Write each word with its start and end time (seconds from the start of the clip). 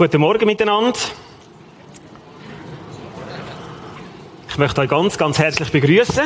Guten 0.00 0.22
Morgen 0.22 0.46
miteinander. 0.46 0.98
Ich 4.48 4.56
möchte 4.56 4.80
euch 4.80 4.88
ganz, 4.88 5.18
ganz 5.18 5.38
herzlich 5.38 5.70
begrüßen. 5.70 6.24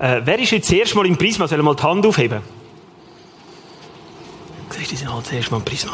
Äh, 0.00 0.22
wer 0.24 0.40
ist 0.40 0.50
jetzt 0.50 0.68
das 0.68 0.76
erste 0.76 0.96
Mal 0.96 1.06
im 1.06 1.16
Prisma? 1.16 1.46
Soll 1.46 1.62
mal 1.62 1.76
die 1.76 1.82
Hand 1.84 2.04
aufheben? 2.04 2.40
Siehst 4.70 4.86
du, 4.86 4.90
die 4.90 4.96
sind 4.96 5.14
halt 5.14 5.24
das 5.24 5.32
erste 5.34 5.52
Mal 5.52 5.58
im 5.58 5.64
Prisma. 5.64 5.92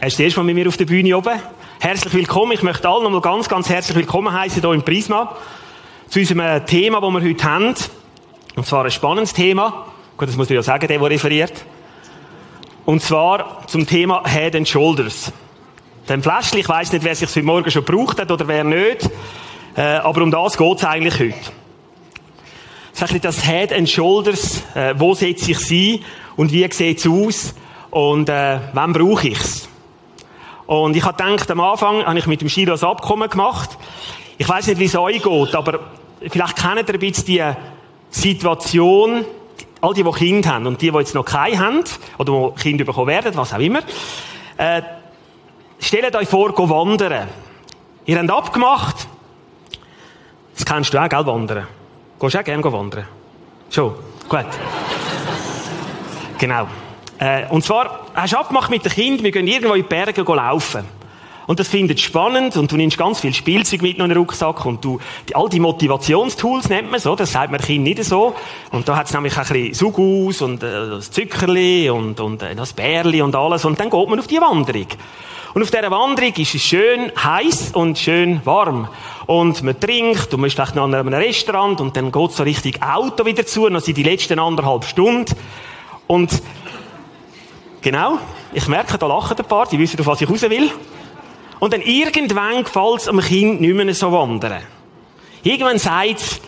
Er 0.00 0.08
ist 0.08 0.14
das 0.14 0.20
erste 0.24 0.40
Mal 0.40 0.46
mit 0.46 0.56
mir 0.56 0.66
auf 0.66 0.76
der 0.76 0.86
Bühne 0.86 1.16
oben. 1.16 1.40
Herzlich 1.78 2.12
willkommen. 2.12 2.50
Ich 2.50 2.64
möchte 2.64 2.88
alle 2.88 3.04
nochmal 3.04 3.20
ganz, 3.20 3.48
ganz 3.48 3.68
herzlich 3.68 3.96
willkommen 3.96 4.32
heißen 4.32 4.60
hier 4.60 4.72
im 4.72 4.82
Prisma. 4.82 5.36
Zu 6.08 6.18
unserem 6.18 6.66
Thema, 6.66 7.00
das 7.00 7.12
wir 7.12 7.22
heute 7.22 7.44
haben. 7.44 7.74
Und 8.56 8.66
zwar 8.66 8.84
ein 8.84 8.90
spannendes 8.90 9.32
Thema. 9.32 9.86
Gut, 10.16 10.26
das 10.26 10.34
muss 10.34 10.50
ich 10.50 10.56
ja 10.56 10.62
sagen, 10.64 10.88
der, 10.88 10.98
der 10.98 11.08
referiert. 11.08 11.52
Und 12.86 13.02
zwar 13.02 13.66
zum 13.66 13.84
Thema 13.84 14.22
Head 14.24 14.54
and 14.54 14.68
Shoulders. 14.68 15.32
Dem 16.08 16.22
Fläschchen, 16.22 16.60
ich 16.60 16.68
weiss 16.68 16.92
nicht, 16.92 17.04
wer 17.04 17.16
sich 17.16 17.28
heute 17.28 17.42
Morgen 17.42 17.68
schon 17.68 17.84
gebraucht 17.84 18.20
hat 18.20 18.30
oder 18.30 18.46
wer 18.46 18.62
nicht. 18.62 19.10
Äh, 19.76 19.80
aber 19.96 20.22
um 20.22 20.30
das 20.30 20.56
geht's 20.56 20.84
eigentlich 20.84 21.18
heute. 21.18 21.52
Das 22.96 23.10
ist 23.10 23.24
das 23.24 23.44
Head 23.44 23.72
and 23.72 23.90
Shoulders. 23.90 24.62
Äh, 24.76 24.94
wo 24.96 25.14
setze 25.14 25.50
ich 25.50 25.58
sie 25.58 26.04
und 26.36 26.52
wie 26.52 26.64
sieht's 26.70 27.08
aus? 27.08 27.56
Und 27.90 28.28
äh, 28.28 28.60
wann 28.72 28.92
brauche 28.92 29.26
ich's? 29.26 29.68
Und 30.66 30.94
ich 30.94 31.04
habe 31.04 31.20
gedacht, 31.20 31.50
am 31.50 31.58
Anfang 31.58 32.06
habe 32.06 32.18
ich 32.20 32.28
mit 32.28 32.40
dem 32.40 32.48
Shiro 32.48 32.74
ein 32.74 32.84
Abkommen 32.84 33.28
gemacht. 33.28 33.70
Ich 34.38 34.48
weiß 34.48 34.68
nicht, 34.68 34.78
wie 34.78 34.84
es 34.84 34.94
euch 34.94 35.20
geht, 35.20 35.54
aber 35.56 35.80
vielleicht 36.20 36.56
kennt 36.56 36.88
ihr 36.88 36.94
ein 36.94 37.00
bisschen 37.00 37.24
die 37.24 37.42
Situation, 38.10 39.24
all 39.86 39.94
die, 39.94 40.02
die 40.02 40.10
Kinder 40.12 40.50
haben 40.50 40.66
und 40.66 40.80
die, 40.80 40.90
die 40.90 40.98
jetzt 40.98 41.14
noch 41.14 41.24
keine 41.24 41.58
haben, 41.58 41.84
oder 42.18 42.52
die 42.56 42.62
Kinder 42.62 42.84
bekommen 42.84 43.08
werden, 43.08 43.36
was 43.36 43.52
auch 43.52 43.58
immer, 43.58 43.80
äh, 44.56 44.82
stellt 45.78 46.14
euch 46.16 46.28
vor, 46.28 46.52
go 46.52 46.68
wandern. 46.68 47.28
Ihr 48.04 48.18
habt 48.18 48.30
abgemacht, 48.30 49.08
das 50.54 50.64
kennst 50.64 50.92
du 50.92 50.98
auch, 50.98 51.08
gell, 51.08 51.26
wandern. 51.26 51.66
Gehst 52.18 52.34
du 52.34 52.38
auch 52.38 52.44
gerne 52.44 52.64
wandern? 52.64 53.06
Schon? 53.70 53.94
Gut. 54.28 54.46
genau. 56.38 56.66
Äh, 57.18 57.46
und 57.48 57.64
zwar, 57.64 58.06
hast 58.14 58.32
du 58.32 58.38
abgemacht 58.38 58.70
mit 58.70 58.84
den 58.84 58.92
Kindern, 58.92 59.24
wir 59.24 59.32
gehen 59.32 59.46
irgendwo 59.46 59.74
in 59.74 59.82
die 59.82 59.88
Berge 59.88 60.22
laufen. 60.22 60.95
Und 61.46 61.60
das 61.60 61.68
findet 61.68 62.00
spannend 62.00 62.56
und 62.56 62.72
du 62.72 62.76
nimmst 62.76 62.98
ganz 62.98 63.20
viel 63.20 63.32
Spielzeug 63.32 63.82
mit 63.82 63.98
in 63.98 64.08
den 64.08 64.16
Rucksack 64.16 64.64
und 64.66 64.84
du, 64.84 64.98
die, 65.28 65.36
all 65.36 65.48
die 65.48 65.60
Motivationstools 65.60 66.68
nennt 66.68 66.90
man 66.90 66.98
so, 66.98 67.14
das 67.14 67.32
sagt 67.32 67.52
man 67.52 67.60
Kind 67.60 67.84
nicht 67.84 68.02
so. 68.04 68.34
Und 68.72 68.88
da 68.88 68.96
hat 68.96 69.06
es 69.06 69.14
nämlich 69.14 69.36
ein 69.36 69.46
bisschen 69.46 69.74
Sugus 69.74 70.42
und 70.42 70.62
äh, 70.62 70.88
das 70.90 71.10
Zuckerli 71.10 71.88
und, 71.90 72.18
und 72.18 72.42
äh, 72.42 72.54
das 72.54 72.72
Bärli 72.72 73.22
und 73.22 73.36
alles 73.36 73.64
und 73.64 73.78
dann 73.78 73.90
geht 73.90 74.08
man 74.08 74.18
auf 74.18 74.26
die 74.26 74.40
Wanderung. 74.40 74.86
Und 75.54 75.62
auf 75.62 75.70
dieser 75.70 75.90
Wanderung 75.90 76.34
ist 76.34 76.54
es 76.54 76.62
schön 76.62 77.10
heiß 77.16 77.70
und 77.72 77.96
schön 77.96 78.42
warm. 78.44 78.88
Und 79.24 79.62
man 79.62 79.80
trinkt 79.80 80.34
und 80.34 80.40
man 80.40 80.48
ist 80.48 80.54
vielleicht 80.54 80.74
noch 80.74 80.84
an 80.84 80.94
einem 80.94 81.14
Restaurant 81.14 81.80
und 81.80 81.96
dann 81.96 82.12
geht 82.12 82.32
so 82.32 82.42
richtig 82.42 82.82
Auto 82.82 83.24
wieder 83.24 83.46
zu, 83.46 83.68
noch 83.68 83.80
sind 83.80 83.96
die 83.96 84.02
letzten 84.02 84.38
anderthalb 84.38 84.84
Stunden. 84.84 85.34
Und 86.06 86.42
genau, 87.80 88.18
ich 88.52 88.68
merke, 88.68 88.98
da 88.98 89.06
lachen 89.06 89.36
ein 89.38 89.44
paar, 89.46 89.66
die 89.66 89.78
wissen, 89.78 89.98
auf 89.98 90.06
was 90.06 90.20
ich 90.20 90.28
raus 90.28 90.42
will. 90.42 90.70
Und 91.58 91.72
dann 91.72 91.80
irgendwann 91.80 92.64
gefällt 92.64 93.00
es 93.00 93.08
am 93.08 93.20
Kind 93.20 93.60
nicht 93.60 93.74
mehr 93.74 93.94
so 93.94 94.12
wandern. 94.12 94.62
Irgendwann 95.42 95.78
sagt 95.78 96.20
es, 96.20 96.40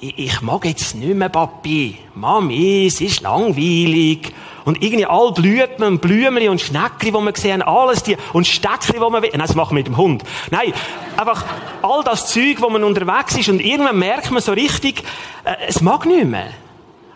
ich 0.00 0.40
mag 0.42 0.64
jetzt 0.66 0.94
nicht 0.96 1.14
mehr 1.14 1.28
Papi. 1.28 1.96
Mami, 2.14 2.86
es 2.86 3.00
ist 3.00 3.22
langweilig. 3.22 4.32
Und 4.64 4.82
irgendwie 4.82 5.06
all 5.06 5.32
Blüten 5.32 5.84
und 5.84 6.00
Blümchen 6.00 6.48
und 6.48 6.60
Schneckli, 6.60 7.10
die 7.10 7.18
wir 7.18 7.32
sehen, 7.36 7.62
alles 7.62 8.02
die, 8.02 8.16
und 8.32 8.46
Steckli, 8.46 8.94
die 8.94 9.10
man 9.10 9.22
will. 9.22 9.30
Nein, 9.30 9.46
das 9.46 9.54
machen 9.54 9.70
wir 9.70 9.80
mit 9.80 9.86
dem 9.86 9.96
Hund. 9.96 10.24
Nein, 10.50 10.72
einfach 11.16 11.44
all 11.82 12.02
das 12.02 12.28
Zeug, 12.28 12.56
wo 12.60 12.70
man 12.70 12.82
unterwegs 12.82 13.36
ist 13.36 13.48
und 13.48 13.60
irgendwann 13.60 13.98
merkt 13.98 14.30
man 14.30 14.42
so 14.42 14.52
richtig, 14.52 15.02
äh, 15.44 15.54
es 15.68 15.80
mag 15.80 16.06
nicht 16.06 16.26
mehr. 16.26 16.48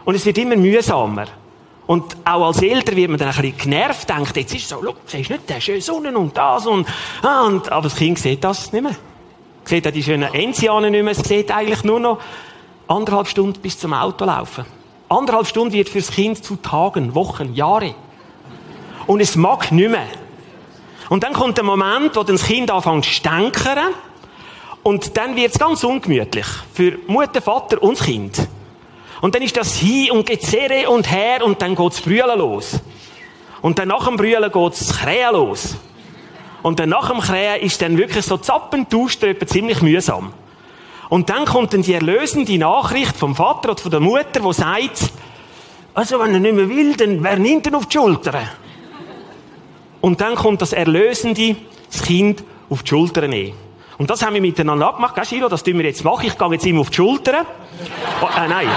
Und 0.04 0.14
es 0.14 0.26
wird 0.26 0.38
immer 0.38 0.56
mühsamer. 0.56 1.26
Und 1.88 2.18
auch 2.22 2.48
als 2.48 2.60
Eltern 2.60 2.96
wird 2.96 3.08
man 3.08 3.18
dann 3.18 3.30
ein 3.30 3.34
bisschen 3.34 3.56
genervt, 3.56 4.10
denkt, 4.10 4.36
jetzt 4.36 4.54
ist 4.54 4.64
es 4.64 4.68
so, 4.68 4.82
schau, 4.84 4.94
siehst 5.06 5.30
du 5.30 5.32
nicht, 5.32 5.48
der 5.48 5.58
schöne 5.58 5.80
Sonne 5.80 6.18
und 6.18 6.36
das 6.36 6.66
und, 6.66 6.86
ah, 7.22 7.46
und, 7.46 7.72
aber 7.72 7.84
das 7.84 7.96
Kind 7.96 8.18
sieht 8.18 8.44
das 8.44 8.70
nicht 8.74 8.82
mehr. 8.82 8.94
Sieht 9.64 9.88
auch 9.88 9.90
die 9.90 10.02
schönen 10.02 10.34
Enzianen 10.34 10.92
nicht 10.92 11.02
mehr, 11.02 11.12
es 11.12 11.26
sieht 11.26 11.50
eigentlich 11.50 11.84
nur 11.84 11.98
noch 11.98 12.18
anderthalb 12.88 13.26
Stunden 13.26 13.58
bis 13.62 13.78
zum 13.78 13.94
Auto 13.94 14.26
laufen. 14.26 14.66
Anderthalb 15.08 15.46
Stunden 15.46 15.72
wird 15.72 15.88
fürs 15.88 16.10
Kind 16.10 16.44
zu 16.44 16.56
Tagen, 16.56 17.14
Wochen, 17.14 17.54
Jahre. 17.54 17.94
Und 19.06 19.20
es 19.20 19.34
mag 19.34 19.72
nicht 19.72 19.90
mehr. 19.90 20.08
Und 21.08 21.22
dann 21.22 21.32
kommt 21.32 21.56
der 21.56 21.64
Moment, 21.64 22.14
wo 22.16 22.22
das 22.22 22.44
Kind 22.44 22.70
anfängt 22.70 23.06
zu 23.06 23.12
stänkern. 23.12 23.94
Und 24.82 25.16
dann 25.16 25.36
wird 25.36 25.52
es 25.52 25.58
ganz 25.58 25.82
ungemütlich. 25.84 26.46
Für 26.74 26.98
Mutter, 27.06 27.40
Vater 27.40 27.82
und 27.82 27.98
das 27.98 28.04
Kind. 28.04 28.46
Und 29.20 29.34
dann 29.34 29.42
ist 29.42 29.56
das 29.56 29.76
hin 29.76 30.10
und 30.12 30.26
Gezerre 30.26 30.88
und 30.90 31.10
her 31.10 31.44
und 31.44 31.60
dann 31.60 31.74
geht's 31.74 32.00
Brüllen 32.00 32.38
los. 32.38 32.80
Und 33.60 33.78
dann 33.78 33.88
nach 33.88 34.06
dem 34.06 34.16
Brüllen 34.16 34.50
geht's 34.50 34.96
Krähen 34.96 35.32
los. 35.32 35.76
Und 36.62 36.78
dann 36.78 36.88
nach 36.88 37.10
dem 37.10 37.20
Krähen 37.20 37.62
ist 37.62 37.80
dann 37.82 37.96
wirklich 37.96 38.24
so 38.24 38.36
zappend 38.36 38.94
auströpen 38.94 39.48
ziemlich 39.48 39.82
mühsam. 39.82 40.32
Und 41.08 41.30
dann 41.30 41.46
kommt 41.46 41.72
dann 41.72 41.82
die 41.82 41.94
erlösende 41.94 42.58
Nachricht 42.58 43.16
vom 43.16 43.34
Vater 43.34 43.70
oder 43.70 43.80
von 43.80 43.90
der 43.90 44.00
Mutter, 44.00 44.42
wo 44.42 44.52
sagt, 44.52 45.10
also 45.94 46.20
wenn 46.20 46.34
er 46.34 46.40
nicht 46.40 46.54
mehr 46.54 46.68
will, 46.68 46.94
dann 46.94 47.22
wer 47.24 47.38
nimmt 47.38 47.66
ihn 47.66 47.74
auf 47.74 47.86
die 47.86 47.96
Schulter? 47.96 48.40
Und 50.00 50.20
dann 50.20 50.36
kommt 50.36 50.62
das 50.62 50.72
Erlösende, 50.72 51.56
das 51.90 52.02
Kind 52.02 52.44
auf 52.70 52.82
die 52.82 52.88
Schulter 52.88 53.26
nehmen. 53.26 53.67
Und 53.98 54.08
das 54.08 54.24
haben 54.24 54.34
wir 54.34 54.40
miteinander 54.40 54.86
abgemacht. 54.86 55.16
Gell, 55.16 55.24
Shiro, 55.26 55.48
das 55.48 55.62
tun 55.64 55.76
wir 55.76 55.84
jetzt 55.84 56.04
machen. 56.04 56.24
Ich 56.24 56.38
gehe 56.38 56.52
jetzt 56.52 56.64
ihm 56.64 56.78
auf 56.78 56.88
die 56.88 56.96
Schulter. 56.96 57.44
Oh, 58.22 58.26
äh, 58.26 58.48
nein. 58.48 58.68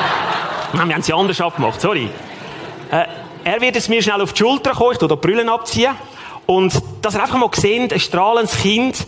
Wir 0.74 0.82
haben 0.82 1.04
sie 1.04 1.14
anders 1.14 1.40
abgemacht. 1.40 1.80
Sorry. 1.80 2.10
Äh, 2.90 3.06
er 3.44 3.62
wird 3.62 3.76
jetzt 3.76 3.88
mir 3.88 4.02
schnell 4.02 4.20
auf 4.20 4.34
die 4.34 4.40
Schulter 4.40 4.72
kommen. 4.72 4.94
Ich 4.94 4.98
tue 4.98 5.08
die 5.08 5.16
Brüllen 5.16 5.48
abziehen. 5.48 5.94
Und 6.48 6.74
dass 7.04 7.14
er 7.14 7.22
einfach 7.22 7.38
mal 7.38 7.50
sehen, 7.54 7.92
ein 7.92 8.00
strahlendes 8.00 8.58
Kind 8.58 9.06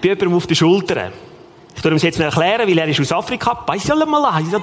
bei 0.00 0.08
jemandem 0.08 0.34
auf 0.34 0.46
der 0.46 0.54
Schulter. 0.54 1.12
Ich 1.76 1.82
tue 1.82 1.90
ihm 1.90 1.98
jetzt 1.98 2.18
mal 2.18 2.24
erklären, 2.24 2.66
weil 2.66 2.78
er 2.78 2.88
ist 2.88 3.00
aus 3.00 3.12
Afrika. 3.12 3.64
mal 4.06 4.24
also, 4.24 4.58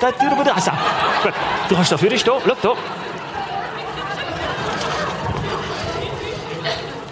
Du 1.70 1.76
kannst 1.76 1.92
dafür 1.92 2.18
stehen. 2.18 2.34
Schau 2.44 2.56
da. 2.62 2.74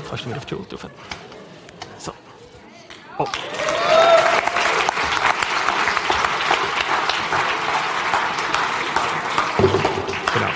Kannst 0.09 0.25
du 0.25 0.30
mir 0.30 0.38
auf 0.38 0.46
die 0.46 0.56
Schulter 0.56 0.78
So. 0.78 0.90
Oh. 3.18 3.25
Genau. 10.34 10.50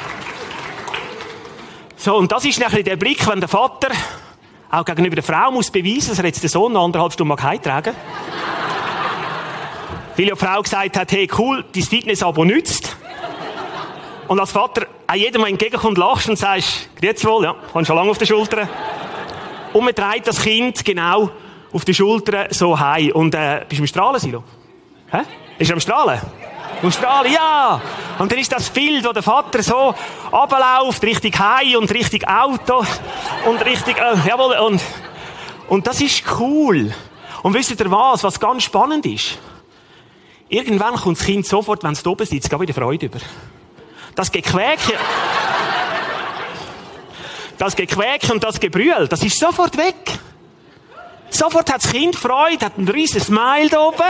So, 1.96 2.16
und 2.16 2.32
das 2.32 2.46
ist 2.46 2.60
nachher 2.60 2.82
der 2.82 2.96
Blick, 2.96 3.28
wenn 3.28 3.40
der 3.40 3.50
Vater 3.50 3.90
auch 4.72 4.86
gegenüber 4.86 5.16
der 5.16 5.24
Frau 5.24 5.52
muss 5.52 5.70
beweisen, 5.70 6.10
dass 6.10 6.20
er 6.20 6.26
jetzt 6.26 6.42
den 6.42 6.50
Sohn 6.50 6.74
noch 6.74 6.84
anderthalb 6.84 7.14
Stunden 7.14 7.30
mag 7.30 7.44
heimtragen 7.44 7.94
Weil 10.18 10.26
ja 10.26 10.34
die 10.34 10.40
Frau 10.40 10.62
gesagt 10.62 10.98
hat, 10.98 11.12
hey, 11.12 11.30
cool, 11.38 11.64
dein 11.74 11.84
Fitness-Abo 11.84 12.44
nützt. 12.44 12.96
Und 14.28 14.40
als 14.40 14.52
Vater 14.52 14.88
auch 15.06 15.14
jedem, 15.14 15.42
der 15.42 15.52
entgegenkommt, 15.52 15.98
lachst 15.98 16.28
und 16.28 16.38
sagst, 16.38 16.90
grüezi 17.00 17.28
wohl, 17.28 17.44
ja, 17.44 17.56
kommst 17.72 17.88
schon 17.88 17.96
lange 17.96 18.10
auf 18.10 18.18
der 18.18 18.26
Schulter. 18.26 18.68
Und 19.74 19.86
man 19.86 19.96
trägt 19.96 20.28
das 20.28 20.42
Kind 20.42 20.84
genau 20.84 21.30
auf 21.74 21.86
die 21.86 21.94
Schulter 21.94 22.48
so 22.52 22.80
heim. 22.80 23.12
Und, 23.12 23.36
äh, 23.36 23.66
bist 23.68 23.80
du 23.80 23.84
am 23.84 23.88
Strahlen, 23.88 24.20
Silo? 24.20 24.44
Hä? 25.12 25.20
Ist 25.58 25.70
er 25.70 25.74
am 25.74 25.80
Strahlen? 25.80 26.22
Am 26.82 26.92
Strahlen, 26.92 27.32
ja! 27.32 27.82
Und 28.20 28.32
dann 28.32 28.40
ist 28.40 28.52
das 28.52 28.70
Bild, 28.70 29.06
wo 29.06 29.12
der 29.12 29.24
Vater 29.24 29.64
so 29.64 29.94
runterläuft, 30.32 31.04
Richtung 31.04 31.32
Heim 31.40 31.76
und 31.80 31.92
Richtung 31.92 32.24
Auto 32.26 32.86
und 33.46 33.64
Richtung, 33.66 33.96
äh, 33.96 34.28
jawohl, 34.28 34.56
und, 34.58 34.82
und 35.70 35.88
das 35.88 36.02
ist 36.02 36.24
cool. 36.40 36.94
Und 37.44 37.54
wisst 37.54 37.72
ihr 37.72 37.92
was, 37.92 38.24
was 38.24 38.40
ganz 38.40 38.64
spannend 38.64 39.06
ist? 39.06 39.40
Irgendwann 40.50 40.96
kommt 40.96 41.18
das 41.18 41.26
Kind 41.26 41.46
sofort, 41.46 41.84
wenn 41.84 41.94
es 41.94 42.06
oben 42.06 42.26
sitzt, 42.26 42.52
wieder 42.60 42.74
Freude 42.74 43.08
über. 43.08 43.20
Das 44.16 44.32
Gequäke, 44.32 44.94
das 47.58 47.76
Gequäke 47.76 48.34
und 48.34 48.44
das 48.44 48.60
Gebrüll, 48.60 49.08
das 49.08 49.24
ist 49.24 49.40
sofort 49.40 49.78
weg. 49.78 50.20
Sofort 51.30 51.72
hat 51.72 51.84
das 51.84 51.92
Kind 51.92 52.16
Freude, 52.16 52.66
hat 52.66 52.78
ein 52.78 52.88
riesen 52.88 53.22
Smile 53.22 53.70
da 53.70 53.82
oben. 53.82 54.04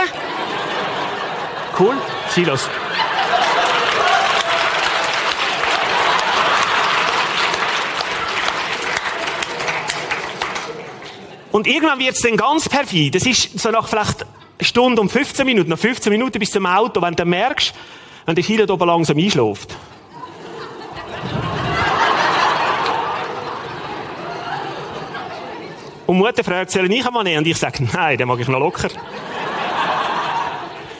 Cool. 1.78 1.96
Silas. 2.30 2.68
Und 11.50 11.66
irgendwann 11.66 11.98
wird 11.98 12.14
es 12.14 12.20
dann 12.20 12.36
ganz 12.36 12.68
perfid. 12.68 13.14
Das 13.14 13.26
ist 13.26 13.58
so 13.58 13.70
nach 13.70 13.88
vielleicht 13.88 14.22
eine 14.22 14.66
Stunde 14.66 15.00
und 15.00 15.10
15 15.10 15.46
Minuten, 15.46 15.70
nach 15.70 15.78
15 15.78 16.12
Minuten 16.12 16.38
bis 16.38 16.50
zum 16.50 16.66
Auto, 16.66 17.00
wenn 17.00 17.14
du 17.14 17.24
merkst, 17.24 17.74
wenn 18.26 18.34
der 18.34 18.44
Kind 18.44 18.70
oben 18.70 18.86
langsam 18.86 19.18
einschläft. 19.18 19.74
Und 26.08 26.16
Mutter 26.16 26.42
fragt, 26.42 26.70
soll 26.70 26.90
ich 26.90 27.06
einmal 27.06 27.22
nehmen? 27.22 27.38
Und 27.38 27.46
ich 27.46 27.58
sage, 27.58 27.86
nein, 27.92 28.16
den 28.16 28.26
mag 28.26 28.40
ich 28.40 28.48
noch 28.48 28.58
locker. 28.58 28.88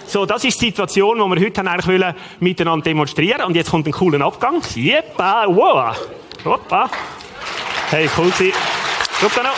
So, 0.07 0.27
das 0.27 0.45
ist 0.45 0.61
die 0.61 0.67
Situation, 0.67 1.17
die 1.17 1.25
wir 1.25 1.47
heute 1.47 1.61
eigentlich 1.63 1.87
wollen, 1.87 2.15
miteinander 2.41 2.85
demonstrieren. 2.85 3.41
Und 3.47 3.57
jetzt 3.57 3.71
kommt 3.71 3.87
ein 3.87 3.93
cooler 3.93 4.23
Abgang. 4.27 4.61
Jeppa, 4.75 5.47
wow. 5.47 5.97
Hoppa. 6.45 6.91
Hey, 7.89 8.11
cool 8.19 8.31
sie. 8.35 8.53
Super 9.19 9.45
noch. 9.45 9.57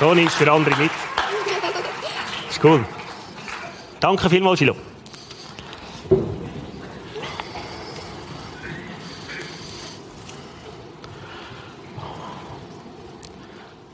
So 0.00 0.12
nimmst 0.12 0.38
du 0.38 0.44
für 0.44 0.52
andere 0.52 0.76
mit. 0.76 0.90
Ist 2.50 2.62
cool. 2.62 2.84
Danke 4.00 4.28
vielmals, 4.28 4.58
Silo. 4.58 4.76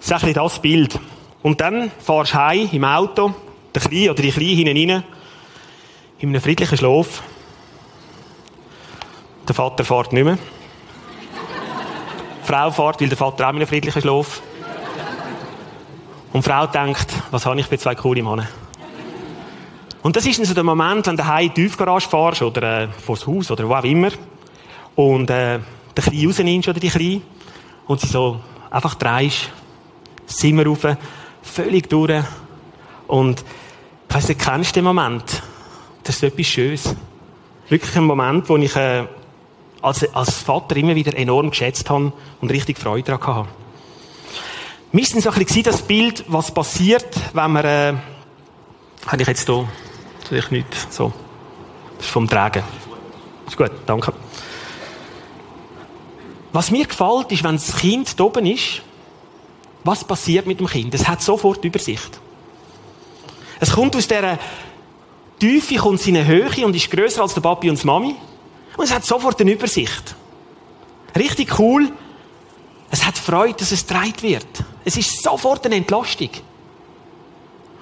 Das 0.07 0.23
ist 0.23 0.29
ein 0.29 0.35
das 0.35 0.59
Bild. 0.59 1.01
Und 1.43 1.61
dann 1.63 1.91
fahrst 1.99 2.35
du 2.35 2.39
heim 2.39 2.69
im 2.71 2.85
Auto, 2.85 3.35
der 3.75 3.83
Kleine 3.83 4.11
oder 4.11 4.23
die 4.23 4.31
Kleine 4.31 4.51
hinein 4.51 5.03
in 6.19 6.29
einem 6.29 6.43
friedlichen 6.43 6.77
Schlaf. 6.77 7.23
Der 9.49 9.55
Vater 9.55 9.83
fährt 9.85 10.13
nicht 10.13 10.25
mehr. 10.25 10.37
die 12.43 12.47
Frau 12.47 12.71
fährt, 12.71 13.01
weil 13.01 13.09
der 13.09 13.17
Vater 13.17 13.47
auch 13.47 13.51
in 13.51 13.57
einem 13.57 13.67
friedlichen 13.67 14.03
Schlaf. 14.03 14.43
Und 16.35 16.45
die 16.45 16.51
Frau 16.51 16.67
denkt, 16.67 17.07
was 17.31 17.47
habe 17.47 17.59
ich 17.61 17.67
für 17.67 17.79
zwei 17.79 17.95
coole 17.95 18.23
Männer? 18.23 18.47
Und 20.03 20.17
das 20.17 20.27
ist 20.27 20.39
dann 20.39 20.45
so 20.45 20.53
der 20.53 20.65
Moment, 20.65 21.07
wenn 21.07 21.17
du 21.17 21.27
heim 21.27 21.47
in 21.47 21.55
die 21.55 21.63
Tiefgarage 21.63 22.09
fährst 22.11 22.43
oder 22.43 22.83
äh, 22.83 22.89
vor 22.89 23.17
das 23.17 23.27
Haus 23.27 23.51
oder 23.51 23.67
wo 23.67 23.75
auch 23.75 23.85
immer 23.85 24.11
und 24.97 25.31
äh, 25.31 25.61
den 25.97 26.05
Kleinen 26.05 26.27
rausnimmst 26.27 26.69
oder 26.69 26.79
die 26.79 26.91
Kleine 26.91 27.23
und 27.87 28.01
sie 28.01 28.07
so 28.07 28.39
einfach 28.71 28.97
drehst 30.27 30.39
Zimmer 30.39 30.67
rauf, 30.67 30.87
völlig 31.43 31.89
durch. 31.89 32.25
Und 33.07 33.45
ich 34.09 34.15
weiss 34.15 34.29
nicht, 34.29 34.41
kennst 34.41 34.77
den 34.77 34.85
Moment? 34.85 35.43
Das 36.03 36.17
ist 36.17 36.23
etwas 36.23 36.47
Schönes. 36.47 36.95
Wirklich 37.69 37.97
ein 37.97 38.05
Moment, 38.05 38.49
wo 38.49 38.57
ich 38.57 38.77
äh, 38.77 39.07
als, 39.83 40.15
als 40.15 40.39
Vater 40.39 40.77
immer 40.77 40.95
wieder 40.95 41.17
enorm 41.17 41.51
geschätzt 41.51 41.89
habe 41.91 42.13
und 42.41 42.51
richtig 42.51 42.79
Freude 42.79 43.05
daran 43.05 43.37
hatte. 43.37 43.49
Ein 44.93 44.99
bisschen 44.99 45.63
das 45.63 45.83
Bild, 45.83 46.25
was 46.29 46.53
passiert, 46.53 47.09
wenn 47.33 47.53
man, 47.53 47.65
äh, 47.65 47.95
habe 49.07 49.23
ich 49.23 49.29
jetzt 49.29 49.47
hier, 49.47 49.69
ich 50.31 50.51
nicht, 50.51 50.93
so. 50.93 51.13
Das 51.97 52.07
ist 52.07 52.13
vom 52.13 52.29
Tragen. 52.29 52.63
Ist 53.47 53.57
gut, 53.57 53.73
danke. 53.87 54.13
Was 56.53 56.71
mir 56.71 56.87
gefällt, 56.87 57.33
ist, 57.33 57.43
wenn 57.43 57.57
das 57.57 57.77
Kind 57.77 58.19
da 58.19 58.25
oben 58.25 58.47
ist 58.47 58.83
was 59.85 60.03
passiert 60.03 60.47
mit 60.47 60.59
dem 60.59 60.67
Kind? 60.67 60.95
Es 60.95 61.07
hat 61.07 61.23
sofort 61.23 61.65
Übersicht. 61.65 62.19
Es 63.61 63.73
kommt 63.73 63.95
aus 63.95 64.09
dieser 64.09 64.39
Tiefe, 65.39 65.77
kommt 65.77 66.07
in 66.07 66.17
eine 66.17 66.27
Höhe 66.27 66.67
und 66.67 66.75
ist 66.75 66.91
größer 66.91 67.23
als 67.23 67.35
der 67.35 67.43
Papi 67.43 67.71
und 67.71 67.81
die 67.81 67.87
Mami. 67.87 68.15
Und 68.77 68.85
es 68.85 68.93
hat 68.93 69.05
sofort 69.05 69.41
eine 69.41 69.53
Übersicht. 69.53 70.15
Richtig 71.17 71.59
cool. 71.59 71.93
Es 72.91 73.05
hat 73.07 73.17
Freude, 73.19 73.55
dass 73.59 73.73
es 73.73 73.87
dreit 73.87 74.23
wird. 74.23 74.47
Es 74.85 74.97
ist 74.97 75.23
sofort 75.23 75.65
eine 75.67 75.77
Entlastung. 75.77 76.31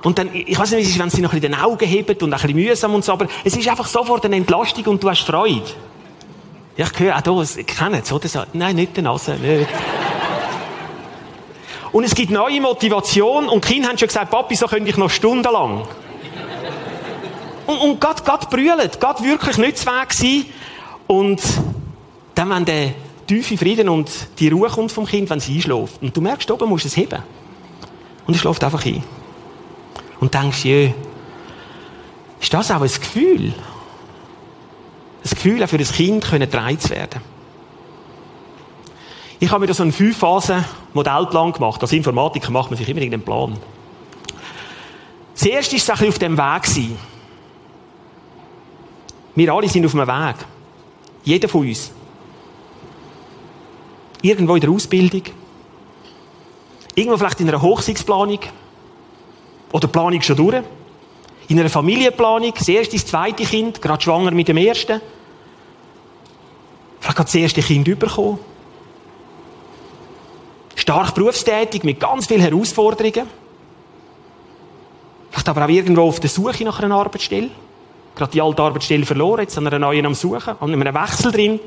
Und 0.02 0.18
dann, 0.18 0.30
ich 0.34 0.58
weiß 0.58 0.72
nicht, 0.72 0.80
wie 0.80 0.82
es 0.82 0.90
ist, 0.90 0.98
wenn 0.98 1.10
sie 1.10 1.20
noch 1.20 1.32
ein 1.32 1.40
bisschen 1.40 1.52
den 1.52 1.60
Augen 1.60 1.86
hebt 1.86 2.22
und 2.22 2.32
ein 2.32 2.40
bisschen 2.40 2.56
mühsam 2.56 2.94
und 2.94 3.04
so, 3.04 3.12
aber 3.12 3.28
es 3.44 3.56
ist 3.56 3.68
einfach 3.68 3.86
sofort 3.86 4.24
eine 4.24 4.36
Entlastung 4.36 4.84
und 4.86 5.02
du 5.02 5.08
hast 5.08 5.20
Freude. 5.20 5.62
Ja, 6.76 6.86
ich 6.92 6.98
höre 6.98 7.16
auch 7.16 7.44
hier, 7.44 7.60
ich 7.60 7.66
kenne 7.66 8.00
es, 8.02 8.12
oder? 8.12 8.46
Nein, 8.52 8.76
nicht 8.76 8.96
die 8.96 9.02
Nase, 9.02 9.36
nicht. 9.36 9.68
Und 11.92 12.04
es 12.04 12.14
gibt 12.14 12.30
neue 12.30 12.60
Motivation 12.60 13.48
und 13.48 13.64
die 13.64 13.74
Kinder 13.74 13.88
haben 13.90 13.98
schon 13.98 14.08
gesagt, 14.08 14.30
Papi, 14.30 14.56
so 14.56 14.66
könnte 14.66 14.88
ich 14.88 14.96
noch 14.96 15.10
stundenlang. 15.10 15.86
und, 17.66 17.76
und 17.76 18.00
Gott, 18.00 18.24
Gott 18.24 18.48
brüllt, 18.48 18.98
Gott 18.98 19.22
wirklich 19.22 19.58
nicht 19.58 19.78
zu 19.78 19.86
Weg 19.86 20.12
sein. 20.12 20.46
Und 21.06 21.42
dann, 22.34 22.48
wenn 22.48 22.64
der 22.64 22.94
tiefe 23.26 23.58
Frieden 23.58 23.90
und 23.90 24.10
die 24.38 24.48
Ruhe 24.48 24.70
kommt 24.70 24.90
vom 24.90 25.04
Kind, 25.04 25.28
wenn 25.28 25.40
sie 25.40 25.56
einschläft. 25.56 26.00
Und 26.00 26.16
du 26.16 26.22
merkst, 26.22 26.50
oben 26.50 26.68
musst 26.68 26.84
du 26.84 26.88
es 26.88 26.96
heben. 26.96 27.22
Und 28.26 28.34
es 28.34 28.40
schläft 28.40 28.64
einfach 28.64 28.84
ein. 28.86 29.04
Und 30.18 30.32
denkst, 30.32 30.64
jö, 30.64 30.90
ist 32.40 32.54
das 32.54 32.70
auch 32.70 32.80
ein 32.80 32.88
Gefühl? 32.88 33.52
Ein 35.24 35.30
Gefühl 35.30 35.62
auch 35.62 35.68
für 35.68 35.78
das 35.78 35.92
Kind 35.92 36.24
können 36.24 36.50
zu 36.50 36.90
werden. 36.90 37.31
Ich 39.42 39.50
habe 39.50 39.58
mir 39.58 39.66
da 39.66 39.74
so 39.74 39.82
einen 39.82 39.90
Fünf-Phasen-Modellplan 39.90 41.52
gemacht. 41.52 41.82
Als 41.82 41.90
Informatiker 41.90 42.52
macht 42.52 42.70
man 42.70 42.78
sich 42.78 42.88
immer 42.88 43.00
irgendeinen 43.00 43.24
Plan. 43.24 43.58
Zuerst 45.34 45.72
war 45.72 45.96
es 45.96 46.00
ein 46.00 46.08
auf 46.08 46.18
dem 46.20 46.38
Weg. 46.38 46.62
Gewesen. 46.62 46.96
Wir 49.34 49.52
alle 49.52 49.68
sind 49.68 49.84
auf 49.84 49.96
einem 49.96 50.06
Weg. 50.06 50.36
Jeder 51.24 51.48
von 51.48 51.66
uns. 51.66 51.90
Irgendwo 54.22 54.54
in 54.54 54.60
der 54.60 54.70
Ausbildung. 54.70 55.22
Irgendwo 56.94 57.16
vielleicht 57.16 57.40
in 57.40 57.48
einer 57.48 57.60
Hochsichtsplanung. 57.60 58.38
Oder 59.72 59.88
Planung 59.88 60.22
schon 60.22 60.36
durch. 60.36 60.62
In 61.48 61.58
einer 61.58 61.68
Familienplanung. 61.68 62.54
Das 62.56 62.68
erste, 62.68 62.94
das 62.94 63.06
zweite 63.06 63.42
Kind. 63.42 63.82
Gerade 63.82 64.04
schwanger 64.04 64.30
mit 64.30 64.46
dem 64.46 64.58
ersten. 64.58 65.00
Vielleicht 67.00 67.18
hat 67.18 67.26
das 67.26 67.34
erste 67.34 67.60
Kind 67.60 67.98
bekommen 67.98 68.51
stark 70.74 71.14
berufstätig, 71.14 71.84
mit 71.84 72.00
ganz 72.00 72.26
vielen 72.26 72.40
Herausforderungen. 72.40 73.28
Vielleicht 75.30 75.48
aber 75.48 75.64
auch 75.64 75.68
irgendwo 75.68 76.02
auf 76.02 76.20
der 76.20 76.30
Suche 76.30 76.64
nach 76.64 76.80
einer 76.80 76.94
Arbeitsstelle. 76.94 77.50
Gerade 78.14 78.32
die 78.32 78.42
alte 78.42 78.62
Arbeitsstelle 78.62 79.06
verloren, 79.06 79.40
jetzt 79.40 79.56
an 79.56 79.66
einer 79.66 79.78
neuen 79.78 80.04
am 80.04 80.14
Suchen, 80.14 80.56
an 80.60 80.72
einem 80.72 80.94
Wechsel 80.94 81.32
drin. 81.32 81.60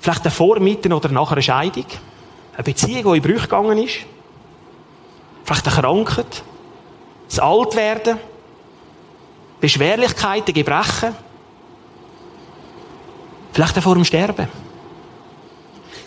Vielleicht 0.00 0.24
davor, 0.24 0.60
mitten 0.60 0.92
oder 0.92 1.08
nach 1.08 1.32
einer 1.32 1.42
Scheidung. 1.42 1.86
Eine 2.54 2.62
Beziehung, 2.62 3.12
die 3.12 3.18
in 3.18 3.22
Brüche 3.22 3.48
gegangen 3.48 3.78
ist. 3.78 3.98
Vielleicht 5.44 5.66
eine 5.66 5.76
Krankheit. 5.76 6.42
Das 7.28 7.40
Altwerden. 7.40 8.18
Beschwerlichkeiten, 9.60 10.54
Gebrechen. 10.54 11.16
Vielleicht 13.52 13.78
auch 13.78 13.82
vor 13.82 13.94
dem 13.94 14.04
Sterben. 14.04 14.48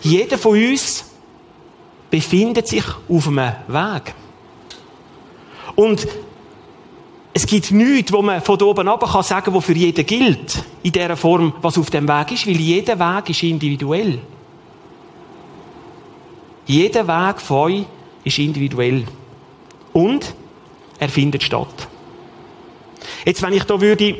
Jeder 0.01 0.37
von 0.37 0.51
uns 0.51 1.08
befindet 2.09 2.67
sich 2.67 2.83
auf 3.07 3.27
einem 3.27 3.53
Weg. 3.67 4.13
Und 5.75 6.07
es 7.33 7.45
gibt 7.45 7.71
nichts, 7.71 8.11
wo 8.11 8.21
man 8.21 8.41
von 8.41 8.61
oben 8.61 8.87
ab 8.87 9.01
kann 9.01 9.53
was 9.53 9.65
für 9.65 9.73
jeden 9.73 10.05
gilt, 10.05 10.63
in 10.83 10.91
der 10.91 11.15
Form, 11.15 11.53
was 11.61 11.77
auf 11.77 11.89
dem 11.89 12.07
Weg 12.07 12.31
ist, 12.31 12.47
weil 12.47 12.59
jeder 12.59 12.99
Weg 12.99 13.29
ist 13.29 13.43
individuell. 13.43 14.19
Jeder 16.65 17.07
Weg 17.07 17.39
von 17.41 17.57
euch 17.57 17.85
ist 18.23 18.39
individuell. 18.39 19.05
Und 19.93 20.33
er 20.99 21.09
findet 21.09 21.43
statt. 21.43 21.87
Jetzt, 23.25 23.41
wenn 23.41 23.53
ich 23.53 23.63
da 23.63 23.79
würde 23.79 24.15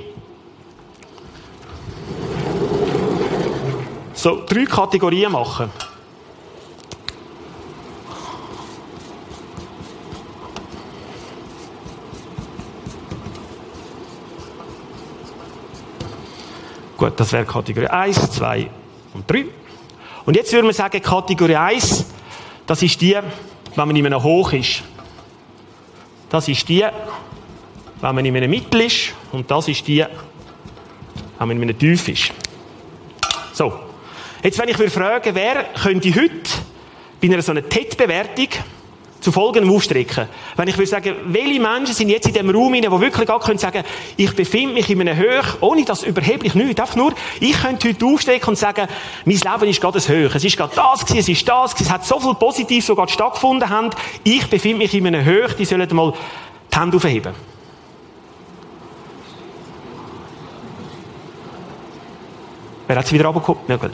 so 4.13 4.43
drei 4.45 4.65
Kategorien 4.65 5.31
machen. 5.31 5.71
Gut, 16.99 17.17
das 17.17 17.31
wäre 17.31 17.45
Kategorie 17.45 17.87
1, 17.87 18.31
2 18.31 18.69
und 19.13 19.31
3. 19.31 19.45
Und 20.25 20.35
jetzt 20.35 20.51
würden 20.51 20.65
wir 20.65 20.73
sagen, 20.73 21.01
Kategorie 21.01 21.55
1, 21.55 22.05
das 22.67 22.83
ist 22.83 22.99
die, 22.99 23.13
wenn 23.13 23.87
man 23.87 23.95
in 23.95 24.05
einem 24.05 24.21
Hoch 24.21 24.51
ist. 24.51 24.83
Das 26.29 26.49
ist 26.49 26.67
die, 26.67 26.85
wenn 28.01 28.15
man 28.15 28.25
in 28.25 28.35
einem 28.35 28.51
Mittel 28.51 28.81
ist. 28.81 29.13
Und 29.31 29.49
das 29.49 29.69
ist 29.69 29.87
die, 29.87 29.99
wenn 29.99 31.47
man 31.47 31.51
in 31.55 31.63
einem 31.63 31.79
Tief 31.79 32.09
ist. 32.09 32.33
So. 33.53 33.79
Jetzt, 34.43 34.59
wenn 34.59 34.67
ich 34.67 34.77
würde 34.77 34.91
fragen, 34.91 35.33
wer 35.33 35.69
könnte 35.81 36.13
heute 36.13 36.49
bei 37.21 37.29
einer 37.29 37.41
so 37.41 37.53
einer 37.53 37.67
TED-Bewertung 37.67 38.49
zu 39.19 39.31
folgendem 39.31 39.73
aufstrecken. 39.73 40.27
Wenn 40.55 40.67
ich 40.67 40.77
würde 40.77 40.89
sagen, 40.89 41.15
welche 41.25 41.59
Menschen 41.59 41.93
sind 41.93 42.09
jetzt 42.09 42.27
in 42.27 42.33
dem 42.33 42.49
Raum 42.49 42.73
die 42.73 42.83
wirklich 42.83 43.29
auch 43.29 43.43
können 43.43 43.59
sagen, 43.59 43.83
ich 44.17 44.33
befinde 44.33 44.73
mich 44.73 44.89
in 44.89 45.01
einem 45.01 45.17
Höch, 45.17 45.45
ohne 45.61 45.83
das 45.83 46.03
überheblich 46.03 46.55
nichts, 46.55 46.79
einfach 46.79 46.95
nur, 46.95 47.13
ich 47.39 47.61
könnte 47.61 47.89
heute 47.89 48.05
aufstrecken 48.05 48.49
und 48.49 48.57
sagen, 48.57 48.87
mein 49.25 49.37
Leben 49.37 49.69
ist 49.69 49.81
gerade 49.81 49.99
ein 49.99 50.07
Höch. 50.07 50.35
Es 50.35 50.43
ist 50.43 50.57
gerade 50.57 50.75
das 50.75 51.05
gewesen, 51.05 51.19
es 51.19 51.29
ist 51.29 51.47
das 51.47 51.73
gewesen, 51.73 51.87
es 51.87 51.93
hat 51.93 52.05
so 52.05 52.19
viel 52.19 52.35
Positives 52.35 52.87
sogar 52.87 53.07
stattgefunden 53.07 53.69
haben. 53.69 53.89
Ich 54.23 54.47
befinde 54.47 54.77
mich 54.77 54.93
in 54.93 55.07
einem 55.07 55.25
Höch, 55.25 55.53
die 55.53 55.65
sollen 55.65 55.87
mal 55.93 56.13
die 56.71 56.79
Hände 56.79 56.97
aufheben. 56.97 57.33
Wer 62.87 62.95
hat 62.95 63.05
sie 63.05 63.13
wieder 63.13 63.25
runtergekommen? 63.25 63.61
Ja, 63.67 63.75
gut. 63.75 63.91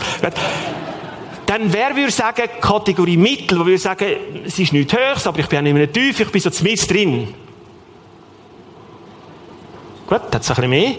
Dann 1.58 1.72
wer 1.72 1.96
würde 1.96 2.12
sagen, 2.12 2.50
Kategorie 2.60 3.16
Mittel, 3.16 3.58
wo 3.58 3.66
würde 3.66 3.78
sagen, 3.78 4.08
es 4.46 4.60
ist 4.60 4.74
nichts 4.74 4.94
Höchst, 4.94 5.26
aber 5.26 5.40
ich 5.40 5.48
bin 5.48 5.60
auch 5.60 5.64
nicht 5.64 5.74
mehr 5.74 5.90
tief, 5.90 6.20
ich 6.20 6.30
bin 6.30 6.42
so 6.42 6.50
mit 6.62 6.92
drin. 6.92 7.34
Gut, 10.06 10.20
hat 10.20 10.36
es 10.36 10.50
ein 10.50 10.56
bisschen 10.56 10.70
mehr. 10.70 10.96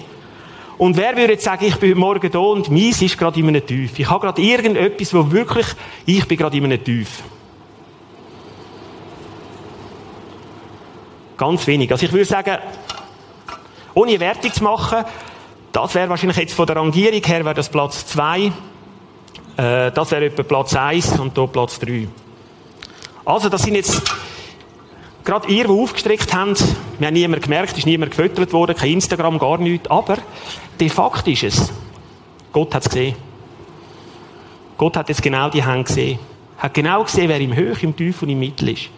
Und 0.78 0.96
wer 0.96 1.14
würde 1.14 1.34
jetzt 1.34 1.44
sagen, 1.44 1.66
ich 1.66 1.76
bin 1.76 1.90
heute 1.90 1.98
Morgen 1.98 2.30
da 2.30 2.38
und 2.38 2.70
meins 2.70 3.02
ist 3.02 3.18
gerade 3.18 3.38
in 3.38 3.48
einem 3.48 3.66
Tief. 3.66 3.98
Ich 3.98 4.08
habe 4.08 4.24
gerade 4.24 4.40
irgendetwas, 4.40 5.12
wo 5.12 5.30
wirklich, 5.30 5.66
ich 6.06 6.26
bin 6.26 6.38
gerade 6.38 6.56
in 6.56 6.64
einem 6.64 6.82
Tief. 6.82 7.22
Ganz 11.36 11.66
wenig. 11.66 11.92
Also 11.92 12.06
ich 12.06 12.12
würde 12.12 12.24
sagen, 12.24 12.56
ohne 13.92 14.18
Wertung 14.18 14.54
zu 14.54 14.64
machen, 14.64 15.04
das 15.70 15.94
wäre 15.94 16.08
wahrscheinlich 16.08 16.38
jetzt 16.38 16.54
von 16.54 16.66
der 16.66 16.76
Rangierung 16.76 17.22
her 17.22 17.44
wäre 17.44 17.54
das 17.54 17.68
Platz 17.68 18.06
2. 18.06 18.52
Äh, 19.56 19.90
das 19.92 20.10
wäre 20.10 20.26
etwa 20.26 20.42
Platz 20.42 20.74
1 20.74 21.18
und 21.18 21.34
hier 21.34 21.46
Platz 21.46 21.78
3. 21.78 22.08
Also 23.24 23.48
das 23.48 23.62
sind 23.62 23.74
jetzt 23.74 24.02
gerade 25.24 25.48
ihr, 25.48 25.64
die 25.64 25.70
aufgestreckt 25.70 26.32
habt, 26.34 26.64
wir 26.98 27.06
haben 27.08 27.14
niemand 27.14 27.42
gemerkt, 27.42 27.76
ist 27.76 27.86
niemand 27.86 28.12
gefüttert 28.12 28.52
worden, 28.52 28.76
kein 28.76 28.92
Instagram, 28.92 29.38
gar 29.38 29.58
nichts, 29.58 29.90
aber 29.90 30.18
de 30.78 30.88
facto 30.88 31.30
ist 31.30 31.42
es. 31.42 31.72
Gott 32.52 32.74
hat 32.74 32.82
es 32.84 32.88
gesehen. 32.88 33.16
Gott 34.78 34.96
hat 34.96 35.08
jetzt 35.08 35.22
genau 35.22 35.48
die 35.50 35.64
Hände 35.64 35.84
gesehen. 35.84 36.18
Hat 36.58 36.74
genau 36.74 37.02
gesehen, 37.02 37.28
wer 37.28 37.40
im 37.40 37.54
Höch, 37.54 37.82
im 37.82 37.96
Tief 37.96 38.22
und 38.22 38.28
im 38.28 38.38
Mittel 38.38 38.70
ist. 38.70 38.88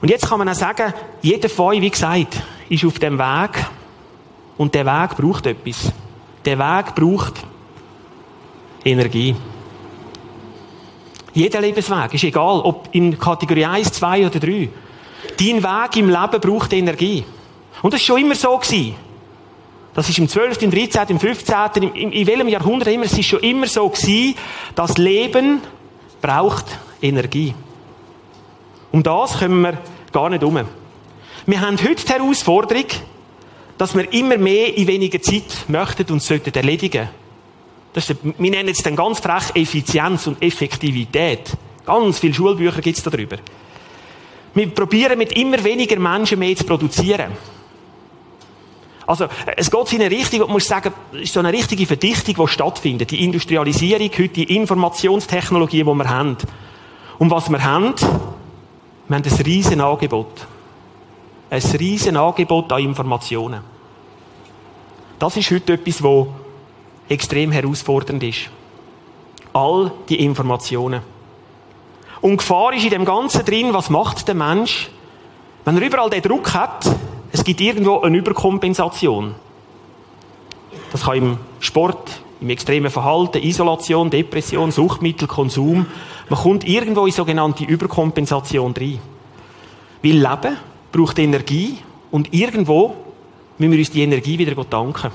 Und 0.00 0.08
jetzt 0.08 0.28
kann 0.28 0.38
man 0.38 0.48
auch 0.48 0.54
sagen, 0.54 0.94
jeder 1.20 1.48
von 1.48 1.66
euch, 1.66 1.80
wie 1.80 1.90
gesagt, 1.90 2.40
ist 2.68 2.84
auf 2.84 2.98
dem 2.98 3.18
Weg 3.18 3.66
und 4.56 4.74
der 4.74 4.86
Weg 4.86 5.16
braucht 5.16 5.46
etwas. 5.46 5.92
Der 6.44 6.58
Weg 6.58 6.94
braucht 6.94 7.34
Energie. 8.88 9.34
Jeder 11.34 11.60
Lebensweg, 11.60 12.14
ist 12.14 12.24
egal, 12.24 12.60
ob 12.60 12.88
in 12.92 13.18
Kategorie 13.18 13.64
1, 13.64 13.92
2 13.92 14.26
oder 14.26 14.40
3. 14.40 14.68
Dein 15.38 15.62
Weg 15.62 15.96
im 15.96 16.08
Leben 16.08 16.40
braucht 16.40 16.72
Energie. 16.72 17.24
Und 17.82 17.94
das 17.94 18.00
war 18.00 18.06
schon 18.16 18.20
immer 18.20 18.34
so. 18.34 18.56
Gewesen. 18.56 18.94
Das 19.94 20.08
ist 20.08 20.18
im 20.18 20.28
12., 20.28 20.62
im 20.62 20.70
13., 20.70 21.08
im 21.08 21.20
15., 21.20 21.56
im, 21.82 21.94
in, 21.94 22.12
in 22.12 22.26
welchem 22.26 22.48
Jahrhundert 22.48 22.88
immer, 22.88 23.04
es 23.04 23.18
ist 23.18 23.26
schon 23.26 23.40
immer 23.40 23.66
so 23.66 23.88
gewesen, 23.88 24.36
das 24.74 24.96
Leben 24.96 25.60
braucht 26.20 26.66
Energie. 27.02 27.54
Um 28.92 29.02
das 29.02 29.38
kommen 29.38 29.60
wir 29.60 29.78
gar 30.12 30.30
nicht 30.30 30.42
um. 30.44 30.58
Wir 31.46 31.60
haben 31.60 31.78
heute 31.78 32.04
die 32.04 32.12
Herausforderung, 32.12 32.86
dass 33.76 33.96
wir 33.96 34.12
immer 34.12 34.36
mehr 34.36 34.76
in 34.76 34.86
weniger 34.86 35.20
Zeit 35.20 35.64
möchten 35.68 36.12
und 36.12 36.22
sollten 36.22 36.54
erledigen. 36.54 37.08
Das 37.92 38.10
ist, 38.10 38.18
wir 38.22 38.50
nennen 38.50 38.68
es 38.68 38.82
dann 38.82 38.96
ganz 38.96 39.20
frech 39.20 39.54
Effizienz 39.54 40.26
und 40.26 40.42
Effektivität. 40.42 41.52
Ganz 41.86 42.18
viele 42.18 42.34
Schulbücher 42.34 42.80
gibt 42.80 42.98
es 42.98 43.02
darüber. 43.02 43.38
Wir 44.54 44.68
probieren 44.70 45.18
mit 45.18 45.32
immer 45.32 45.62
weniger 45.62 45.98
Menschen 45.98 46.38
mehr 46.38 46.54
zu 46.56 46.64
produzieren. 46.64 47.32
Also, 49.06 49.26
es 49.56 49.70
geht 49.70 49.92
in 49.94 50.02
eine 50.02 50.10
Richtung, 50.10 50.42
ich 50.42 50.48
muss 50.48 50.66
sagen, 50.66 50.92
ist 51.12 51.32
so 51.32 51.40
eine 51.40 51.50
richtige 51.50 51.86
Verdichtung, 51.86 52.34
die 52.34 52.52
stattfindet. 52.52 53.10
Die 53.10 53.24
Industrialisierung, 53.24 54.10
heute 54.10 54.28
die 54.28 54.54
Informationstechnologie, 54.54 55.82
die 55.82 55.94
wir 55.94 56.08
haben. 56.10 56.36
Und 57.18 57.30
was 57.30 57.48
wir 57.48 57.64
haben, 57.64 57.94
wir 59.08 59.16
haben 59.16 59.24
ein 59.24 59.42
riesen 59.46 59.80
Angebot. 59.80 60.46
Ein 61.48 61.62
riesen 61.62 62.18
Angebot 62.18 62.70
an 62.70 62.82
Informationen. 62.82 63.62
Das 65.18 65.38
ist 65.38 65.50
heute 65.50 65.72
etwas, 65.72 66.02
was 66.02 66.26
extrem 67.08 67.52
herausfordernd 67.52 68.22
ist. 68.22 68.50
All 69.52 69.90
die 70.08 70.24
Informationen. 70.24 71.00
Und 72.20 72.38
Gefahr 72.38 72.74
ist 72.74 72.84
in 72.84 72.90
dem 72.90 73.04
Ganzen 73.04 73.44
drin, 73.44 73.72
was 73.72 73.90
macht 73.90 74.26
der 74.26 74.34
Mensch, 74.34 74.90
wenn 75.64 75.76
er 75.76 75.86
überall 75.86 76.10
den 76.10 76.22
Druck 76.22 76.54
hat, 76.54 76.90
es 77.30 77.44
gibt 77.44 77.60
irgendwo 77.60 78.00
eine 78.00 78.16
Überkompensation. 78.16 79.34
Das 80.90 81.02
kann 81.02 81.18
im 81.18 81.36
Sport, 81.60 82.22
im 82.40 82.50
extremen 82.50 82.90
Verhalten, 82.90 83.42
Isolation, 83.42 84.10
Depression, 84.10 84.70
Suchtmittel, 84.70 85.28
Konsum. 85.28 85.86
Man 86.28 86.38
kommt 86.38 86.66
irgendwo 86.66 87.06
in 87.06 87.12
sogenannte 87.12 87.64
Überkompensation 87.64 88.72
rein. 88.72 88.98
Weil 90.02 90.12
Leben 90.12 90.56
braucht 90.92 91.18
Energie 91.18 91.78
und 92.10 92.32
irgendwo 92.32 92.94
müssen 93.58 93.72
wir 93.72 93.78
uns 93.78 93.90
die 93.90 94.02
Energie 94.02 94.38
wieder 94.38 94.54
danken. 94.64 95.10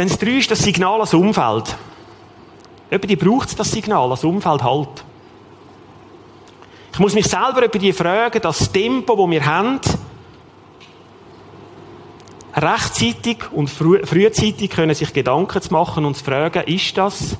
Dann 0.00 0.08
das 0.08 0.18
drei 0.18 0.38
ist 0.38 0.50
das 0.50 0.60
Signal 0.60 0.94
ans 0.94 1.12
Umfeld. 1.12 1.76
Jemand 2.90 3.18
braucht 3.18 3.58
das 3.58 3.70
Signal, 3.70 4.08
das 4.08 4.24
Umfeld 4.24 4.62
halt. 4.62 5.04
Ich 6.90 6.98
muss 6.98 7.12
mich 7.12 7.26
selber 7.26 7.66
über 7.66 7.78
die 7.78 7.92
fragen, 7.92 8.40
das 8.40 8.72
Tempo, 8.72 9.14
das 9.14 9.30
wir 9.30 9.44
haben, 9.44 9.78
rechtzeitig 12.56 13.52
und 13.52 13.68
früh, 13.68 14.00
frühzeitig 14.06 14.70
können 14.70 14.94
sich 14.94 15.12
Gedanken 15.12 15.60
zu 15.60 15.70
machen 15.70 16.06
und 16.06 16.16
zu 16.16 16.24
fragen, 16.24 16.62
ist 16.64 16.96
das 16.96 17.36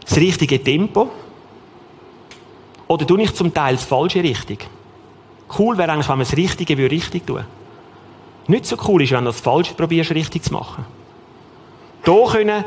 das 0.00 0.16
richtige 0.16 0.60
Tempo? 0.60 1.12
Oder 2.88 3.06
tue 3.06 3.22
ich 3.22 3.36
zum 3.36 3.54
Teil 3.54 3.76
das 3.76 3.84
falsche 3.84 4.20
richtig? 4.20 4.68
Cool 5.56 5.78
wäre 5.78 5.92
eigentlich, 5.92 6.08
wenn 6.08 6.18
man 6.18 6.26
das 6.26 6.36
Richtige 6.36 6.76
richtig 6.90 7.24
tun 7.24 7.44
Nicht 8.48 8.66
so 8.66 8.76
cool 8.88 9.04
ist, 9.04 9.12
wenn 9.12 9.26
du 9.26 9.30
das 9.30 9.40
falsch 9.40 9.70
probierst, 9.74 10.10
richtig 10.10 10.42
zu 10.42 10.52
machen. 10.54 11.01
Hier 12.04 12.24
können 12.30 12.64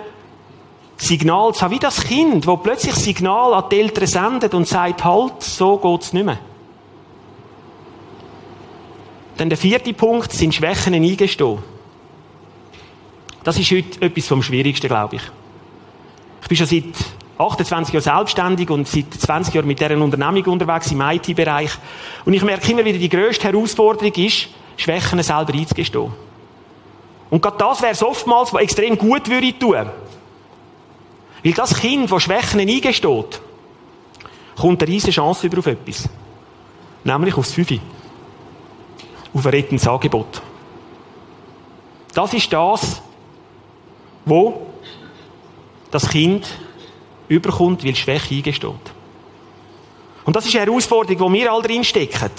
Signal 0.97 1.53
zu 1.53 1.61
haben, 1.61 1.73
wie 1.73 1.79
das 1.79 2.03
Kind, 2.03 2.47
wo 2.47 2.57
plötzlich 2.57 2.95
Signal 2.95 3.53
an 3.53 3.65
die 3.69 3.81
Eltern 3.81 4.07
sendet 4.07 4.53
und 4.53 4.67
sagt, 4.67 5.03
halt, 5.03 5.43
so 5.43 5.77
geht's 5.77 6.13
nicht 6.13 6.25
mehr. 6.25 6.39
Dann 9.37 9.49
der 9.49 9.57
vierte 9.57 9.93
Punkt 9.93 10.31
sind 10.31 10.55
Schwächen 10.55 10.93
eingestehen. 10.93 11.59
Das 13.43 13.59
ist 13.59 13.71
heute 13.71 14.01
etwas 14.01 14.27
vom 14.27 14.41
Schwierigsten, 14.41 14.87
glaube 14.87 15.17
ich. 15.17 15.21
Ich 16.41 16.47
bin 16.47 16.57
schon 16.57 16.67
seit 16.67 16.83
28 17.37 17.93
Jahren 17.93 18.03
selbstständig 18.03 18.69
und 18.69 18.87
seit 18.87 19.13
20 19.13 19.53
Jahren 19.53 19.67
mit 19.67 19.81
deren 19.81 20.01
Unternehmung 20.01 20.45
unterwegs 20.45 20.91
im 20.91 21.01
IT-Bereich. 21.01 21.71
Und 22.23 22.33
ich 22.33 22.43
merke 22.43 22.71
immer 22.71 22.85
wieder, 22.85 22.97
die 22.97 23.09
grösste 23.09 23.51
Herausforderung 23.51 24.13
ist, 24.13 24.47
Schwächen 24.77 25.21
selber 25.21 25.53
einzugestehen. 25.53 26.13
Und 27.29 27.41
gerade 27.41 27.57
das 27.57 27.81
wäre 27.81 27.91
es 27.91 28.03
oftmals, 28.03 28.53
was 28.53 28.61
extrem 28.61 28.97
gut 28.97 29.29
würde 29.29 29.57
tun. 29.57 29.89
Weil 31.43 31.53
das 31.53 31.79
Kind, 31.79 32.11
das 32.11 32.23
Schwächen 32.23 32.59
eingesteht, 32.59 33.41
kommt 34.55 34.81
eine 34.81 34.91
riesige 34.91 35.11
Chance 35.11 35.47
über 35.47 35.59
auf 35.59 35.67
etwas. 35.67 36.09
Nämlich 37.03 37.35
aufs 37.37 37.53
Fünfe. 37.53 37.79
Auf 39.33 39.45
ein 39.45 39.51
Rettensangebot. 39.51 40.41
Das 42.13 42.33
ist 42.33 42.51
das, 42.51 43.01
wo 44.25 44.65
das 45.91 46.09
Kind 46.09 46.47
überkommt, 47.27 47.83
weil 47.83 47.95
Schwäche 47.95 48.35
eingesteht. 48.35 48.71
Und 50.25 50.35
das 50.35 50.45
ist 50.45 50.55
eine 50.55 50.65
Herausforderung, 50.65 51.33
die 51.33 51.39
wir 51.39 51.51
alle 51.51 51.63
drinstecken. 51.63 52.31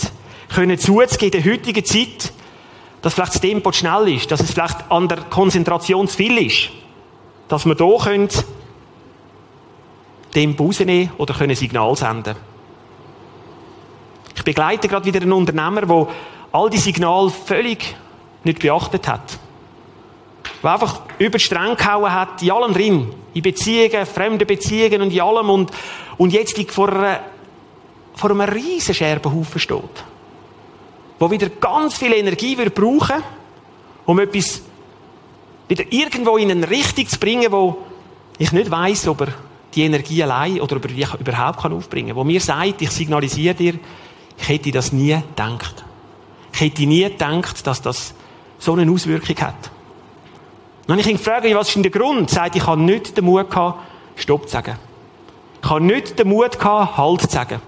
Können 0.48 0.78
zuzugeben 0.78 1.38
in 1.38 1.44
der 1.44 1.52
heutigen 1.52 1.84
Zeit, 1.84 2.32
dass 3.06 3.14
vielleicht 3.14 3.34
das 3.34 3.40
Tempo 3.40 3.70
schnell 3.70 4.08
ist, 4.08 4.32
dass 4.32 4.40
es 4.40 4.50
vielleicht 4.50 4.90
an 4.90 5.06
der 5.06 5.18
Konzentration 5.18 6.08
zu 6.08 6.16
viel 6.16 6.44
ist. 6.44 6.70
Dass 7.46 7.64
wir 7.64 7.76
hier 7.76 7.98
können 8.02 8.28
Tempo 10.32 10.64
rausnehmen 10.64 11.12
oder 11.16 11.32
können 11.32 11.54
Signal 11.54 11.94
senden. 11.94 12.34
Ich 14.34 14.42
begleite 14.42 14.88
gerade 14.88 15.04
wieder 15.04 15.22
einen 15.22 15.32
Unternehmer, 15.32 15.82
der 15.82 16.08
all 16.50 16.68
die 16.68 16.78
Signale 16.78 17.30
völlig 17.30 17.94
nicht 18.42 18.58
beachtet 18.58 19.06
hat. 19.06 19.38
Der 20.64 20.72
einfach 20.72 21.02
über 21.20 21.38
die 21.38 21.44
Stränge 21.44 21.76
gehauen 21.76 22.12
hat, 22.12 22.42
in 22.42 22.50
allem 22.50 22.74
drin. 22.74 23.14
In 23.34 23.42
Beziehungen, 23.42 24.04
fremden 24.04 24.48
Beziehungen 24.48 25.02
und 25.02 25.12
in 25.12 25.20
allem. 25.20 25.48
Und, 25.48 25.70
und 26.16 26.32
jetzt 26.32 26.58
vor, 26.72 26.88
einer, 26.88 27.20
vor 28.16 28.32
einem 28.32 28.40
riesen 28.40 28.96
Scherbenhaufen 28.96 29.60
steht. 29.60 30.04
Wo 31.18 31.30
wieder 31.30 31.48
ganz 31.48 31.96
viel 31.96 32.12
Energie 32.12 32.56
wird 32.58 32.74
brauchen, 32.74 33.22
um 34.04 34.18
etwas 34.18 34.62
wieder 35.68 35.84
irgendwo 35.90 36.36
in 36.36 36.50
eine 36.50 36.68
Richtung 36.68 37.08
zu 37.08 37.18
bringen, 37.18 37.50
wo 37.50 37.78
ich 38.38 38.52
nicht 38.52 38.70
weiss, 38.70 39.08
ob 39.08 39.22
er 39.22 39.28
die 39.74 39.82
Energie 39.82 40.22
allein 40.22 40.60
oder 40.60 40.76
über 40.76 40.88
die 40.88 41.06
überhaupt 41.18 41.60
kann 41.60 41.72
aufbringen 41.72 42.08
kann. 42.08 42.16
Wo 42.16 42.24
mir 42.24 42.40
sagt, 42.40 42.82
ich 42.82 42.90
signalisiere 42.90 43.54
dir, 43.54 43.74
ich 44.38 44.48
hätte 44.48 44.70
das 44.70 44.92
nie 44.92 45.14
gedacht. 45.14 45.84
Ich 46.52 46.60
hätte 46.60 46.86
nie 46.86 47.04
gedacht, 47.04 47.66
dass 47.66 47.82
das 47.82 48.14
so 48.58 48.74
eine 48.74 48.90
Auswirkung 48.90 49.36
hat. 49.38 49.70
Und 50.86 50.98
ich 50.98 51.06
ihn 51.06 51.18
frage, 51.18 51.54
was 51.54 51.68
ist 51.68 51.74
denn 51.74 51.82
der 51.82 51.92
Grund? 51.92 52.30
Sagt, 52.30 52.56
ich 52.56 52.66
habe 52.66 52.80
nicht 52.80 53.16
den 53.16 53.24
Mut 53.24 53.50
gehabt, 53.50 53.80
Stopp 54.14 54.44
zu 54.44 54.52
sagen. 54.52 54.78
Ich 55.62 55.68
habe 55.68 55.84
nicht 55.84 56.18
den 56.18 56.28
Mut 56.28 56.58
gehabt, 56.58 56.96
Halt 56.96 57.22
zu 57.22 57.28
sagen. 57.28 57.60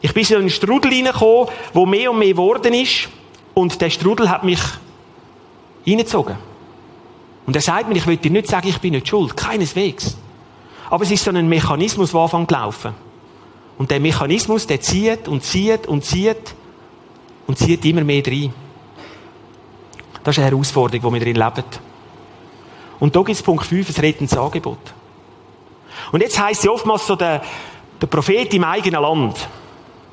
Ich 0.00 0.14
bin 0.14 0.24
in 0.24 0.36
einen 0.36 0.50
Strudel 0.50 0.92
reingekommen, 0.92 1.48
wo 1.72 1.86
mehr 1.86 2.10
und 2.10 2.18
mehr 2.18 2.28
geworden 2.28 2.72
ist, 2.74 3.08
und 3.54 3.80
der 3.80 3.90
Strudel 3.90 4.30
hat 4.30 4.44
mich 4.44 4.60
reingezogen. 5.86 6.36
Und 7.46 7.56
er 7.56 7.62
sagt 7.62 7.88
mir, 7.88 7.96
ich 7.96 8.06
will 8.06 8.16
dir 8.16 8.30
nicht 8.30 8.46
sagen, 8.46 8.68
ich 8.68 8.78
bin 8.78 8.92
nicht 8.92 9.08
schuld. 9.08 9.36
Keineswegs. 9.36 10.16
Aber 10.90 11.02
es 11.02 11.10
ist 11.10 11.24
so 11.24 11.30
ein 11.30 11.48
Mechanismus, 11.48 12.12
der 12.12 12.20
anfängt 12.20 12.50
zu 12.50 12.54
laufen. 12.54 12.94
Und 13.78 13.90
der 13.90 13.98
Mechanismus, 13.98 14.66
der 14.66 14.80
zieht 14.80 15.28
und 15.28 15.42
zieht 15.42 15.86
und 15.86 16.04
zieht 16.04 16.54
und 17.46 17.58
zieht 17.58 17.84
immer 17.84 18.04
mehr 18.04 18.22
rein. 18.26 18.52
Das 20.22 20.36
ist 20.36 20.42
eine 20.42 20.50
Herausforderung, 20.50 21.14
die 21.14 21.14
wir 21.14 21.32
drin 21.32 21.42
leben. 21.42 21.64
Und 23.00 23.16
da 23.16 23.20
gibt 23.20 23.36
es 23.36 23.42
Punkt 23.42 23.64
5, 23.64 23.96
ein 23.96 24.00
rettendes 24.00 24.36
Angebot. 24.36 24.78
Und 26.12 26.20
jetzt 26.22 26.38
heisst 26.38 26.64
es 26.64 26.70
oftmals 26.70 27.06
so, 27.06 27.16
der, 27.16 27.42
der 28.00 28.06
Prophet 28.06 28.52
im 28.54 28.64
eigenen 28.64 29.02
Land. 29.02 29.48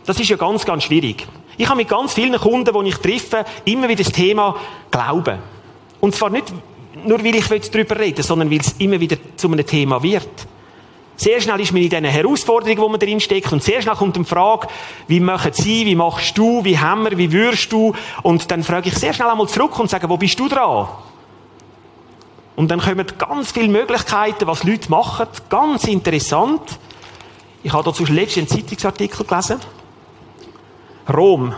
Das 0.06 0.20
ist 0.20 0.30
ja 0.30 0.38
ganz, 0.38 0.66
ganz 0.66 0.84
schwierig. 0.84 1.28
Ich 1.58 1.68
habe 1.68 1.78
mit 1.78 1.90
ganz 1.90 2.14
vielen 2.14 2.40
Kunden, 2.40 2.72
die 2.74 2.90
ich 2.90 2.98
treffe, 2.98 3.46
immer 3.66 3.88
wieder 3.88 4.04
das 4.04 4.12
Thema 4.12 4.56
Glauben. 4.92 5.40
Und 6.02 6.16
zwar 6.16 6.30
nicht 6.30 6.54
nur, 7.06 7.24
weil 7.24 7.36
ich 7.36 7.48
darüber 7.48 7.98
will, 8.00 8.22
sondern 8.22 8.52
weil 8.52 8.60
es 8.60 8.76
immer 8.78 9.00
wieder 9.00 9.18
zu 9.36 9.48
einem 9.48 9.66
Thema 9.66 10.02
wird. 10.04 10.30
Sehr 11.18 11.40
schnell 11.40 11.62
ist 11.62 11.72
man 11.72 11.82
in 11.82 11.90
diesen 11.90 12.06
Herausforderungen, 12.06 12.82
wo 12.82 12.90
man 12.90 13.00
drin 13.00 13.22
steckt, 13.22 13.52
und 13.54 13.64
sehr 13.64 13.82
schnell 13.82 13.96
kommt 13.96 14.18
die 14.18 14.24
Frage, 14.26 14.68
wie 15.08 15.22
machen 15.22 15.54
Sie, 15.54 15.86
wie 15.86 15.96
machst 15.96 16.38
du, 16.38 16.64
wie 16.66 16.78
haben 16.78 17.06
wir, 17.06 17.18
wie 17.18 17.32
würdest 17.32 17.72
du? 17.72 17.94
Und 18.22 18.52
dann 18.52 18.64
frage 18.64 18.90
ich 18.90 18.96
sehr 18.96 19.14
schnell 19.14 19.30
einmal 19.30 19.48
zurück 19.48 19.80
und 19.80 19.90
sage, 19.90 20.10
wo 20.10 20.18
bist 20.18 20.38
du 20.38 20.50
dran? 20.50 20.90
Und 22.58 22.70
dann 22.70 22.82
kommen 22.82 23.06
ganz 23.18 23.52
viele 23.52 23.70
Möglichkeiten, 23.70 24.48
was 24.48 24.64
Leute 24.64 24.90
machen. 24.90 25.28
Ganz 25.50 25.86
interessant. 25.86 26.62
Ich 27.64 27.72
habe 27.72 27.84
dazu 27.84 28.06
letztens 28.06 28.52
einen 28.52 28.62
Zeitungsartikel 28.62 29.26
gelesen. 29.26 29.60
Rom. 31.08 31.54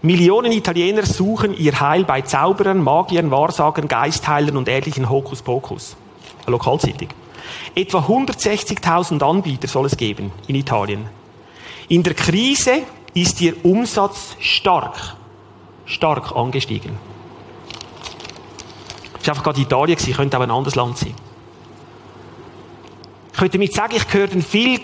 Millionen 0.00 0.52
Italiener 0.52 1.04
suchen 1.04 1.56
ihr 1.56 1.80
Heil 1.80 2.04
bei 2.04 2.22
Zauberern, 2.22 2.82
Magiern, 2.82 3.30
Wahrsagern, 3.30 3.88
Geistheilern 3.88 4.56
und 4.56 4.68
ähnlichen 4.68 5.10
Hokuspokus. 5.10 5.96
Eine 6.46 6.52
Lokalzeitung. 6.52 7.08
Etwa 7.74 7.98
160.000 7.98 9.22
Anbieter 9.22 9.68
soll 9.68 9.86
es 9.86 9.96
geben 9.96 10.32
in 10.46 10.54
Italien. 10.54 11.06
In 11.88 12.02
der 12.02 12.14
Krise 12.14 12.82
ist 13.14 13.40
ihr 13.40 13.64
Umsatz 13.64 14.36
stark, 14.38 15.16
stark 15.84 16.34
angestiegen. 16.36 16.96
Es 19.20 19.26
war 19.26 19.34
einfach 19.34 19.44
gerade 19.44 19.60
Italien, 19.60 19.98
könnte 19.98 20.38
auch 20.38 20.42
ein 20.42 20.50
anderes 20.50 20.76
Land 20.76 20.98
sein. 20.98 21.14
Ich 23.32 23.38
könnte 23.38 23.58
damit 23.58 23.74
sagen, 23.74 23.96
ich 23.96 24.12
höre 24.12 24.28
viel 24.42 24.80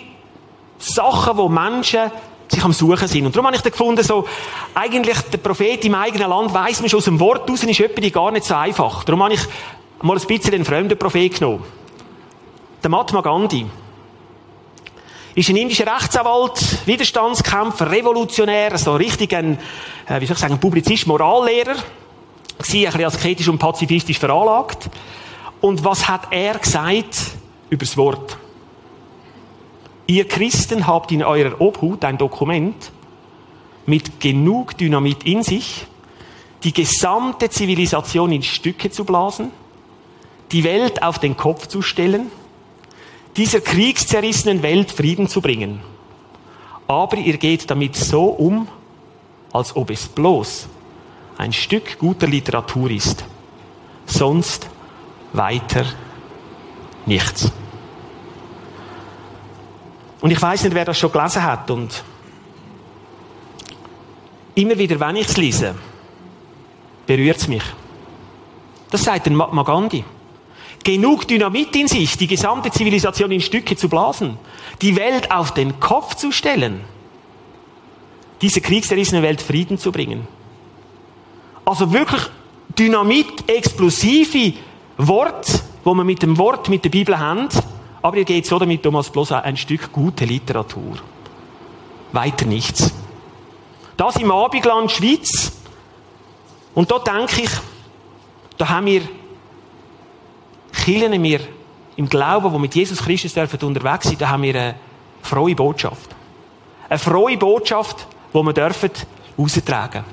Sachen, 0.78 1.36
wo 1.36 1.48
Menschen 1.48 2.10
sich 2.48 2.62
am 2.62 2.72
Suchen 2.72 3.08
sind. 3.08 3.26
Und 3.26 3.34
darum 3.34 3.46
habe 3.46 3.56
ich 3.56 3.62
dann 3.62 3.72
gefunden, 3.72 4.02
so, 4.02 4.26
eigentlich 4.74 5.18
der 5.32 5.38
Prophet 5.38 5.84
im 5.84 5.94
eigenen 5.94 6.28
Land 6.28 6.52
weiss 6.52 6.80
man 6.80 6.88
schon 6.88 6.98
aus 6.98 7.04
dem 7.04 7.20
Wort 7.20 7.48
raus, 7.48 7.62
ist 7.62 7.80
etwa 7.80 8.08
gar 8.08 8.30
nicht 8.30 8.44
so 8.44 8.54
einfach. 8.54 9.04
Darum 9.04 9.22
habe 9.22 9.34
ich 9.34 9.40
mal 10.02 10.16
ein 10.18 10.26
bisschen 10.26 10.50
den 10.50 10.64
fremden 10.64 10.98
Prophet 10.98 11.38
genommen. 11.38 11.64
Der 12.82 12.90
Mahatma 12.90 13.22
Gandhi 13.22 13.66
ist 15.34 15.48
ein 15.48 15.56
indischer 15.56 15.86
Rechtsanwalt, 15.86 16.86
Widerstandskämpfer, 16.86 17.90
Revolutionär, 17.90 18.76
so 18.78 18.94
richtig 18.94 19.34
ein, 19.34 19.58
äh, 20.06 20.20
wie 20.20 20.26
soll 20.26 20.34
ich 20.34 20.40
sagen, 20.40 20.58
Publizist, 20.58 21.06
Morallehrer. 21.06 21.74
Sie 22.60 22.86
ein 22.86 22.92
bisschen 22.92 23.06
asketisch 23.06 23.48
und 23.48 23.58
pazifistisch 23.58 24.18
veranlagt. 24.18 24.88
Und 25.60 25.82
was 25.82 26.06
hat 26.06 26.28
er 26.30 26.58
gesagt 26.58 27.16
über 27.68 27.84
das 27.84 27.96
Wort? 27.96 28.36
Ihr 30.06 30.28
Christen 30.28 30.86
habt 30.86 31.12
in 31.12 31.22
eurer 31.22 31.60
Obhut 31.60 32.04
ein 32.04 32.18
Dokument 32.18 32.92
mit 33.86 34.20
genug 34.20 34.76
Dynamit 34.76 35.24
in 35.24 35.42
sich, 35.42 35.86
die 36.62 36.72
gesamte 36.72 37.50
Zivilisation 37.50 38.32
in 38.32 38.42
Stücke 38.42 38.90
zu 38.90 39.04
blasen, 39.04 39.50
die 40.52 40.64
Welt 40.64 41.02
auf 41.02 41.18
den 41.18 41.36
Kopf 41.36 41.66
zu 41.66 41.82
stellen, 41.82 42.30
dieser 43.36 43.60
kriegszerrissenen 43.60 44.62
Welt 44.62 44.90
Frieden 44.92 45.28
zu 45.28 45.40
bringen. 45.40 45.80
Aber 46.86 47.16
ihr 47.16 47.38
geht 47.38 47.70
damit 47.70 47.96
so 47.96 48.24
um, 48.24 48.68
als 49.52 49.74
ob 49.74 49.90
es 49.90 50.06
bloß 50.06 50.68
ein 51.38 51.52
Stück 51.52 51.98
guter 51.98 52.26
Literatur 52.26 52.90
ist. 52.90 53.24
Sonst 54.06 54.68
weiter 55.32 55.84
nichts. 57.06 57.50
Und 60.24 60.30
ich 60.30 60.40
weiß 60.40 60.64
nicht, 60.64 60.74
wer 60.74 60.86
das 60.86 60.98
schon 60.98 61.12
gelesen 61.12 61.42
hat. 61.42 61.70
Und 61.70 62.02
immer 64.54 64.78
wieder, 64.78 64.98
wenn 64.98 65.16
ich 65.16 65.26
es 65.26 65.36
lese, 65.36 65.74
berührt 67.06 67.36
es 67.36 67.46
mich. 67.46 67.62
Das 68.90 69.02
sagt 69.02 69.26
ein 69.26 69.34
Mahatma 69.34 69.64
Gandhi. 69.64 70.02
Genug 70.82 71.28
Dynamit 71.28 71.76
in 71.76 71.88
sich, 71.88 72.16
die 72.16 72.26
gesamte 72.26 72.70
Zivilisation 72.70 73.32
in 73.32 73.42
Stücke 73.42 73.76
zu 73.76 73.90
blasen, 73.90 74.38
die 74.80 74.96
Welt 74.96 75.30
auf 75.30 75.52
den 75.52 75.78
Kopf 75.78 76.14
zu 76.14 76.32
stellen, 76.32 76.80
diese 78.40 78.62
kriegserissene 78.62 79.20
Welt 79.20 79.42
Frieden 79.42 79.76
zu 79.76 79.92
bringen. 79.92 80.26
Also 81.66 81.92
wirklich 81.92 82.22
Dynamit, 82.78 83.46
explosive 83.46 84.54
Worte, 84.96 85.60
wo 85.84 85.92
man 85.92 86.06
mit 86.06 86.22
dem 86.22 86.38
Wort, 86.38 86.70
mit 86.70 86.82
der 86.82 86.90
Bibel 86.90 87.18
haben, 87.18 87.50
aber 88.04 88.18
ihr 88.18 88.26
geht 88.26 88.44
so 88.44 88.58
damit 88.58 88.82
Thomas 88.82 89.08
bloß 89.08 89.32
ein 89.32 89.56
Stück 89.56 89.90
gute 89.90 90.26
Literatur. 90.26 90.98
Weiter 92.12 92.44
nichts. 92.44 92.92
Das 93.96 94.16
im 94.16 94.30
Abendland 94.30 94.92
Schweiz. 94.92 95.52
Und 96.74 96.90
da 96.90 96.98
denke 96.98 97.40
ich, 97.40 97.50
da 98.58 98.68
haben 98.68 98.84
wir 98.84 99.00
Kirchen 100.84 101.22
wir 101.22 101.40
im 101.96 102.06
Glauben, 102.06 102.52
wo 102.52 102.58
mit 102.58 102.74
Jesus 102.74 102.98
Christus 102.98 103.32
dürfen 103.32 103.58
unterwegs 103.62 104.06
sind, 104.06 104.20
da 104.20 104.28
haben 104.28 104.42
wir 104.42 104.54
eine 104.54 104.74
frohe 105.22 105.54
Botschaft. 105.54 106.14
Eine 106.90 106.98
frohe 106.98 107.38
Botschaft, 107.38 108.06
die 108.34 108.42
wir 108.42 108.52
dürfen 108.52 108.90
austragen. 109.38 110.04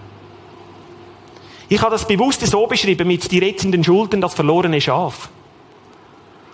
Ich 1.67 1.81
habe 1.81 1.91
das 1.91 2.07
bewusst 2.07 2.39
so 2.47 2.65
beschrieben 2.67 3.05
mit 3.05 3.29
die 3.29 3.39
rettenden 3.39 3.83
Schulden, 3.83 4.21
das 4.21 4.33
verlorene 4.33 4.79
Schaf. 4.79 5.27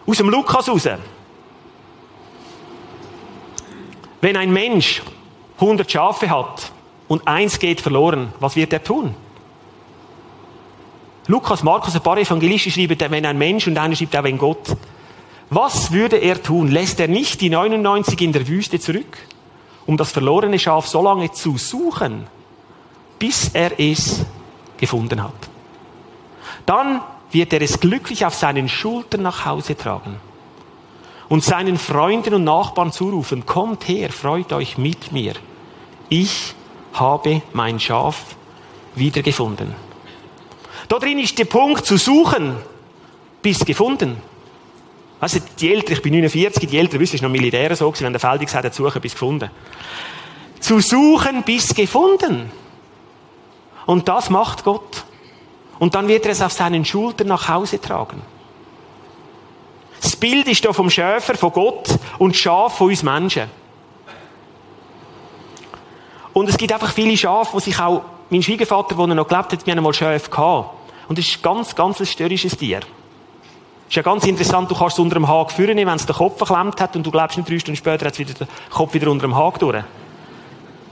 Aus 0.07 0.17
dem 0.17 0.31
Lukas 0.31 0.67
raus. 0.67 0.89
Wenn 4.21 4.35
ein 4.35 4.51
Mensch 4.51 5.01
100 5.59 5.91
Schafe 5.91 6.29
hat 6.29 6.71
und 7.07 7.27
eins 7.27 7.59
geht 7.59 7.81
verloren, 7.81 8.33
was 8.39 8.55
wird 8.55 8.73
er 8.73 8.83
tun? 8.83 9.15
Lukas, 11.27 11.61
Markus, 11.61 11.95
ein 11.95 12.01
paar 12.01 12.17
Evangelisten 12.17 12.71
schreiben, 12.71 12.97
wenn 13.11 13.25
ein 13.25 13.37
Mensch 13.37 13.67
und 13.67 13.77
einer 13.77 13.95
schreibt 13.95 14.15
auch 14.15 14.23
wenn 14.23 14.37
Gott. 14.37 14.75
Was 15.49 15.91
würde 15.91 16.17
er 16.17 16.41
tun? 16.41 16.69
Lässt 16.69 16.99
er 16.99 17.07
nicht 17.07 17.41
die 17.41 17.49
99 17.49 18.21
in 18.21 18.33
der 18.33 18.47
Wüste 18.47 18.79
zurück, 18.79 19.17
um 19.85 19.97
das 19.97 20.11
verlorene 20.11 20.57
Schaf 20.57 20.87
so 20.87 21.01
lange 21.01 21.31
zu 21.31 21.57
suchen, 21.57 22.27
bis 23.19 23.49
er 23.53 23.79
es 23.79 24.25
gefunden 24.77 25.21
hat? 25.21 25.33
Dann 26.65 27.01
wird 27.31 27.53
er 27.53 27.61
es 27.61 27.79
glücklich 27.79 28.25
auf 28.25 28.33
seinen 28.33 28.69
Schultern 28.69 29.21
nach 29.21 29.45
Hause 29.45 29.77
tragen 29.77 30.17
und 31.29 31.43
seinen 31.43 31.77
Freunden 31.77 32.33
und 32.33 32.43
Nachbarn 32.43 32.91
zurufen, 32.91 33.45
kommt 33.45 33.87
her, 33.87 34.11
freut 34.11 34.53
euch 34.53 34.77
mit 34.77 35.11
mir. 35.11 35.33
Ich 36.09 36.53
habe 36.93 37.41
mein 37.53 37.79
Schaf 37.79 38.35
wiedergefunden. 38.95 39.75
Da 40.87 40.99
drin 40.99 41.19
ist 41.19 41.37
der 41.37 41.45
Punkt 41.45 41.85
zu 41.85 41.97
suchen, 41.97 42.55
bis 43.41 43.59
gefunden. 43.59 44.17
Also 45.19 45.39
die 45.59 45.73
Älteren, 45.73 45.97
ich 45.97 46.01
bin 46.01 46.13
49, 46.13 46.69
die 46.69 46.77
Älteren 46.77 46.99
wissen, 46.99 47.15
es 47.15 47.21
ist 47.21 47.23
noch 47.23 47.29
Militär 47.29 47.75
so, 47.75 47.93
wenn 47.99 48.13
der 48.13 48.19
Feldig 48.19 48.49
sagt, 48.49 48.73
suchen 48.73 49.01
bis 49.01 49.13
gefunden. 49.13 49.49
Zu 50.59 50.79
suchen 50.79 51.43
bis 51.43 51.73
gefunden. 51.73 52.51
Und 53.85 54.07
das 54.07 54.29
macht 54.29 54.63
Gott. 54.63 55.03
Und 55.79 55.95
dann 55.95 56.07
wird 56.07 56.25
er 56.25 56.31
es 56.31 56.41
auf 56.41 56.51
seinen 56.51 56.85
Schultern 56.85 57.27
nach 57.27 57.47
Hause 57.47 57.79
tragen. 57.81 58.21
Das 60.01 60.15
Bild 60.15 60.47
ist 60.47 60.63
da 60.63 60.73
vom 60.73 60.89
Schäfer, 60.89 61.35
von 61.35 61.51
Gott 61.51 61.97
und 62.17 62.35
Schaf 62.35 62.77
von 62.77 62.89
uns 62.89 63.03
Menschen. 63.03 63.49
Und 66.33 66.49
es 66.49 66.57
gibt 66.57 66.71
einfach 66.71 66.91
viele 66.91 67.17
Schafe, 67.17 67.57
die 67.57 67.63
sich 67.63 67.79
auch, 67.79 68.03
mein 68.29 68.43
Schwiegervater, 68.43 68.95
der 68.95 69.07
noch 69.07 69.27
gelebt 69.27 69.53
hat, 69.53 69.65
wir 69.65 69.71
haben 69.71 69.79
einmal 69.79 69.93
Schäfe 69.93 70.29
gehabt. 70.29 70.69
Und 71.07 71.17
es 71.17 71.27
ist 71.27 71.41
ganz, 71.41 71.73
ganz 71.73 71.99
ein 71.99 72.05
störrisches 72.05 72.57
Tier. 72.57 72.81
Ist 73.89 73.95
ja 73.95 74.01
ganz 74.01 74.25
interessant, 74.25 74.69
du 74.69 74.75
kannst 74.75 74.97
es 74.97 74.99
unter 74.99 75.15
dem 75.15 75.27
Haken 75.27 75.55
führen, 75.55 75.77
wenn 75.77 75.87
es 75.87 76.05
den 76.05 76.15
Kopf 76.15 76.37
verklemmt 76.37 76.79
hat 76.81 76.95
und 76.95 77.05
du 77.05 77.11
glaubst 77.11 77.37
nicht 77.37 77.49
drei 77.49 77.57
Stunden 77.57 77.77
später 77.77 78.05
hat 78.05 78.13
es 78.13 78.19
wieder 78.19 78.33
den 78.33 78.47
Kopf 78.69 78.93
wieder 78.93 79.09
unter 79.09 79.25
dem 79.25 79.35
Haken 79.35 79.59
durch. 79.59 79.83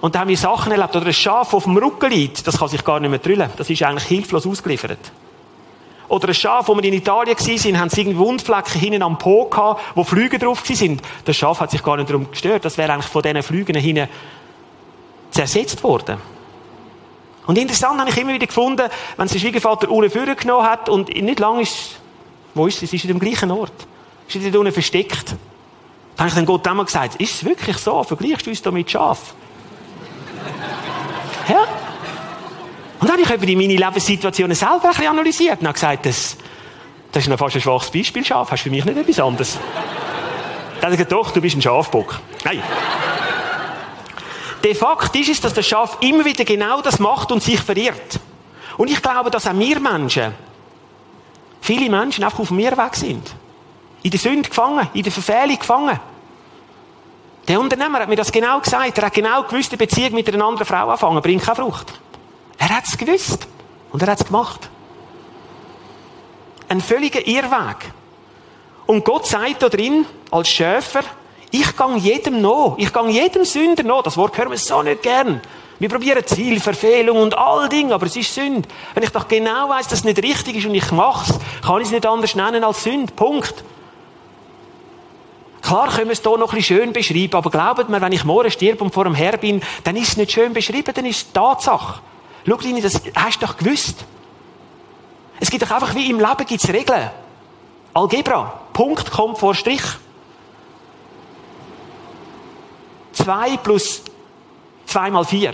Und 0.02 0.16
da 0.16 0.20
haben 0.20 0.30
wir 0.30 0.38
Sachen 0.38 0.72
erlebt, 0.72 0.96
oder 0.96 1.06
ein 1.06 1.14
Schaf, 1.14 1.48
das 1.48 1.54
auf 1.54 1.64
dem 1.66 1.78
Rücken 1.78 2.10
liegt, 2.10 2.48
das 2.48 2.58
kann 2.58 2.70
sich 2.70 2.84
gar 2.84 3.00
nicht 3.00 3.10
mehr 3.10 3.20
drüllen. 3.20 3.50
Das 3.58 3.70
ist 3.70 3.84
eigentlich 3.84 4.06
hilflos 4.06 4.48
ausgeliefert. 4.48 5.12
Oder 6.08 6.28
ein 6.28 6.34
Schaf, 6.34 6.68
wo 6.68 6.76
wir 6.76 6.84
in 6.84 6.94
Italien 6.94 7.36
waren, 7.38 7.80
haben 7.80 7.90
sie 7.90 8.02
irgendwie 8.02 8.20
Wundflecken 8.20 8.80
hinten 8.80 9.02
am 9.02 9.18
Po 9.18 9.46
gehabt, 9.46 9.82
wo 9.96 10.04
Flüge 10.04 10.38
drauf 10.38 10.70
waren. 10.70 11.02
Das 11.26 11.36
Schaf 11.36 11.60
hat 11.60 11.72
sich 11.72 11.82
gar 11.82 11.98
nicht 11.98 12.10
darum 12.10 12.30
gestört. 12.30 12.64
Das 12.66 12.78
wäre 12.78 12.94
eigentlich 12.94 13.08
von 13.12 13.24
diesen 13.24 13.42
Flügen 13.42 13.76
hinten 13.76 14.08
zersetzt 15.32 15.84
worden. 15.84 16.18
Und 17.48 17.58
interessant 17.58 18.00
habe 18.00 18.10
ich 18.10 18.18
immer 18.18 18.34
wieder 18.34 18.48
gefunden, 18.48 18.90
wenn 19.18 19.28
sein 19.28 19.40
Schwiegervater 19.40 19.90
Uhren 19.90 20.10
genommen 20.36 20.66
hat 20.66 20.90
und 20.90 21.10
nicht 21.10 21.40
lange 21.40 21.62
ist, 21.62 22.00
wo 22.54 22.68
ist 22.68 22.78
es? 22.78 22.84
Es 22.84 22.94
ist 22.94 23.04
in 23.06 23.10
dem 23.10 23.20
gleichen 23.20 23.52
Ort. 23.52 23.88
Es 24.28 24.36
ist 24.36 24.46
dort 24.46 24.56
unten 24.56 24.72
versteckt. 24.72 25.36
Da 26.16 26.20
habe 26.20 26.30
ich 26.30 26.36
dann 26.36 26.46
Gott 26.46 26.68
einmal 26.68 26.86
gesagt, 26.86 27.16
ist 27.16 27.36
es 27.36 27.46
wirklich 27.46 27.78
so? 27.78 28.02
Vergleichst 28.04 28.46
du 28.46 28.50
uns 28.50 28.62
da 28.62 28.72
mit 28.72 28.90
Schaf? 28.90 29.36
ja. 31.50 31.85
Und 33.00 33.10
dann 33.10 33.24
habe 33.24 33.34
ich 33.34 33.42
die 33.42 33.56
meine 33.56 33.76
Lebenssituationen 33.76 34.56
selber 34.56 34.84
ein 34.84 34.90
bisschen 34.90 35.08
analysiert 35.08 35.60
und 35.60 35.68
habe 35.68 35.74
gesagt, 35.74 36.06
das, 36.06 36.38
das 37.12 37.24
ist 37.24 37.30
noch 37.30 37.38
fast 37.38 37.56
ein 37.56 37.62
schwaches 37.62 37.92
Beispiel, 37.92 38.26
Schaf. 38.26 38.52
Hast 38.52 38.62
du 38.62 38.70
für 38.70 38.76
mich 38.76 38.86
nicht 38.86 38.98
etwas 38.98 39.20
anderes? 39.20 39.58
Dann 40.76 40.84
habe 40.84 40.94
ich 40.94 40.98
gesagt, 40.98 41.12
doch, 41.12 41.32
du 41.32 41.42
bist 41.42 41.56
ein 41.56 41.62
Schafbock. 41.62 42.20
Nein. 42.44 42.62
Der 44.64 44.76
Fakt 44.76 45.16
ist 45.16 45.30
es, 45.30 45.42
dass 45.42 45.54
der 45.54 45.62
Schaf 45.62 45.98
immer 46.02 46.26
wieder 46.26 46.44
genau 46.44 46.82
das 46.82 47.00
macht 47.00 47.32
und 47.32 47.44
sich 47.44 47.60
verirrt. 47.60 48.20
Und 48.78 48.90
ich 48.90 49.02
glaube, 49.02 49.30
dass 49.30 49.48
auch 49.48 49.54
wir 49.54 49.80
Menschen, 49.80 50.34
viele 51.62 51.90
Menschen 51.90 52.24
einfach 52.24 52.40
auf 52.40 52.48
dem 52.48 52.60
Irrweg 52.60 52.96
sind. 52.96 53.36
In 54.04 54.12
der 54.12 54.20
Sünde 54.20 54.50
gefangen, 54.50 54.88
in 54.94 55.04
der 55.04 55.12
Verfehlung 55.12 55.60
gefangen. 55.60 56.00
Der 57.48 57.60
Unternehmer 57.60 58.00
hat 58.00 58.10
mir 58.10 58.16
das 58.16 58.32
genau 58.32 58.60
gesagt. 58.60 58.98
Er 58.98 59.06
hat 59.06 59.14
genau 59.14 59.44
gewusst, 59.44 59.72
die 59.72 59.78
Beziehung 59.78 60.14
mit 60.14 60.28
einer 60.34 60.44
anderen 60.44 60.66
Frau 60.66 60.90
anfangen 60.90 61.22
bringt 61.22 61.44
keine 61.44 61.56
Frucht. 61.56 61.94
Er 62.58 62.70
hat 62.70 62.86
es 62.88 62.98
gewusst. 62.98 63.48
Und 63.92 64.02
er 64.02 64.12
hat 64.12 64.20
es 64.20 64.26
gemacht. 64.26 64.70
Ein 66.68 66.82
völliger 66.82 67.26
Irrweg. 67.26 67.94
Und 68.86 69.06
Gott 69.06 69.26
sagt 69.26 69.62
da 69.62 69.70
drin, 69.70 70.06
als 70.32 70.50
Schäfer, 70.50 71.04
ich 71.52 71.76
gang 71.78 71.98
jedem 71.98 72.42
noch. 72.42 72.76
Ich 72.78 72.92
gang 72.92 73.10
jedem 73.10 73.46
Sünder 73.46 73.84
noch. 73.84 74.04
Das 74.04 74.18
Wort 74.18 74.38
hören 74.38 74.52
wir 74.52 74.58
so 74.58 74.82
nicht 74.82 75.02
gern. 75.02 75.42
Wir 75.80 75.90
probieren 75.90 76.26
Ziel, 76.26 76.60
Verfehlung 76.60 77.18
und 77.18 77.38
all 77.38 77.68
Dinge, 77.68 77.94
aber 77.94 78.06
es 78.06 78.16
ist 78.16 78.34
Sünde. 78.34 78.68
Wenn 78.94 79.04
ich 79.04 79.10
doch 79.10 79.28
genau 79.28 79.70
weiß, 79.70 79.88
dass 79.88 80.00
es 80.00 80.06
nicht 80.06 80.22
richtig 80.24 80.56
ist 80.56 80.66
und 80.66 80.74
ich 80.74 80.92
mach's, 80.92 81.34
kann 81.66 81.82
ich 81.82 81.88
es 81.88 81.92
nicht 81.92 82.06
anders 82.06 82.36
nennen 82.36 82.64
als 82.64 82.84
Sünde. 82.84 83.12
Punkt. 83.14 83.64
Klar 85.62 85.90
können 85.90 86.08
wir 86.08 86.14
es 86.14 86.22
hier 86.22 86.38
noch 86.38 86.54
ein 86.54 86.58
bisschen 86.58 86.78
schön 86.78 86.94
beschreiben, 86.94 87.36
aber 87.36 87.50
glaubt 87.50 87.90
mir, 87.90 88.00
wenn 88.00 88.12
ich 88.12 88.24
morgen 88.24 88.52
stirb 88.52 88.82
und 88.82 88.94
vor 88.94 89.04
dem 89.04 89.16
Herr 89.16 89.36
bin, 89.38 89.62
dann 89.84 89.96
ist 89.96 90.10
es 90.10 90.18
nicht 90.18 90.32
schön 90.32 90.54
beschrieben, 90.54 90.94
dann 90.94 91.06
ist 91.06 91.18
es 91.18 91.34
Tatsache. 91.34 92.00
Schau, 92.48 92.58
Lini, 92.58 92.82
das 92.82 93.02
hast 93.16 93.42
du 93.42 93.46
doch 93.46 93.58
gewusst. 93.58 94.06
Es 95.40 95.50
gibt 95.50 95.64
doch 95.64 95.72
einfach, 95.72 95.96
wie 95.96 96.10
im 96.10 96.20
Leben 96.20 96.46
gibt's 96.46 96.68
Regeln. 96.70 97.10
Algebra. 97.94 98.62
Punkt 98.74 99.12
kommt 99.12 99.38
vor 99.38 99.56
Strich. 99.56 99.82
2 103.14 103.58
plus 103.58 104.02
2 104.86 105.12
mal 105.12 105.26
4. 105.26 105.54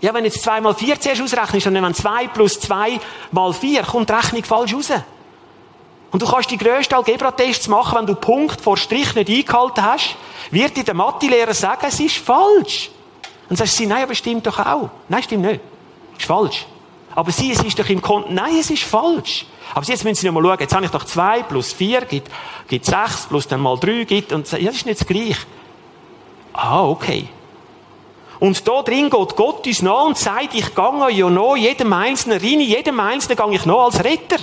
Ja, 0.00 0.14
wenn 0.14 0.24
jetzt 0.24 0.42
2 0.42 0.60
mal 0.60 0.74
4 0.74 1.00
zuerst 1.00 1.22
ausrechnest, 1.22 1.66
dann 1.66 1.82
wenn 1.82 1.94
2 1.94 2.28
plus 2.28 2.58
2 2.60 3.00
mal 3.30 3.52
4, 3.52 3.82
kommt 3.82 4.08
die 4.08 4.12
Rechnung 4.12 4.44
falsch 4.44 4.74
raus. 4.74 4.90
Und 6.10 6.22
du 6.22 6.26
kannst 6.26 6.50
die 6.50 6.58
grössten 6.58 6.94
Algebra-Tests 6.94 7.68
machen, 7.68 7.98
wenn 7.98 8.06
du 8.06 8.14
Punkt 8.14 8.60
vor 8.60 8.76
Strich 8.76 9.14
nicht 9.14 9.28
eingehalten 9.28 9.82
hast, 9.84 10.16
wird 10.50 10.76
dir 10.76 10.84
der 10.84 10.94
Mathelehrer 10.94 11.54
sagen, 11.54 11.86
es 11.86 12.00
ist 12.00 12.16
falsch. 12.18 12.90
Und 13.48 13.50
dann 13.50 13.56
sagst 13.56 13.80
du, 13.80 13.86
nein, 13.86 14.02
aber 14.04 14.14
stimmt 14.14 14.46
doch 14.46 14.58
auch. 14.58 14.90
Nein, 15.08 15.22
stimmt 15.22 15.44
nicht. 15.44 15.60
Ist 16.18 16.26
falsch. 16.26 16.66
Aber 17.14 17.30
sie, 17.30 17.52
es 17.52 17.62
ist 17.62 17.78
doch 17.78 17.88
im 17.88 18.00
Konten, 18.00 18.34
nein, 18.34 18.56
es 18.58 18.70
ist 18.70 18.84
falsch. 18.84 19.46
Aber 19.74 19.84
jetzt 19.86 20.04
müssen 20.04 20.16
Sie 20.20 20.26
noch 20.26 20.34
mal 20.34 20.42
schauen, 20.42 20.60
jetzt 20.60 20.74
habe 20.74 20.84
ich 20.84 20.90
doch 20.90 21.04
2 21.04 21.42
plus 21.44 21.72
4 21.72 22.02
gibt, 22.02 22.30
gibt 22.68 22.84
6 22.84 23.26
plus 23.28 23.48
dann 23.48 23.60
mal 23.60 23.78
3 23.78 24.04
gibt, 24.04 24.32
und 24.32 24.50
ja, 24.50 24.58
das 24.58 24.76
ist 24.76 24.86
nicht 24.86 25.00
das 25.00 25.06
Gleiche. 25.06 25.46
Ah, 26.52 26.84
okay. 26.84 27.28
Und 28.38 28.66
da 28.66 28.82
drin 28.82 29.08
geht 29.08 29.36
Gott 29.36 29.66
uns 29.66 29.82
nach 29.82 30.04
und 30.04 30.18
sagt, 30.18 30.54
ich 30.54 30.74
gehe 30.74 31.10
ja 31.10 31.30
noch 31.30 31.56
jedem 31.56 31.92
Einzelnen 31.92 32.40
rein, 32.40 32.60
jedem 32.60 32.98
Einzelnen 32.98 33.36
gehe 33.36 33.54
ich 33.56 33.66
noch 33.66 33.84
als 33.84 34.02
Retter. 34.02 34.38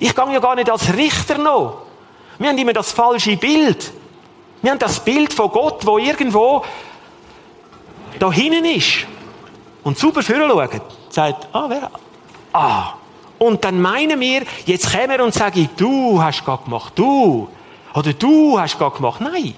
Ich 0.00 0.14
gehe 0.14 0.32
ja 0.32 0.40
gar 0.40 0.56
nicht 0.56 0.68
als 0.68 0.92
Richter 0.92 1.38
noch. 1.38 1.82
Wir 2.38 2.48
haben 2.48 2.58
immer 2.58 2.72
das 2.72 2.90
falsche 2.90 3.36
Bild. 3.36 3.92
Wir 4.62 4.72
haben 4.72 4.80
das 4.80 4.98
Bild 5.04 5.32
von 5.32 5.50
Gott, 5.50 5.86
wo 5.86 5.98
irgendwo 5.98 6.64
da 8.18 8.32
hinten 8.32 8.64
ist. 8.64 9.06
Und 9.84 9.98
vorne 9.98 10.22
schaut. 10.22 10.82
Sagt, 11.10 11.48
ah, 11.52 11.66
wer? 11.68 11.90
Ah. 12.52 12.94
Und 13.38 13.64
dann 13.64 13.80
meinen 13.80 14.20
wir, 14.20 14.42
jetzt 14.66 14.92
kommen 14.92 15.10
wir 15.10 15.24
und 15.24 15.34
sagen, 15.34 15.68
du 15.76 16.22
hast 16.22 16.44
Gott 16.44 16.64
gemacht, 16.64 16.92
du. 16.94 17.48
Oder 17.94 18.12
du 18.12 18.58
hast 18.58 18.78
Gott 18.78 18.96
gemacht. 18.96 19.20
Nein. 19.20 19.54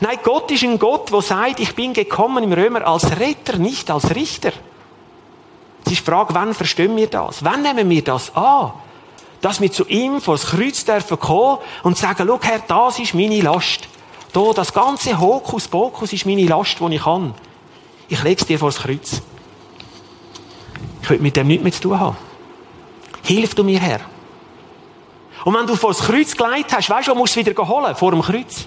Nein, 0.00 0.18
Gott 0.22 0.50
ist 0.50 0.64
ein 0.64 0.78
Gott, 0.78 1.10
der 1.10 1.22
sagt, 1.22 1.60
ich 1.60 1.74
bin 1.74 1.94
gekommen 1.94 2.44
im 2.44 2.52
Römer 2.52 2.86
als 2.86 3.18
Retter, 3.18 3.58
nicht 3.58 3.90
als 3.90 4.14
Richter. 4.14 4.52
Es 5.84 5.92
ist 5.92 6.00
die 6.00 6.10
Frage, 6.10 6.34
wann 6.34 6.52
verstehen 6.52 6.96
wir 6.96 7.06
das? 7.06 7.44
Wann 7.44 7.62
nehmen 7.62 7.88
wir 7.88 8.02
das 8.02 8.34
an? 8.34 8.72
Dass 9.40 9.60
wir 9.60 9.70
zu 9.70 9.86
ihm 9.86 10.20
vor 10.20 10.34
das 10.34 10.46
Kreuz 10.46 10.84
dürfen 10.84 11.18
kommen 11.18 11.58
und 11.84 11.96
sagen, 11.96 12.24
schau 12.26 12.38
Herr, 12.42 12.60
das 12.66 12.98
ist 12.98 13.14
meine 13.14 13.40
Last. 13.40 13.88
Da, 14.32 14.52
das 14.52 14.72
ganze 14.72 15.18
Hokuspokus 15.18 16.12
ist 16.12 16.26
meine 16.26 16.46
Last, 16.46 16.78
die 16.80 16.94
ich 16.94 17.02
kann. 17.02 17.34
Ich 18.08 18.22
lege 18.22 18.40
es 18.40 18.46
dir 18.46 18.58
vor 18.58 18.70
das 18.70 18.80
Kreuz. 18.80 19.22
Ich 21.06 21.10
will 21.10 21.20
mit 21.20 21.36
dem 21.36 21.46
nichts 21.46 21.62
mehr 21.62 21.72
zu 21.72 21.82
tun 21.82 22.00
haben. 22.00 22.16
Hilf 23.22 23.54
du 23.54 23.62
mir, 23.62 23.78
Herr. 23.78 24.00
Und 25.44 25.54
wenn 25.54 25.64
du 25.64 25.76
vor 25.76 25.90
das 25.90 26.00
Kreuz 26.00 26.36
gelegt 26.36 26.72
hast, 26.72 26.90
weißt 26.90 27.06
du, 27.06 27.12
wo 27.12 27.18
musst 27.18 27.36
du 27.36 27.46
wieder 27.46 27.68
holen? 27.68 27.94
Vor 27.94 28.10
dem 28.10 28.22
Kreuz. 28.22 28.66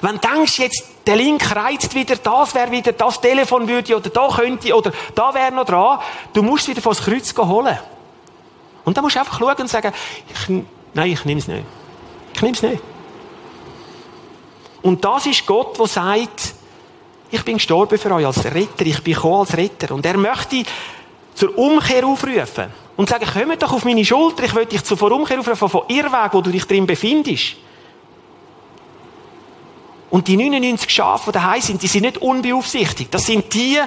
Wenn 0.00 0.18
du 0.18 0.26
denkst, 0.26 0.58
jetzt, 0.58 0.84
der 1.06 1.16
Link 1.16 1.54
reizt 1.54 1.94
wieder, 1.94 2.16
das 2.16 2.54
wäre 2.54 2.70
wieder, 2.70 2.92
das 2.92 3.20
Telefon 3.20 3.68
würde, 3.68 3.94
oder 3.94 4.08
da 4.08 4.28
könnte, 4.28 4.74
oder 4.74 4.90
da 5.14 5.34
wäre 5.34 5.52
noch 5.52 5.66
dran, 5.66 5.98
du 6.32 6.42
musst 6.42 6.66
wieder 6.66 6.80
vor 6.80 6.94
das 6.94 7.04
Kreuz 7.04 7.36
holen. 7.36 7.78
Und 8.86 8.96
dann 8.96 9.04
musst 9.04 9.16
du 9.16 9.20
einfach 9.20 9.38
schauen 9.38 9.56
und 9.58 9.68
sagen, 9.68 9.92
ich, 10.30 10.64
nein, 10.94 11.10
ich 11.10 11.26
nehme 11.26 11.40
es 11.40 11.46
nicht. 11.46 11.66
Ich 12.32 12.40
nehme 12.40 12.54
es 12.54 12.62
nicht. 12.62 12.82
Und 14.80 15.04
das 15.04 15.26
ist 15.26 15.44
Gott, 15.44 15.78
der 15.78 15.86
sagt, 15.88 16.54
ich 17.32 17.44
bin 17.44 17.56
gestorben 17.56 17.98
für 17.98 18.14
euch 18.14 18.26
als 18.26 18.44
Retter, 18.44 18.84
ich 18.84 19.02
bin 19.02 19.14
gekommen 19.14 19.40
als 19.40 19.56
Retter. 19.56 19.94
Und 19.94 20.04
er 20.04 20.18
möchte 20.18 20.64
zur 21.34 21.56
Umkehr 21.56 22.06
aufrufen. 22.06 22.66
Und 22.94 23.08
sagen, 23.08 23.26
komm 23.32 23.58
doch 23.58 23.72
auf 23.72 23.86
meine 23.86 24.04
Schulter, 24.04 24.44
ich 24.44 24.54
will 24.54 24.66
dich 24.66 24.84
zur 24.84 25.00
Umkehr 25.10 25.40
aufrufen 25.40 25.68
von 25.68 25.82
Irrweg, 25.88 26.32
wo 26.32 26.42
du 26.42 26.50
dich 26.50 26.66
drin 26.66 26.86
befindest. 26.86 27.56
Und 30.10 30.28
die 30.28 30.36
99 30.36 30.90
Schafe, 30.90 31.32
die 31.32 31.38
daheim 31.38 31.62
sind, 31.62 31.82
die 31.82 31.86
sind 31.86 32.02
nicht 32.02 32.18
unbeaufsichtigt. 32.18 33.14
Das 33.14 33.24
sind 33.24 33.52
die, 33.54 33.80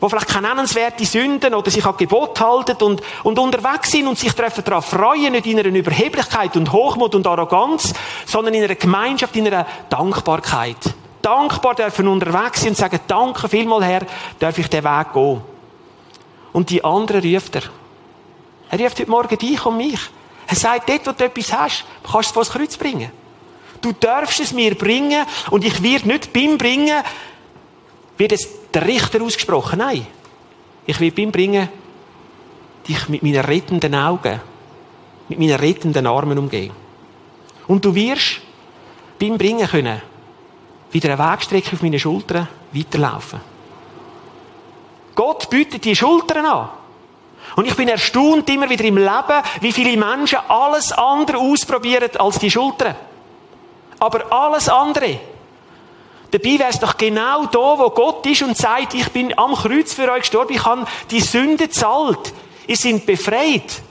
die 0.00 0.08
vielleicht 0.08 0.28
keine 0.28 0.46
nennenswerte 0.46 1.04
Sünden 1.04 1.52
oder 1.52 1.72
sich 1.72 1.84
an 1.84 1.96
Gebot 1.96 2.40
halten 2.40 2.80
und, 2.80 3.02
und 3.24 3.38
unterwegs 3.40 3.90
sind 3.90 4.06
und 4.06 4.16
sich 4.16 4.32
treffen 4.34 4.62
daran 4.62 4.82
freuen, 4.82 5.32
nicht 5.32 5.46
in 5.46 5.58
einer 5.58 5.68
Überheblichkeit 5.68 6.56
und 6.56 6.70
Hochmut 6.70 7.16
und 7.16 7.26
Arroganz, 7.26 7.92
sondern 8.24 8.54
in 8.54 8.62
einer 8.62 8.76
Gemeinschaft, 8.76 9.34
in 9.34 9.48
einer 9.48 9.66
Dankbarkeit. 9.90 10.94
Dankbar 11.24 11.74
dürfen 11.74 12.06
unterwegs 12.06 12.60
sein 12.60 12.70
und 12.70 12.76
sagen, 12.76 13.00
danke 13.06 13.48
vielmal 13.48 13.82
Herr, 13.82 14.02
darf 14.38 14.58
ich 14.58 14.68
den 14.68 14.84
Weg 14.84 15.12
gehen. 15.14 15.40
Und 16.52 16.68
die 16.68 16.84
anderen 16.84 17.22
ruft 17.34 17.56
er. 17.56 17.62
Er 18.68 18.78
ruft 18.78 19.00
heute 19.00 19.10
Morgen 19.10 19.38
dich 19.38 19.64
und 19.64 19.78
mich. 19.78 20.00
Er 20.46 20.54
sagt, 20.54 20.86
dort, 20.86 21.06
wo 21.06 21.12
du 21.12 21.24
etwas 21.24 21.50
hast, 21.50 21.84
kannst 22.02 22.14
du 22.14 22.18
es 22.18 22.28
vor 22.28 22.42
das 22.44 22.52
Kreuz 22.52 22.76
bringen. 22.76 23.10
Du 23.80 23.92
darfst 23.92 24.38
es 24.40 24.52
mir 24.52 24.74
bringen 24.74 25.24
und 25.50 25.64
ich 25.64 25.82
werde 25.82 26.08
nicht 26.08 26.30
beim 26.30 26.58
Bringen, 26.58 27.02
wird 28.18 28.32
es 28.32 28.46
der 28.74 28.86
Richter 28.86 29.22
ausgesprochen. 29.22 29.78
Nein. 29.78 30.06
Ich 30.84 31.00
will 31.00 31.10
beim 31.10 31.32
Bringen 31.32 31.70
dich 32.86 33.08
mit 33.08 33.22
meinen 33.22 33.40
rettenden 33.40 33.94
Augen, 33.94 34.42
mit 35.30 35.38
meinen 35.38 35.56
rettenden 35.56 36.06
Armen 36.06 36.36
umgehen. 36.36 36.72
Und 37.66 37.82
du 37.82 37.94
wirst 37.94 38.42
beim 39.18 39.38
Bringen 39.38 39.66
können 39.66 40.02
wieder 40.94 41.12
eine 41.12 41.32
Wegstrecke 41.32 41.72
auf 41.74 41.82
meine 41.82 41.98
Schultern 41.98 42.48
weiterlaufen. 42.72 43.40
Gott 45.14 45.50
bietet 45.50 45.84
die 45.84 45.96
Schultern 45.96 46.46
an. 46.46 46.68
Und 47.56 47.66
ich 47.66 47.74
bin 47.74 47.88
erstaunt 47.88 48.48
immer 48.48 48.70
wieder 48.70 48.84
im 48.84 48.96
Leben, 48.96 49.42
wie 49.60 49.72
viele 49.72 49.96
Menschen 49.96 50.38
alles 50.48 50.92
andere 50.92 51.38
ausprobieren 51.38 52.10
als 52.18 52.38
die 52.38 52.50
Schultern. 52.50 52.94
Aber 53.98 54.32
alles 54.32 54.68
andere. 54.68 55.20
Dabei 56.30 56.58
wäre 56.58 56.70
es 56.70 56.80
doch 56.80 56.96
genau 56.96 57.46
da, 57.46 57.78
wo 57.78 57.90
Gott 57.90 58.26
ist 58.26 58.42
und 58.42 58.56
sagt, 58.56 58.94
ich 58.94 59.08
bin 59.10 59.36
am 59.38 59.54
Kreuz 59.54 59.92
für 59.92 60.10
euch 60.10 60.20
gestorben, 60.20 60.54
ich 60.54 60.64
habe 60.64 60.84
die 61.10 61.20
Sünde 61.20 61.68
zahlt. 61.70 62.32
Ihr 62.66 62.76
seid 62.76 63.06
befreit. 63.06 63.82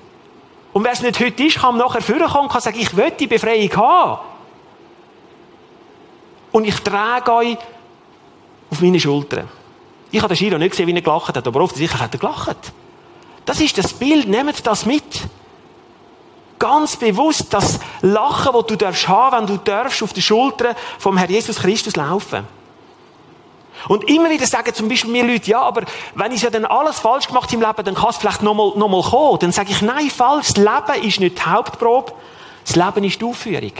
Und 0.73 0.83
wer 0.83 0.91
es 0.91 1.01
nicht 1.01 1.19
heute 1.19 1.43
ist, 1.43 1.59
kann 1.59 1.77
nachher 1.77 2.01
vorkommen 2.01 2.45
und 2.45 2.51
kann 2.51 2.61
sagen, 2.61 2.79
ich 2.79 2.95
will 2.97 3.11
die 3.11 3.27
Befreiung 3.27 3.75
haben. 3.75 4.32
Und 6.53 6.65
ich 6.65 6.75
trage 6.79 7.33
euch 7.33 7.57
auf 8.71 8.79
meine 8.79 8.99
Schultern. 8.99 9.49
Ich 10.11 10.19
habe 10.21 10.33
den 10.33 10.37
Shiro 10.37 10.57
nicht 10.57 10.71
gesehen, 10.71 10.87
wie 10.87 10.93
er 10.93 11.01
gelacht 11.01 11.35
hat, 11.35 11.45
aber 11.45 11.59
oft 11.59 11.75
sicher 11.75 11.99
hat 11.99 12.13
er 12.13 12.19
gelacht. 12.19 12.71
Das 13.43 13.59
ist 13.59 13.77
das 13.77 13.91
Bild, 13.91 14.29
nehmt 14.29 14.65
das 14.65 14.85
mit 14.85 15.03
ganz 16.59 16.95
bewusst 16.95 17.53
das 17.53 17.79
Lachen, 18.01 18.53
das 18.53 18.65
du 18.67 18.77
darfst 18.77 19.07
haben, 19.09 19.37
wenn 19.37 19.47
du 19.47 19.57
darfst 19.57 20.01
auf 20.01 20.13
der 20.13 20.21
Schulter 20.21 20.75
vom 20.97 21.17
Herr 21.17 21.29
Jesus 21.29 21.57
Christus 21.57 21.97
laufen. 21.97 22.47
Und 23.89 24.09
immer 24.09 24.29
wieder 24.29 24.45
sagen 24.45 24.73
zum 24.73 24.87
Beispiel 24.87 25.11
mir 25.11 25.25
Leute, 25.25 25.51
ja, 25.51 25.61
aber 25.61 25.83
wenn 26.15 26.31
ich 26.31 26.41
ja 26.41 26.49
dann 26.49 26.63
alles 26.63 26.99
falsch 26.99 27.27
gemacht 27.27 27.51
im 27.51 27.59
Leben, 27.59 27.83
dann 27.83 27.95
kann 27.95 28.11
es 28.11 28.17
vielleicht 28.17 28.41
nochmal 28.41 28.71
noch 28.77 28.87
mal 28.87 29.01
kommen. 29.01 29.39
Dann 29.39 29.51
sage 29.51 29.71
ich, 29.71 29.81
nein, 29.81 30.09
falsch. 30.09 30.53
Das 30.53 30.57
Leben 30.57 31.05
ist 31.05 31.19
nicht 31.19 31.37
die 31.37 31.41
Hauptprobe. 31.41 32.13
Das 32.65 32.77
Leben 32.77 33.03
ist 33.03 33.19
die 33.19 33.25
Aufführung. 33.25 33.73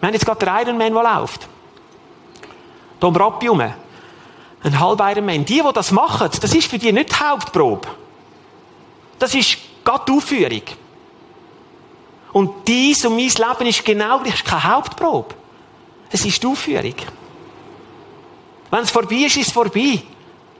Wir 0.00 0.06
haben 0.06 0.14
jetzt 0.14 0.24
gerade 0.24 0.44
den 0.44 0.54
Ironman, 0.54 0.94
der 0.94 1.20
läuft. 1.20 1.48
Hier 3.00 3.08
um 3.08 3.16
Rappi 3.16 3.46
herum. 3.46 3.60
Ein 4.62 4.80
halber 4.80 5.10
Ironman. 5.10 5.44
Die, 5.44 5.62
die 5.62 5.72
das 5.72 5.90
machen, 5.92 6.30
das 6.40 6.54
ist 6.54 6.68
für 6.68 6.78
die 6.78 6.92
nicht 6.92 7.10
die 7.10 7.16
Hauptprobe. 7.16 7.88
Das 9.18 9.34
ist 9.34 9.58
gerade 9.84 10.04
die 10.06 10.12
Aufführung. 10.12 10.62
Und 12.32 12.68
dies 12.68 13.04
und 13.04 13.16
mein 13.16 13.26
Leben 13.26 13.66
ist 13.68 13.84
genau 13.84 14.18
gleich, 14.20 14.44
keine 14.44 14.64
Hauptprobe. 14.64 15.34
Es 16.10 16.24
ist 16.24 16.42
die 16.42 16.46
Aufführung. 16.46 16.94
Wenn 18.70 18.80
es 18.80 18.90
vorbei 18.90 19.16
ist, 19.16 19.36
ist 19.36 19.48
es 19.48 19.52
vorbei. 19.52 20.02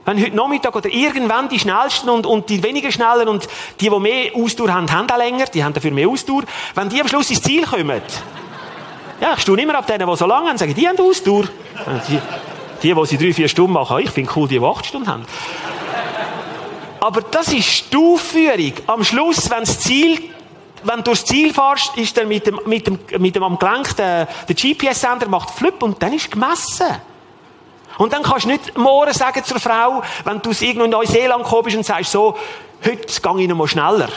Wenn 0.05 0.19
heute 0.19 0.35
Nachmittag 0.35 0.75
oder 0.75 0.89
irgendwann 0.89 1.49
die 1.49 1.59
Schnellsten 1.59 2.09
und, 2.09 2.25
und 2.25 2.49
die 2.49 2.63
weniger 2.63 2.91
Schnellen 2.91 3.27
und 3.27 3.47
die, 3.79 3.89
die 3.89 3.99
mehr 3.99 4.31
Ausdauer 4.35 4.73
haben, 4.73 4.91
haben 4.91 5.09
auch 5.09 5.17
länger, 5.17 5.45
die 5.45 5.63
haben 5.63 5.73
dafür 5.73 5.91
mehr 5.91 6.09
Ausdauer, 6.09 6.43
wenn 6.73 6.89
die 6.89 6.99
am 6.99 7.07
Schluss 7.07 7.29
ins 7.29 7.41
Ziel 7.41 7.65
kommen, 7.65 8.01
ja, 9.21 9.33
ich 9.35 9.41
stehe 9.41 9.57
immer 9.57 9.75
ab 9.75 9.87
denen, 9.87 10.09
die 10.09 10.15
so 10.15 10.25
lange 10.25 10.49
haben, 10.49 10.57
sagen, 10.57 10.73
die 10.73 10.87
haben 10.87 10.99
Ausdauer. 10.99 11.45
Die, 12.07 12.19
die, 12.81 12.93
die 12.93 13.05
sie 13.05 13.17
drei, 13.17 13.33
vier 13.33 13.47
Stunden 13.47 13.73
machen, 13.73 13.99
ich 13.99 14.11
finde 14.11 14.31
cool, 14.35 14.47
die, 14.47 14.59
die 14.59 14.65
acht 14.65 14.85
Stunden 14.85 15.07
haben. 15.07 15.25
Aber 16.99 17.21
das 17.21 17.51
ist 17.53 17.91
die 17.93 17.97
Aufführung. 17.97 18.73
Am 18.87 19.03
Schluss, 19.03 19.49
wenn 19.49 19.59
das 19.59 19.79
Ziel 19.79 20.31
wenn 20.83 20.97
du 20.97 21.03
durchs 21.03 21.25
Ziel 21.25 21.53
fährst, 21.53 21.97
ist 21.97 22.17
dann 22.17 22.27
mit 22.27 22.45
dem, 22.47 22.59
mit 22.65 22.87
dem, 22.87 22.99
mit 23.17 23.35
dem 23.35 23.43
am 23.43 23.57
Gelenk 23.57 23.95
der, 23.97 24.27
der 24.47 24.55
GPS-Sender 24.55 25.27
macht 25.27 25.51
Flip 25.51 25.81
und 25.81 26.01
dann 26.01 26.13
ist 26.13 26.31
gemessen. 26.31 26.87
Und 27.97 28.13
dann 28.13 28.23
kannst 28.23 28.45
du 28.45 28.49
nicht 28.49 28.77
morgen 28.77 29.13
sagen 29.13 29.43
zur 29.43 29.59
Frau, 29.59 30.01
wenn 30.23 30.41
du 30.41 30.51
irgendwo 30.51 30.85
in 30.85 30.91
Neuseeland 30.91 31.43
gekommen 31.43 31.63
bist 31.63 31.77
und 31.77 31.85
sagst 31.85 32.11
so, 32.11 32.37
heute 32.85 33.21
gehe 33.21 33.41
ich 33.41 33.49
noch 33.49 33.57
mal 33.57 33.67
schneller. 33.67 34.07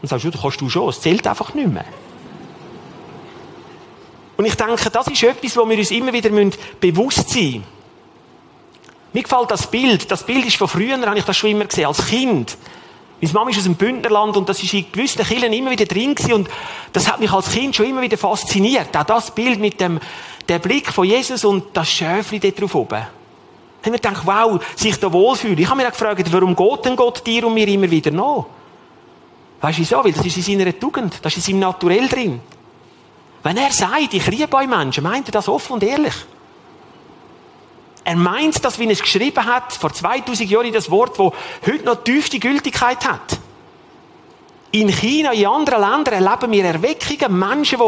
Dann 0.00 0.08
sagst 0.08 0.24
du, 0.24 0.30
das 0.30 0.40
kannst 0.40 0.60
du 0.60 0.68
schon, 0.70 0.88
es 0.88 1.00
zählt 1.00 1.26
einfach 1.26 1.52
nicht 1.54 1.68
mehr. 1.68 1.84
Und 4.36 4.44
ich 4.44 4.54
denke, 4.54 4.90
das 4.90 5.06
ist 5.08 5.22
etwas, 5.22 5.56
wo 5.56 5.68
wir 5.68 5.78
uns 5.78 5.90
immer 5.90 6.12
wieder 6.12 6.30
bewusst 6.80 7.28
sein 7.30 7.44
müssen. 7.44 7.64
Mir 9.12 9.22
gefällt 9.22 9.50
das 9.50 9.66
Bild. 9.66 10.10
Das 10.10 10.24
Bild 10.24 10.46
ist 10.46 10.56
von 10.56 10.68
früher, 10.68 10.98
habe 11.00 11.18
ich 11.18 11.24
das 11.24 11.36
schon 11.36 11.50
immer 11.50 11.66
gesehen, 11.66 11.86
als 11.86 12.06
Kind. 12.06 12.56
Meine 13.20 13.34
Mama 13.34 13.50
ist 13.50 13.58
aus 13.58 13.64
dem 13.64 13.76
Bündnerland 13.76 14.36
und 14.36 14.48
das 14.48 14.60
ist 14.62 14.74
in 14.74 14.90
gewissen 14.90 15.24
Kirchen 15.24 15.52
immer 15.52 15.70
wieder 15.70 15.84
drin 15.84 16.14
gewesen 16.14 16.32
und 16.32 16.50
das 16.92 17.08
hat 17.08 17.20
mich 17.20 17.30
als 17.30 17.52
Kind 17.52 17.76
schon 17.76 17.86
immer 17.86 18.00
wieder 18.00 18.18
fasziniert. 18.18 18.96
Auch 18.96 19.04
das 19.04 19.32
Bild 19.32 19.60
mit 19.60 19.80
dem, 19.80 20.00
der 20.48 20.58
Blick 20.58 20.92
von 20.92 21.04
Jesus 21.04 21.44
und 21.44 21.66
das 21.72 21.88
Schäfli 21.88 22.40
dort 22.40 22.60
drauf 22.60 22.74
oben. 22.74 23.06
Ich 23.80 23.86
habe 23.86 23.90
mir 23.90 23.98
gedacht, 23.98 24.22
wow, 24.24 24.60
sich 24.74 24.98
da 24.98 25.12
wohlfühlen. 25.12 25.58
Ich 25.58 25.68
habe 25.68 25.80
mir 25.80 25.86
auch 25.86 25.92
gefragt, 25.92 26.32
warum 26.32 26.56
geht 26.56 26.84
denn 26.84 26.96
Gott 26.96 27.24
dir 27.24 27.46
und 27.46 27.54
mir 27.54 27.68
immer 27.68 27.90
wieder 27.90 28.10
nach? 28.10 28.46
Weißt 29.60 29.78
du 29.78 29.82
wieso? 29.82 30.04
Weil 30.04 30.12
das 30.12 30.26
ist 30.26 30.36
in 30.36 30.58
seiner 30.58 30.76
Tugend, 30.76 31.18
das 31.22 31.36
ist 31.36 31.48
in 31.48 31.54
seinem 31.54 31.60
Naturell 31.60 32.08
drin. 32.08 32.40
Wenn 33.42 33.56
er 33.56 33.72
sagt, 33.72 34.14
ich 34.14 34.26
liebe 34.26 34.56
euch 34.56 34.68
Menschen, 34.68 35.02
meint 35.02 35.28
er 35.28 35.32
das 35.32 35.48
offen 35.48 35.74
und 35.74 35.82
ehrlich. 35.82 36.14
Er 38.04 38.16
meint 38.16 38.64
das, 38.64 38.78
wie 38.78 38.84
er 38.84 38.90
es 38.90 39.00
geschrieben 39.00 39.44
hat, 39.44 39.72
vor 39.72 39.92
2000 39.92 40.48
Jahren, 40.50 40.72
das 40.72 40.90
Wort, 40.90 41.18
das 41.18 41.32
heute 41.66 41.84
noch 41.84 42.02
tiefste 42.02 42.38
Gültigkeit 42.38 43.04
hat. 43.04 43.38
In 44.72 44.88
China, 44.88 45.32
in 45.32 45.46
anderen 45.46 45.80
Ländern 45.82 46.24
erleben 46.24 46.50
wir 46.50 46.64
Erweckungen, 46.64 47.38
Menschen, 47.38 47.78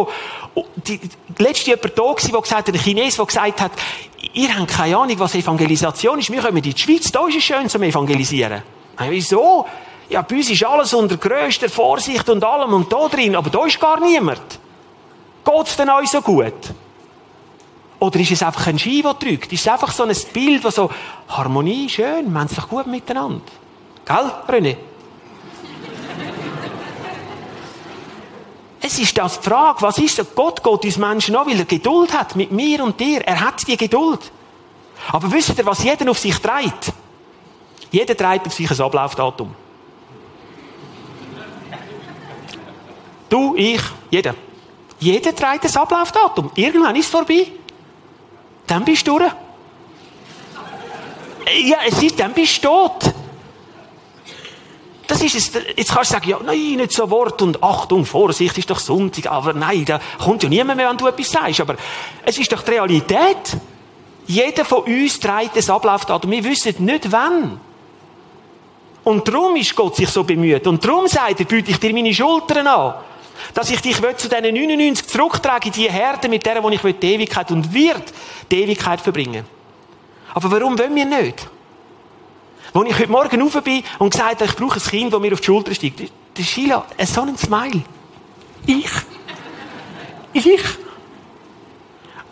die, 0.76 0.98
die, 0.98 1.42
letzte 1.42 1.70
jemand 1.70 1.98
da 1.98 2.02
war, 2.02 2.14
der 2.14 2.40
gesagt 2.42 2.68
hat, 2.68 2.74
ein 2.74 2.80
Chines, 2.80 3.16
der 3.16 3.24
gesagt 3.24 3.60
hat, 3.60 3.72
ihr 4.34 4.54
habt 4.54 4.68
keine 4.68 4.96
Ahnung, 4.98 5.18
was 5.18 5.34
Evangelisation 5.34 6.18
ist, 6.18 6.30
wir 6.30 6.42
kommen 6.42 6.58
in 6.58 6.62
die 6.62 6.78
Schweiz, 6.78 7.10
da 7.10 7.26
ist 7.26 7.38
es 7.38 7.44
schön 7.44 7.68
zum 7.68 7.82
Evangelisieren. 7.82 8.62
Wieso? 8.98 9.66
Ja, 10.10 10.22
bei 10.22 10.36
uns 10.36 10.50
ist 10.50 10.64
alles 10.64 10.92
unter 10.92 11.16
grösster 11.16 11.70
Vorsicht 11.70 12.28
und 12.28 12.44
allem 12.44 12.74
und 12.74 12.92
da 12.92 13.08
drin, 13.08 13.34
aber 13.34 13.48
da 13.48 13.64
ist 13.64 13.80
gar 13.80 13.98
niemand. 13.98 14.42
Geht's 15.44 15.76
denn 15.76 15.90
euch 15.90 16.09
so 16.09 16.22
gut? 16.22 16.54
Oder 18.00 18.20
ist 18.20 18.33
es 18.33 18.42
einfach 18.42 18.66
ein 18.66 18.78
Ski, 18.78 19.02
der 19.02 19.14
drückt? 19.14 19.52
Ist 19.52 19.61
es 19.61 19.68
einfach 19.68 19.92
so 19.92 20.02
ein 20.04 20.14
Bild, 20.33 20.64
das 20.64 20.74
so, 20.74 20.90
Harmonie, 21.28 21.88
schön, 21.88 22.30
wir 22.30 22.40
haben 22.40 22.46
es 22.46 22.57
doch 22.57 22.68
gut 22.68 22.87
miteinander. 22.87 23.40
Gell, 24.04 24.30
René? 24.48 24.76
es 28.80 28.98
ist 28.98 29.16
das 29.16 29.40
die 29.40 29.48
Frage, 29.48 29.80
was 29.83 29.98
ist 29.98 30.18
das? 30.18 30.35
Gott 30.35 30.62
geht 30.62 30.85
uns 30.85 30.98
Menschen 30.98 31.37
an, 31.37 31.46
weil 31.46 31.59
er 31.59 31.64
Geduld 31.64 32.12
hat 32.12 32.37
mit 32.37 32.52
mir 32.52 32.85
und 32.85 33.00
dir. 33.00 33.22
Er 33.22 33.40
hat 33.40 33.66
die 33.66 33.76
Geduld. 33.76 34.30
Aber 35.12 35.30
wisst 35.33 35.57
ihr, 35.57 35.66
was 35.66 35.83
jeder 35.83 36.11
auf 36.11 36.18
sich 36.18 36.37
trägt? 36.38 36.92
Jeder 37.90 38.16
trägt 38.16 38.46
auf 38.46 38.52
sich 38.52 38.70
ein 38.70 38.80
Ablaufdatum. 38.80 39.54
Du, 43.28 43.54
ich, 43.57 43.80
jeder. 44.11 44.35
Jeder 45.04 45.36
trägt 45.36 45.66
ein 45.66 45.76
Ablaufdatum. 45.76 46.50
Irgendwann 46.54 46.96
ist 46.96 47.04
es 47.04 47.10
vorbei. 47.10 47.46
Dann 48.66 48.86
bist 48.86 49.06
du 49.06 49.18
durch. 49.18 49.32
Ja, 51.62 51.76
es 51.86 52.02
ist, 52.02 52.18
dann 52.18 52.32
bist 52.32 52.64
du 52.64 52.68
tot. 52.68 53.12
Das 55.06 55.22
ist 55.22 55.34
es. 55.34 55.52
Jetzt 55.76 55.92
kannst 55.92 56.10
du 56.10 56.14
sagen, 56.14 56.30
ja, 56.30 56.38
nein, 56.42 56.76
nicht 56.76 56.92
so 56.92 57.10
Wort 57.10 57.42
und 57.42 57.62
Achtung, 57.62 58.06
Vorsicht, 58.06 58.56
ist 58.56 58.70
doch 58.70 58.78
Sonntag. 58.78 59.30
Aber 59.30 59.52
nein, 59.52 59.84
da 59.84 60.00
kommt 60.18 60.42
ja 60.42 60.48
niemand 60.48 60.78
mehr, 60.78 60.88
wenn 60.88 60.96
du 60.96 61.06
etwas 61.06 61.30
sagst. 61.30 61.60
Aber 61.60 61.76
es 62.24 62.38
ist 62.38 62.50
doch 62.50 62.62
die 62.62 62.70
Realität. 62.70 63.58
Jeder 64.26 64.64
von 64.64 64.84
uns 64.84 65.20
trägt 65.20 65.54
das 65.54 65.68
Ablaufdatum. 65.68 66.30
Wir 66.30 66.44
wissen 66.44 66.82
nicht 66.82 67.12
wann. 67.12 67.60
Und 69.04 69.28
darum 69.28 69.54
ist 69.56 69.76
Gott 69.76 69.96
sich 69.96 70.08
so 70.08 70.24
bemüht. 70.24 70.66
Und 70.66 70.82
darum 70.82 71.06
sagt 71.08 71.40
er, 71.40 71.44
biete 71.44 71.72
ich 71.72 71.78
dir 71.78 71.92
meine 71.92 72.14
Schultern 72.14 72.66
an 72.66 72.94
dass 73.53 73.70
ich 73.70 73.81
dich 73.81 73.97
zu 73.97 74.29
diesen 74.29 74.55
99 74.55 75.07
zurücktrage, 75.07 75.70
die 75.70 75.90
Herde, 75.90 76.29
mit 76.29 76.44
der, 76.47 76.64
ich 76.64 76.81
die 76.81 77.14
Ewigkeit 77.14 77.51
und 77.51 77.73
wird 77.73 78.12
die 78.51 78.62
Ewigkeit 78.62 79.01
verbringen. 79.01 79.44
Aber 80.35 80.51
warum 80.51 80.79
wollen 80.79 80.94
wir 80.94 81.05
nicht? 81.05 81.49
Als 82.73 82.88
ich 82.88 82.99
heute 82.99 83.11
Morgen 83.11 83.40
rauf 83.40 83.62
bin 83.62 83.85
und 84.01 84.11
gesagt 84.11 84.40
habe, 84.40 84.47
ich 84.47 84.57
brauche 84.57 84.81
ein 84.81 84.83
Kind, 84.83 85.12
das 85.12 85.20
mir 85.20 85.33
auf 85.33 85.40
die 85.40 85.47
Schulter 85.47 85.75
steigt, 85.75 86.11
der 86.37 86.42
Sheila, 86.42 86.85
so 87.05 87.20
ein 87.23 87.37
Smile. 87.38 87.83
Ich. 88.66 88.90
Ich. 90.33 90.64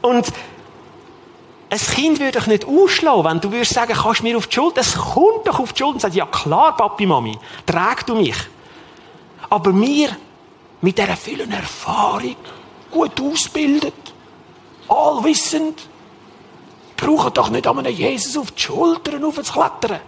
Und 0.00 0.32
ein 1.70 1.78
Kind 1.78 2.18
würde 2.18 2.38
dich 2.38 2.46
nicht 2.48 2.64
ausschlagen, 2.66 3.24
wenn 3.24 3.40
du 3.40 3.52
würdest 3.52 3.72
sagen, 3.72 3.94
kannst 3.94 4.20
du 4.20 4.24
mir 4.24 4.36
auf 4.36 4.48
die 4.48 4.54
Schulter, 4.54 4.80
es 4.80 4.94
kommt 4.94 5.46
doch 5.46 5.60
auf 5.60 5.72
die 5.72 5.78
Schulter 5.78 5.94
und 5.94 6.00
sagt, 6.00 6.14
ja 6.14 6.26
klar, 6.26 6.76
Papi, 6.76 7.06
Mami, 7.06 7.38
trag 7.64 8.04
du 8.04 8.16
mich. 8.16 8.36
Aber 9.48 9.72
wir 9.80 10.16
mit 10.82 10.98
dieser 10.98 11.16
vielen 11.16 11.50
Erfahrung, 11.52 12.36
gut 12.90 13.20
ausgebildet, 13.20 13.94
allwissend, 14.88 15.88
brauchen 16.96 17.32
doch 17.32 17.50
nicht 17.50 17.66
an 17.66 17.78
einem 17.78 17.94
Jesus 17.94 18.36
auf 18.36 18.50
die 18.50 18.62
Schultern 18.62 19.24
aufzuklettern. 19.24 20.00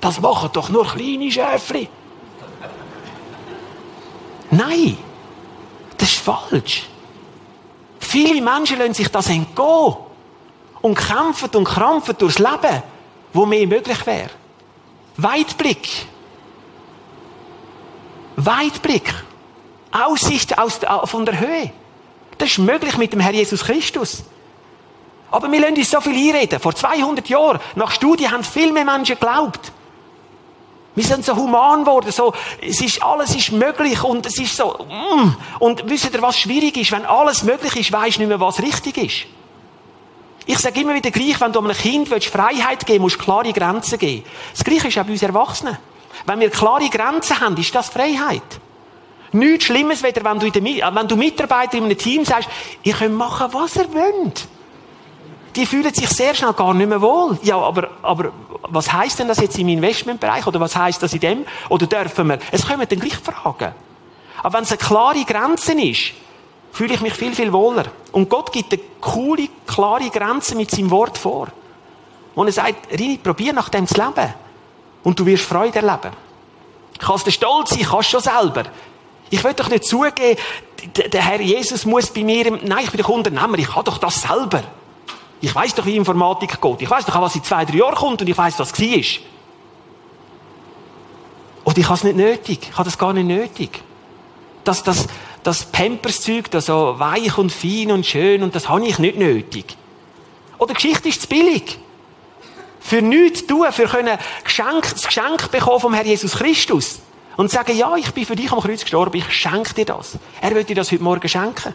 Das 0.00 0.20
machen 0.20 0.50
doch 0.52 0.68
nur 0.70 0.86
kleine 0.86 1.30
Schäfli. 1.30 1.88
Nein, 4.50 4.98
das 5.96 6.10
ist 6.10 6.18
falsch. 6.18 6.86
Viele 8.00 8.42
Menschen 8.42 8.78
lassen 8.78 8.94
sich 8.94 9.08
das 9.08 9.28
entgehen 9.28 9.96
und 10.80 10.94
kämpfen 10.94 11.50
und 11.54 11.64
krampfen 11.64 12.16
durchs 12.18 12.38
Leben, 12.38 12.82
wo 13.32 13.46
mehr 13.46 13.66
möglich 13.66 14.04
wäre. 14.06 14.30
Weitblick. 15.18 16.06
Weitblick. 18.36 19.14
Aussicht 19.92 20.58
aus, 20.58 20.80
von 21.04 21.26
der 21.26 21.40
Höhe. 21.40 21.72
Das 22.38 22.50
ist 22.50 22.58
möglich 22.58 22.96
mit 22.96 23.12
dem 23.12 23.20
Herr 23.20 23.32
Jesus 23.32 23.64
Christus. 23.64 24.22
Aber 25.30 25.50
wir 25.50 25.60
lassen 25.60 25.76
uns 25.76 25.90
so 25.90 26.00
viel 26.00 26.14
einreden. 26.14 26.58
Vor 26.58 26.74
200 26.74 27.28
Jahren, 27.28 27.60
nach 27.76 27.90
Studien, 27.90 28.30
haben 28.32 28.44
viel 28.44 28.72
mehr 28.72 28.84
Menschen 28.84 29.16
geglaubt. 29.16 29.72
Wir 30.94 31.04
sind 31.04 31.24
so 31.24 31.36
human 31.36 31.84
geworden, 31.84 32.10
so, 32.10 32.34
es 32.60 32.80
ist, 32.80 33.02
alles 33.02 33.34
ist 33.34 33.52
möglich 33.52 34.02
und 34.02 34.26
es 34.26 34.38
ist 34.38 34.56
so, 34.56 34.86
mm. 34.88 35.36
und 35.60 35.88
wisst 35.88 36.12
ihr, 36.12 36.20
was 36.20 36.36
schwierig 36.36 36.76
ist? 36.76 36.90
Wenn 36.90 37.06
alles 37.06 37.44
möglich 37.44 37.76
ist, 37.76 37.92
weisst 37.92 38.16
du 38.16 38.22
nicht 38.22 38.28
mehr, 38.28 38.40
was 38.40 38.60
richtig 38.60 38.98
ist. 38.98 39.26
Ich 40.46 40.58
sage 40.58 40.80
immer 40.80 40.94
wieder 40.94 41.12
gleich, 41.12 41.40
wenn 41.40 41.52
du 41.52 41.60
einem 41.60 41.76
Kind 41.76 42.10
willst, 42.10 42.26
Freiheit 42.26 42.84
geben 42.86 43.02
musst 43.02 43.20
du 43.20 43.24
klare 43.24 43.52
Grenzen 43.52 43.98
geben. 43.98 44.24
Das 44.52 44.64
Gleiche 44.64 44.88
ist 44.88 44.98
auch 44.98 45.04
bei 45.04 45.12
uns 45.12 45.22
Erwachsenen. 45.22 45.78
Wenn 46.26 46.40
wir 46.40 46.50
klare 46.50 46.88
Grenzen 46.88 47.38
haben, 47.40 47.56
ist 47.56 47.72
das 47.72 47.88
Freiheit. 47.88 48.42
Nichts 49.32 49.64
Schlimmes, 49.66 50.02
weder 50.02 50.24
wenn 50.24 50.38
du, 50.38 50.50
der, 50.50 50.62
äh, 50.62 50.94
wenn 50.94 51.08
du 51.08 51.16
Mitarbeiter 51.16 51.78
in 51.78 51.84
einem 51.84 51.96
Team 51.96 52.24
sagst, 52.24 52.48
ihr 52.82 52.94
könnt 52.94 53.14
machen, 53.14 53.48
was 53.52 53.76
ihr 53.76 53.92
wollt. 53.92 54.48
Die 55.56 55.66
fühlen 55.66 55.92
sich 55.92 56.08
sehr 56.08 56.34
schnell 56.34 56.52
gar 56.52 56.74
nicht 56.74 56.88
mehr 56.88 57.00
wohl. 57.00 57.38
Ja, 57.42 57.56
aber, 57.58 57.90
aber 58.02 58.32
was 58.68 58.92
heißt 58.92 59.18
denn 59.18 59.28
das 59.28 59.40
jetzt 59.40 59.58
im 59.58 59.68
Investmentbereich? 59.68 60.46
Oder 60.46 60.60
was 60.60 60.76
heißt 60.76 61.02
das 61.02 61.12
in 61.12 61.20
dem? 61.20 61.44
Oder 61.68 61.86
dürfen 61.86 62.28
wir? 62.28 62.38
Es 62.52 62.66
kommen 62.66 62.86
dann 62.88 63.00
gleich 63.00 63.16
Fragen. 63.16 63.74
Aber 64.42 64.54
wenn 64.54 64.62
es 64.62 64.70
eine 64.70 64.78
klare 64.78 65.24
Grenze 65.24 65.72
ist, 65.72 66.12
fühle 66.72 66.94
ich 66.94 67.00
mich 67.00 67.14
viel, 67.14 67.34
viel 67.34 67.52
wohler. 67.52 67.84
Und 68.12 68.28
Gott 68.28 68.52
gibt 68.52 68.72
eine 68.72 68.82
coole, 69.00 69.48
klare 69.66 70.08
Grenze 70.08 70.54
mit 70.54 70.70
seinem 70.70 70.90
Wort 70.90 71.18
vor. 71.18 71.48
Und 72.34 72.46
er 72.46 72.52
sagt, 72.52 72.92
Rini, 72.92 73.18
probier 73.18 73.52
nach 73.52 73.68
dem 73.68 73.86
zu 73.86 73.94
leben. 73.94 74.34
Und 75.02 75.18
du 75.18 75.26
wirst 75.26 75.44
Freude 75.44 75.76
erleben. 75.80 76.14
Kannst 76.98 77.26
du 77.26 77.30
stolz 77.30 77.70
sein, 77.70 77.82
kannst 77.82 78.10
schon 78.10 78.20
selber. 78.20 78.64
Ich 79.30 79.42
will 79.44 79.54
doch 79.54 79.68
nicht 79.68 79.84
zugeben, 79.84 80.36
der 80.94 81.22
Herr 81.22 81.40
Jesus 81.40 81.86
muss 81.86 82.10
bei 82.10 82.24
mir, 82.24 82.50
nein, 82.50 82.84
ich 82.84 82.90
bin 82.90 83.00
doch 83.00 83.08
Unternehmer, 83.08 83.58
ich 83.58 83.74
habe 83.74 83.84
doch 83.84 83.98
das 83.98 84.22
selber. 84.22 84.62
Ich 85.40 85.54
weiß 85.54 85.74
doch, 85.74 85.86
wie 85.86 85.96
Informatik 85.96 86.60
geht. 86.60 86.82
Ich 86.82 86.90
weiß 86.90 87.06
doch 87.06 87.16
auch, 87.16 87.22
was 87.22 87.36
in 87.36 87.44
zwei, 87.44 87.64
drei 87.64 87.76
Jahren 87.76 87.94
kommt 87.94 88.20
und 88.20 88.28
ich 88.28 88.36
weiß, 88.36 88.58
was 88.58 88.78
war. 88.78 89.04
Oder 91.64 91.78
ich 91.78 91.84
habe 91.84 91.94
es 91.94 92.04
nicht 92.04 92.16
nötig. 92.16 92.58
Ich 92.62 92.72
habe 92.72 92.84
das 92.84 92.98
gar 92.98 93.12
nicht 93.12 93.26
nötig. 93.26 93.82
Das, 94.64 94.82
das, 94.82 95.06
das 95.42 95.64
Pampers-Zeug, 95.64 96.50
das 96.50 96.66
so 96.66 96.98
weich 96.98 97.38
und 97.38 97.52
fein 97.52 97.90
und 97.92 98.04
schön, 98.04 98.42
und 98.42 98.54
das 98.54 98.68
habe 98.68 98.86
ich 98.86 98.98
nicht 98.98 99.16
nötig. 99.16 99.76
Oder 100.58 100.74
Geschichte 100.74 101.08
ist 101.08 101.22
zu 101.22 101.28
billig. 101.28 101.78
Für 102.80 103.00
nichts 103.00 103.46
tun, 103.46 103.66
für 103.72 103.86
können 103.86 104.18
Geschenk, 104.44 104.90
das 104.90 105.06
Geschenk 105.06 105.50
bekommen 105.50 105.80
vom 105.80 105.94
Herrn 105.94 106.06
Jesus 106.06 106.32
Christus. 106.32 107.00
Und 107.36 107.50
sagen, 107.50 107.76
ja, 107.76 107.94
ich 107.96 108.12
bin 108.12 108.26
für 108.26 108.36
dich 108.36 108.52
am 108.52 108.60
Kreuz 108.60 108.82
gestorben, 108.82 109.16
ich 109.16 109.30
schenke 109.32 109.74
dir 109.74 109.86
das. 109.86 110.18
Er 110.40 110.54
will 110.54 110.64
dir 110.64 110.76
das 110.76 110.92
heute 110.92 111.02
Morgen 111.02 111.28
schenken. 111.28 111.74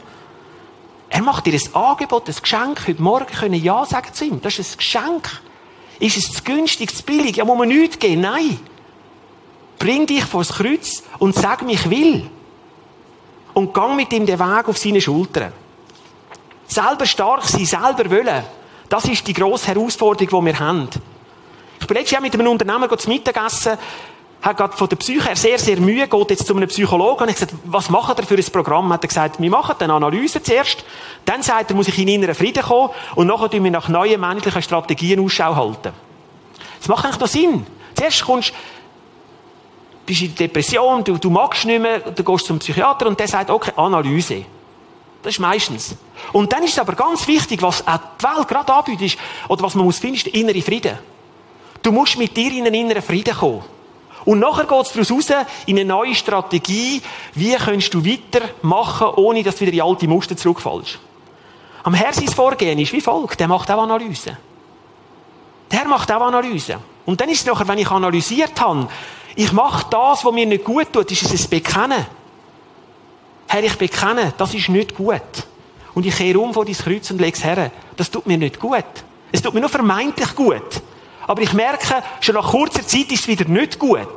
Er 1.10 1.22
macht 1.22 1.46
dir 1.46 1.54
ein 1.54 1.76
Angebot, 1.76 2.28
ein 2.28 2.36
Geschenk. 2.42 2.88
Heute 2.88 3.02
Morgen 3.02 3.28
können 3.28 3.56
Ja 3.56 3.86
sagen 3.86 4.14
zu 4.14 4.26
ihm. 4.26 4.42
Das 4.42 4.60
ist 4.60 4.74
ein 4.74 4.78
Geschenk. 4.78 5.42
Ist 6.00 6.18
es 6.18 6.32
zu 6.32 6.44
günstig, 6.44 6.96
zu 6.96 7.04
billig? 7.04 7.38
Ja, 7.38 7.46
muss 7.46 7.58
man 7.58 7.70
nichts 7.70 8.00
geben? 8.00 8.22
Nein. 8.22 8.60
Bring 9.80 10.06
dich 10.06 10.26
vor 10.26 10.42
das 10.42 10.54
Kreuz 10.54 11.04
und 11.20 11.36
sag 11.36 11.62
mir, 11.62 11.74
ich 11.74 11.90
will. 11.90 12.30
Und 13.54 13.74
gang 13.74 13.96
mit 13.96 14.12
ihm 14.12 14.26
den 14.26 14.40
Weg 14.40 14.68
auf 14.68 14.78
seine 14.78 15.00
Schultern. 15.00 15.54
Selber 16.68 17.06
stark 17.06 17.44
sein, 17.46 17.66
selber 17.66 18.10
wollen. 18.10 18.44
Das 18.90 19.06
ist 19.06 19.26
die 19.28 19.34
grosse 19.34 19.68
Herausforderung, 19.68 20.42
die 20.42 20.46
wir 20.48 20.60
haben. 20.60 20.90
Ich 21.80 21.88
bin 21.88 21.96
letztes 21.96 22.12
Jahr 22.12 22.22
mit 22.22 22.34
einem 22.34 22.48
Unternehmer 22.48 22.90
zu 22.98 23.10
Mittagessen 23.10 23.78
hat 24.42 24.58
gerade 24.58 24.78
von 24.78 24.88
der 24.88 24.96
Psyche 24.98 25.24
her 25.24 25.36
sehr, 25.36 25.58
sehr 25.58 25.78
Mühe, 25.80 26.08
geht 26.08 26.30
jetzt 26.30 26.46
zu 26.46 26.56
einem 26.56 26.68
Psychologen 26.70 27.24
und 27.24 27.30
hat 27.30 27.36
gesagt, 27.36 27.54
was 27.64 27.90
macht 27.90 28.20
er 28.20 28.26
für 28.26 28.36
ein 28.36 28.46
Programm? 28.46 28.94
Hat 28.94 29.04
er 29.04 29.08
gesagt, 29.08 29.42
wir 29.42 29.50
machen 29.50 29.76
eine 29.80 29.94
Analyse 29.94 30.42
zuerst, 30.44 30.86
dann 31.26 31.42
sagt 31.42 31.72
er, 31.72 31.76
muss 31.76 31.88
ich 31.88 31.98
in 31.98 32.08
inneren 32.08 32.36
Frieden 32.36 32.64
kommen 32.64 32.90
und 33.16 33.28
nachher 33.28 33.50
tun 33.50 33.64
wir 33.64 33.72
nach 33.72 33.90
neuen 33.90 34.22
menschlichen 34.22 34.62
Strategien 34.62 35.20
Ausschau 35.20 35.56
halten. 35.56 35.94
Das 36.80 36.88
macht 36.88 37.06
eigentlich 37.06 37.20
noch 37.20 37.28
Sinn. 37.28 37.66
Zuerst 37.96 38.24
kommst 38.24 38.54
bist 40.06 40.22
in 40.22 40.36
Depression, 40.36 41.04
du, 41.04 41.18
du 41.18 41.30
magst 41.30 41.66
nicht 41.66 41.82
mehr, 41.82 42.00
du 42.00 42.24
gehst 42.24 42.46
zum 42.46 42.60
Psychiater 42.60 43.08
und 43.08 43.20
der 43.20 43.28
sagt, 43.28 43.50
okay, 43.50 43.72
Analyse. 43.76 44.46
Das 45.24 45.34
ist 45.34 45.40
meistens. 45.40 45.96
Und 46.34 46.54
dann 46.54 46.64
ist 46.64 46.74
es 46.74 46.80
aber 46.80 46.94
ganz 46.94 47.28
wichtig, 47.28 47.62
was 47.64 47.86
auch 47.88 47.98
die 48.22 48.24
Welt 48.24 48.48
gerade 48.48 48.72
anbietet, 48.72 49.18
oder 49.48 49.64
was 49.64 49.74
man 49.74 49.86
muss 49.86 49.98
finden, 49.98 50.18
ist 50.18 50.28
der 50.28 50.36
innere 50.36 50.62
Frieden. 50.62 51.00
Du 51.82 51.92
musst 51.92 52.18
mit 52.18 52.38
dir 52.38 52.52
in 52.52 52.68
einen 52.68 52.76
inneren 52.76 53.02
Frieden 53.02 53.36
kommen. 53.36 53.64
Und 54.26 54.40
nachher 54.40 54.66
geht 54.66 54.82
es 54.82 54.92
daraus 54.92 55.12
raus 55.12 55.46
in 55.68 55.78
eine 55.78 55.86
neue 55.86 56.16
Strategie, 56.16 57.02
wie 57.36 57.54
kannst 57.54 57.94
du 57.94 58.04
weitermachen, 58.04 59.08
ohne 59.16 59.44
dass 59.44 59.58
du 59.58 59.62
wieder 59.62 59.74
in 59.74 59.82
alte 59.82 60.08
Muster 60.08 60.36
zurückfallst. 60.36 61.00
Am 61.84 61.94
Herr 61.94 62.14
Vorgehen 62.14 62.80
ist 62.80 62.92
wie 62.92 63.02
folgt, 63.02 63.40
der 63.40 63.48
macht 63.48 63.70
auch 63.70 63.84
Analyse. 63.84 64.38
Der 65.72 65.86
macht 65.86 66.12
auch 66.12 66.22
Analyse. 66.22 66.80
Und 67.06 67.22
dann 67.22 67.30
ist 67.30 67.42
es 67.42 67.46
nachher, 67.46 67.68
wenn 67.68 67.78
ich 67.78 67.92
analysiert 67.92 68.60
habe, 68.60 68.88
ich 69.36 69.52
mache 69.52 69.86
das, 69.92 70.26
was 70.26 70.34
mir 70.34 70.46
nicht 70.48 70.64
gut 70.64 70.92
tut, 70.92 71.12
ist 71.12 71.32
es 71.32 71.46
ein 71.46 71.50
Bekennen. 71.50 72.06
Herr, 73.48 73.64
ich 73.64 73.78
bekenne, 73.78 74.34
das 74.38 74.54
ist 74.56 74.70
nicht 74.70 74.96
gut. 74.96 75.22
Und 75.94 76.06
ich 76.06 76.16
kehre 76.16 76.40
um 76.40 76.54
vor 76.54 76.66
dein 76.66 76.76
Kreuz 76.76 77.12
und 77.12 77.22
lege 77.22 77.38
es 77.38 77.44
her. 77.44 77.72
Das 77.96 78.10
tut 78.10 78.26
mir 78.26 78.38
nicht 78.38 78.60
gut. 78.60 78.84
Es 79.32 79.42
tut 79.42 79.54
mir 79.54 79.60
nur 79.60 79.70
vermeintlich 79.70 80.36
gut. 80.36 80.82
Aber 81.28 81.42
ich 81.42 81.54
merke, 81.54 82.04
schon 82.22 82.36
nach 82.36 82.52
kurzer 82.52 82.86
Zeit 82.86 83.12
ist 83.12 83.22
es 83.22 83.28
wieder 83.28 83.46
nicht 83.46 83.80
gut. 83.80 84.08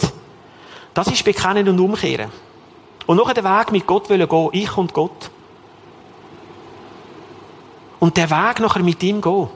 Das 0.94 1.06
ist 1.08 1.24
Bekennen 1.24 1.68
und 1.68 1.80
Umkehren. 1.80 2.30
Und 3.06 3.16
noch 3.16 3.32
den 3.32 3.44
Weg 3.44 3.72
mit 3.72 3.86
Gott 3.86 4.10
wollen 4.10 4.28
gehen, 4.28 4.48
ich 4.52 4.76
und 4.76 4.92
Gott. 4.92 5.30
Und 7.98 8.16
der 8.16 8.30
Weg 8.30 8.60
nachher 8.60 8.82
mit 8.82 9.02
ihm 9.02 9.20
gehen. 9.20 9.48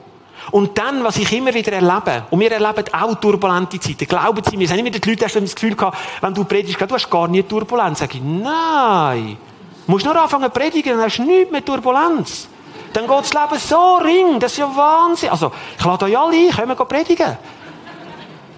Und 0.51 0.77
dann, 0.77 1.03
was 1.03 1.17
ich 1.17 1.31
immer 1.31 1.53
wieder 1.53 1.71
erlebe, 1.73 2.25
und 2.29 2.39
wir 2.39 2.51
erleben 2.51 2.83
auch 2.93 3.15
turbulente 3.15 3.79
Zeiten, 3.79 4.05
glauben 4.07 4.41
Sie 4.43 4.57
mir, 4.57 4.65
es 4.65 4.71
haben 4.71 4.79
immer 4.79 4.89
die 4.89 5.09
Leute 5.09 5.25
hast 5.25 5.35
das 5.35 5.55
Gefühl 5.55 5.75
gehabt, 5.75 5.97
wenn 6.21 6.33
du 6.33 6.43
predigst, 6.43 6.81
du 6.81 6.93
hast 6.93 7.09
gar 7.09 7.27
nicht 7.27 7.47
Turbulenz. 7.47 7.99
Sag 7.99 8.13
ich, 8.15 8.21
nein. 8.21 9.37
Du 9.85 9.91
musst 9.91 10.05
nur 10.05 10.15
anfangen 10.21 10.45
zu 10.45 10.49
predigen, 10.49 10.93
dann 10.93 11.03
hast 11.03 11.17
du 11.17 11.23
nichts 11.23 11.51
mehr 11.51 11.63
Turbulenz. 11.63 12.49
Dann 12.93 13.07
geht 13.07 13.19
das 13.19 13.33
Leben 13.33 13.59
so 13.59 13.95
ring, 13.97 14.39
das 14.39 14.53
ist 14.53 14.59
ja 14.59 14.75
Wahnsinn. 14.75 15.29
Also, 15.29 15.51
ich 15.77 15.83
lade 15.83 16.05
euch 16.05 16.17
alle 16.17 16.37
ein, 16.37 16.51
können 16.51 16.77
wir 16.77 16.85
predigen. 16.85 17.37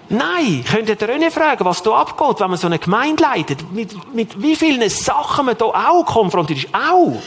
Nein, 0.08 0.64
könnt 0.70 0.88
ihr 0.88 0.96
René 0.96 1.30
fragen, 1.30 1.64
was 1.64 1.82
da 1.82 1.90
abgeht, 1.92 2.38
wenn 2.38 2.50
man 2.50 2.58
so 2.58 2.68
eine 2.68 2.78
Gemeinde 2.78 3.22
leitet. 3.22 3.72
Mit, 3.72 4.14
mit 4.14 4.40
wie 4.40 4.54
vielen 4.54 4.88
Sachen 4.88 5.46
man 5.46 5.58
da 5.58 5.64
auch 5.64 6.04
konfrontiert 6.04 6.64
ist. 6.64 6.74
Auch. 6.74 7.20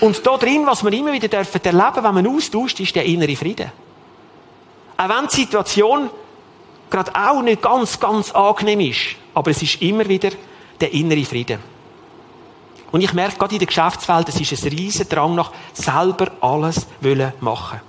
Und 0.00 0.26
da 0.26 0.36
drin, 0.36 0.64
was 0.64 0.82
wir 0.82 0.92
immer 0.92 1.12
wieder 1.12 1.28
dürfen 1.28 1.60
erleben, 1.62 2.04
wenn 2.04 2.14
man 2.14 2.26
austauscht, 2.26 2.80
ist 2.80 2.94
der 2.94 3.04
innere 3.04 3.36
Frieden. 3.36 3.70
Auch 4.96 5.08
wenn 5.08 5.26
die 5.26 5.36
Situation 5.36 6.10
gerade 6.88 7.12
auch 7.14 7.42
nicht 7.42 7.60
ganz, 7.60 8.00
ganz 8.00 8.30
angenehm 8.32 8.80
ist. 8.80 9.16
Aber 9.34 9.50
es 9.50 9.62
ist 9.62 9.82
immer 9.82 10.08
wieder 10.08 10.30
der 10.80 10.92
innere 10.92 11.24
Frieden. 11.24 11.58
Und 12.90 13.02
ich 13.02 13.12
merke 13.12 13.36
gerade 13.36 13.54
in 13.54 13.58
der 13.58 13.66
Geschäftswelt, 13.66 14.28
es 14.28 14.40
ist 14.40 14.64
ein 14.64 14.68
riesen 14.70 15.08
Drang 15.08 15.34
nach 15.34 15.52
selber 15.74 16.32
alles 16.40 16.86
wollen 17.00 17.32
machen. 17.40 17.80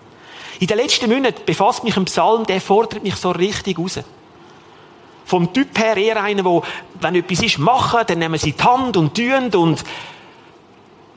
In 0.60 0.68
den 0.68 0.78
letzten 0.78 1.10
Monaten 1.10 1.42
befasst 1.46 1.84
mich 1.84 1.96
ein 1.96 2.06
Psalm, 2.06 2.46
der 2.46 2.60
fordert 2.60 3.02
mich 3.02 3.16
so 3.16 3.32
richtig 3.32 3.80
raus. 3.80 4.00
Vom 5.26 5.54
Typ 5.54 5.78
her 5.80 5.96
eher 5.96 6.22
einer, 6.22 6.44
der, 6.44 6.62
wenn 7.00 7.16
etwas 7.16 7.42
ist, 7.42 7.60
machen, 7.60 8.02
dann 8.06 8.20
nehmen 8.20 8.38
sie 8.38 8.52
die 8.52 8.64
Hand 8.64 8.98
und 8.98 9.16
tun 9.16 9.50
und 9.56 9.84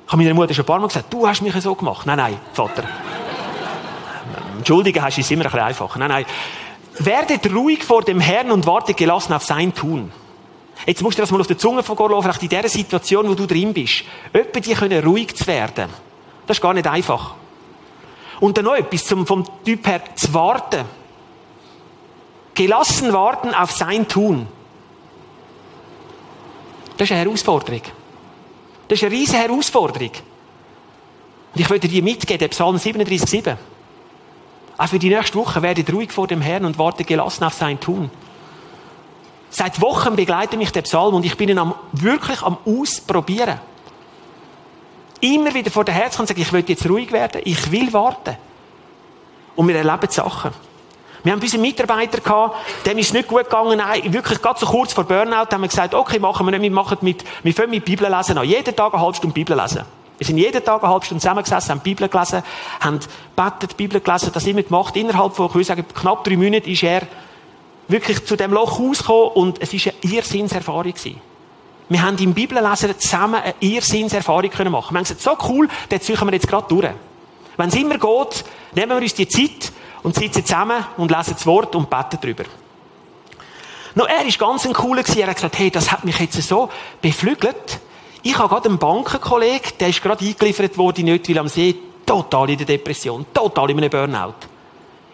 ich 0.06 0.12
habe 0.12 0.22
meiner 0.22 0.34
Mutter 0.34 0.52
schon 0.52 0.64
ein 0.64 0.66
paar 0.66 0.78
Mal 0.78 0.88
gesagt, 0.88 1.12
du 1.12 1.26
hast 1.26 1.40
mich 1.40 1.54
so 1.54 1.74
gemacht. 1.74 2.06
Nein, 2.06 2.18
nein, 2.18 2.36
Vater. 2.52 2.84
Entschuldigen 4.58 5.02
hast 5.02 5.16
du 5.16 5.22
es 5.22 5.30
immer 5.30 5.46
ein 5.46 5.50
bisschen 5.50 5.66
einfacher. 5.66 5.98
Nein, 5.98 6.08
nein. 6.08 6.26
Werdet 6.98 7.50
ruhig 7.50 7.82
vor 7.82 8.02
dem 8.02 8.20
Herrn 8.20 8.50
und 8.50 8.66
wartet 8.66 8.98
gelassen 8.98 9.32
auf 9.32 9.44
sein 9.44 9.74
Tun. 9.74 10.12
Jetzt 10.86 11.02
musst 11.02 11.18
du 11.18 11.22
das 11.22 11.30
mal 11.30 11.40
auf 11.40 11.46
der 11.46 11.58
Zunge 11.58 11.82
von 11.82 11.96
vielleicht 11.96 12.42
in 12.42 12.48
dieser 12.48 12.68
Situation, 12.68 13.28
wo 13.28 13.34
du 13.34 13.46
drin 13.46 13.72
bist. 13.72 14.04
Etwa 14.32 14.60
die 14.60 14.74
können 14.74 15.04
ruhig 15.04 15.34
zu 15.34 15.46
werden. 15.46 15.88
Das 16.46 16.56
ist 16.56 16.62
gar 16.62 16.74
nicht 16.74 16.86
einfach. 16.86 17.34
Und 18.40 18.56
dann 18.56 18.64
noch 18.64 18.74
etwas 18.74 19.04
zum, 19.04 19.26
vom 19.26 19.44
Typ 19.64 19.86
her 19.86 20.02
zu 20.16 20.34
warten. 20.34 20.84
Gelassen 22.54 23.12
warten 23.12 23.54
auf 23.54 23.70
sein 23.70 24.08
Tun. 24.08 24.48
Das 26.96 27.08
ist 27.08 27.12
eine 27.12 27.24
Herausforderung. 27.24 27.82
Das 28.88 28.98
ist 28.98 29.04
eine 29.04 29.14
riesige 29.14 29.38
Herausforderung. 29.38 30.10
Und 31.54 31.60
ich 31.60 31.70
würde 31.70 31.88
dir 31.88 32.02
mitgeben, 32.02 32.38
der 32.38 32.48
Psalm 32.48 32.76
37,7. 32.76 33.56
Auch 34.78 34.88
für 34.88 34.98
die 34.98 35.08
nächste 35.08 35.38
Woche 35.38 35.62
werdet 35.62 35.92
ruhig 35.92 36.12
vor 36.12 36.26
dem 36.26 36.40
Herrn 36.40 36.64
und 36.64 36.78
warte 36.78 37.04
gelassen 37.04 37.44
auf 37.44 37.54
sein 37.54 37.78
Tun. 37.78 38.10
Seit 39.54 39.82
Wochen 39.82 40.16
begleitet 40.16 40.58
mich 40.58 40.72
der 40.72 40.80
Psalm 40.80 41.14
und 41.14 41.26
ich 41.26 41.36
bin 41.36 41.50
ihn 41.50 41.58
am, 41.58 41.74
wirklich 41.92 42.40
am 42.40 42.56
Ausprobieren. 42.64 43.60
Immer 45.20 45.52
wieder 45.52 45.70
vor 45.70 45.84
der 45.84 45.94
Herz 45.94 46.18
und 46.18 46.26
sage, 46.26 46.40
ich 46.40 46.50
will 46.54 46.64
jetzt 46.66 46.88
ruhig 46.88 47.12
werden, 47.12 47.42
ich 47.44 47.70
will 47.70 47.92
warten. 47.92 48.34
Und 49.54 49.68
wir 49.68 49.76
erleben 49.76 50.10
Sachen. 50.10 50.52
Wir 51.22 51.32
haben 51.32 51.40
unseren 51.40 51.60
Mitarbeiter 51.60 52.22
gehabt, 52.22 52.56
dem 52.86 52.96
ist 52.96 53.08
es 53.08 53.12
nicht 53.12 53.28
gut 53.28 53.44
gegangen, 53.44 53.76
nein, 53.76 54.10
wirklich 54.10 54.40
gerade 54.40 54.58
so 54.58 54.64
kurz 54.64 54.94
vor 54.94 55.04
Burnout 55.04 55.52
haben 55.52 55.60
wir 55.60 55.68
gesagt, 55.68 55.92
okay, 55.94 56.18
machen 56.18 56.46
wir 56.46 56.50
nicht, 56.52 56.62
wir 56.62 56.70
machen 56.70 56.96
mit, 57.02 57.22
wir 57.42 57.52
fangen 57.52 57.70
mit 57.70 57.84
Bibel 57.84 58.10
lesen 58.10 58.38
an. 58.38 58.48
Jeden 58.48 58.74
Tag 58.74 58.94
eine 58.94 59.02
halbe 59.02 59.16
Stunde 59.16 59.34
Bibel 59.34 59.54
lesen. 59.54 59.84
Wir 60.16 60.26
sind 60.26 60.38
jeden 60.38 60.64
Tag 60.64 60.82
eine 60.82 60.90
halbe 60.90 61.04
Stunde 61.04 61.20
zusammengesessen, 61.20 61.72
haben 61.72 61.80
Bibel 61.80 62.08
gelesen, 62.08 62.42
haben 62.80 63.00
betet, 63.36 63.76
Bibel 63.76 64.00
gelesen, 64.00 64.30
das 64.32 64.46
immer 64.46 64.62
gemacht. 64.62 64.96
Innerhalb 64.96 65.36
von, 65.36 65.48
ich 65.48 65.54
würde 65.54 65.64
sagen, 65.64 65.84
knapp 65.94 66.24
drei 66.24 66.38
Minuten 66.38 66.70
ist 66.70 66.82
er 66.82 67.02
wirklich 67.88 68.24
zu 68.24 68.36
dem 68.36 68.52
Loch 68.52 68.78
rausgekommen 68.78 69.28
und 69.34 69.60
es 69.60 69.72
war 69.72 69.92
eine 69.92 70.12
Irrsinnserfahrung 70.12 70.92
gewesen. 70.92 71.20
Wir 71.88 72.02
haben 72.02 72.16
im 72.18 72.32
Bibellesen 72.32 72.98
zusammen 72.98 73.42
eine 73.42 73.54
Irrsinnserfahrung 73.60 74.50
können 74.50 74.72
machen. 74.72 74.94
Wir 74.94 74.98
haben 74.98 75.04
gesagt, 75.04 75.20
so 75.20 75.36
cool, 75.48 75.68
das 75.88 76.02
ziehen 76.02 76.18
wir 76.18 76.32
jetzt 76.32 76.48
gerade 76.48 76.66
durch. 76.68 76.88
Wenn 77.56 77.68
es 77.68 77.74
immer 77.74 77.98
geht, 77.98 78.44
nehmen 78.74 78.90
wir 78.90 79.02
uns 79.02 79.14
die 79.14 79.28
Zeit 79.28 79.72
und 80.02 80.14
sitzen 80.14 80.44
zusammen 80.44 80.84
und 80.96 81.10
lesen 81.10 81.34
das 81.34 81.46
Wort 81.46 81.74
und 81.74 81.90
beten 81.90 82.18
darüber. 82.20 82.44
No, 83.94 84.04
er 84.04 84.24
ist 84.24 84.38
ganz 84.38 84.64
ein 84.64 84.72
cooler 84.72 85.02
gewesen. 85.02 85.20
Er 85.20 85.28
hat 85.28 85.36
gesagt, 85.36 85.58
hey, 85.58 85.70
das 85.70 85.92
hat 85.92 86.04
mich 86.04 86.18
jetzt 86.18 86.40
so 86.42 86.70
beflügelt. 87.02 87.80
Ich 88.22 88.38
habe 88.38 88.48
gerade 88.48 88.68
einen 88.68 88.78
Bankenkollegen, 88.78 89.72
der 89.78 89.88
ist 89.88 90.02
gerade 90.02 90.24
eingeliefert 90.24 90.78
worden 90.78 91.00
in 91.00 91.06
Nötwil 91.06 91.38
am 91.38 91.48
See, 91.48 91.74
total 92.06 92.50
in 92.50 92.56
der 92.56 92.66
Depression, 92.66 93.26
total 93.34 93.70
in 93.70 93.78
einem 93.78 93.90
Burnout. 93.90 94.34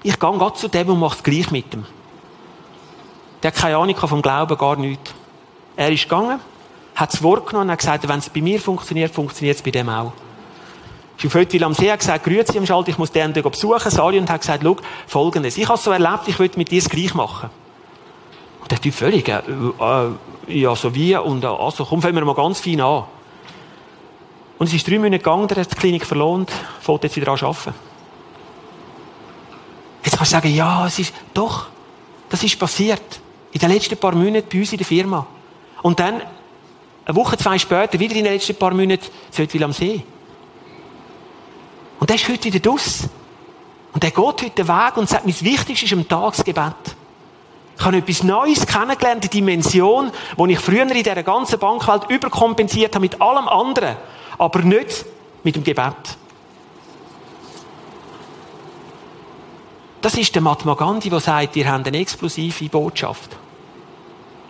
Ich 0.03 0.19
gehe 0.19 0.39
gerade 0.39 0.55
zu 0.55 0.69
dem 0.69 0.91
und 0.91 1.01
mache 1.01 1.17
es 1.17 1.23
gleich 1.23 1.51
mit 1.51 1.75
ihm. 1.75 1.87
Der 3.43 3.53
hat 3.53 3.59
keine 3.59 3.77
Ahnung 3.77 3.97
vom 3.97 4.23
Glauben, 4.23 4.57
gar 4.57 4.77
nichts. 4.77 5.15
Er 5.77 5.93
ist 5.93 6.05
gegangen, 6.05 6.41
hat 6.95 7.13
das 7.13 7.23
Wort 7.23 7.47
genommen 7.47 7.67
und 7.67 7.73
hat 7.73 7.79
gesagt, 7.79 8.09
wenn 8.09 8.19
es 8.19 8.29
bei 8.29 8.41
mir 8.41 8.61
funktioniert, 8.61 9.15
funktioniert 9.15 9.57
es 9.57 9.63
bei 9.63 9.71
dem 9.71 9.89
auch. 9.89 10.13
Ich 11.19 11.27
auf 11.27 11.35
heute 11.35 11.65
am 11.65 11.75
See 11.75 11.91
hat 11.91 11.99
gesagt, 11.99 12.25
grüezi 12.25 12.59
am 12.59 12.67
Schalt, 12.67 12.89
ich 12.89 12.99
muss 12.99 13.11
den 13.11 13.33
besuchen, 13.33 13.91
Sali, 13.91 14.19
und 14.19 14.31
hat 14.31 14.41
gesagt, 14.41 14.63
schau, 14.63 14.77
folgendes. 15.07 15.57
Ich 15.57 15.67
habe 15.69 15.77
es 15.77 15.85
so 15.85 15.91
erlebt, 15.91 16.27
ich 16.27 16.39
will 16.39 16.51
mit 16.57 16.71
dir 16.71 16.79
es 16.79 16.89
gleich 16.89 17.13
machen. 17.15 17.51
Und 18.61 18.71
der 18.71 18.81
Typ 18.81 18.95
völlig, 18.95 19.29
äh, 19.29 19.39
äh, 19.39 20.11
ja, 20.61 20.77
so 20.77 20.95
wie, 20.95 21.17
und 21.17 21.45
also, 21.45 21.85
komm, 21.85 22.03
fangen 22.03 22.15
wir 22.15 22.25
mal 22.25 22.35
ganz 22.35 22.61
fein 22.61 22.81
an. 22.81 23.05
Und 24.59 24.67
es 24.67 24.75
ist 24.75 24.89
drei 24.89 24.99
Monate 24.99 25.19
gegangen, 25.19 25.49
der 25.49 25.59
hat 25.59 25.73
die 25.73 25.77
Klinik 25.77 26.07
verlohnt, 26.07 26.51
fängt 26.81 27.05
jetzt 27.05 27.17
wieder 27.17 27.33
an 27.33 27.39
arbeiten. 27.39 27.75
Jetzt 30.05 30.17
kannst 30.17 30.33
du 30.33 30.37
sagen, 30.37 30.55
ja, 30.55 30.87
es 30.87 30.99
ist, 30.99 31.15
doch, 31.35 31.67
das 32.29 32.43
ist 32.43 32.59
passiert. 32.59 33.21
In 33.53 33.61
den 33.61 33.71
letzten 33.71 33.97
paar 33.97 34.15
Monaten 34.15 34.49
bei 34.51 34.59
uns 34.59 34.73
in 34.73 34.79
der 34.79 34.87
Firma. 34.87 35.27
Und 35.83 36.01
dann, 36.01 36.21
eine 37.05 37.17
Woche, 37.17 37.37
zwei 37.37 37.59
später, 37.59 37.99
wieder 37.99 38.15
in 38.15 38.25
den 38.25 38.33
letzten 38.33 38.57
paar 38.57 38.75
Monaten, 38.75 39.07
Söldwil 39.31 39.65
am 39.65 39.73
See. 39.73 40.03
Und 41.99 42.11
der 42.11 42.17
ist 42.17 42.29
heute 42.29 42.45
wieder 42.45 42.61
draus. 42.61 43.09
Und 43.93 44.03
der 44.03 44.11
geht 44.11 44.25
heute 44.25 44.51
den 44.51 44.69
Weg 44.69 44.97
und 44.97 45.09
sagt, 45.09 45.25
mein 45.25 45.41
Wichtigstes 45.41 45.83
ist 45.83 45.93
im 45.93 46.07
Tagsgebet. 46.07 46.75
Ich 47.79 47.85
habe 47.85 47.97
etwas 47.97 48.23
Neues 48.25 48.67
kennengelernt, 48.67 49.25
die 49.25 49.29
Dimension, 49.29 50.11
die 50.37 50.53
ich 50.53 50.59
früher 50.59 50.83
in 50.83 50.89
dieser 50.89 51.23
ganzen 51.23 51.59
Bankwelt 51.59 52.11
überkompensiert 52.11 52.95
habe 52.95 53.03
mit 53.03 53.21
allem 53.21 53.49
anderen, 53.49 53.97
aber 54.37 54.61
nicht 54.61 55.05
mit 55.45 55.57
dem 55.57 55.65
Gebet. 55.65 55.95
Das 60.01 60.15
ist 60.15 60.35
der 60.35 60.43
Mahatma 60.43 60.75
Gandhi, 60.75 61.11
der 61.11 61.21
sagt, 61.21 61.57
ihr 61.57 61.71
habt 61.71 61.87
eine 61.87 61.99
explosive 61.99 62.69
Botschaft. 62.69 63.37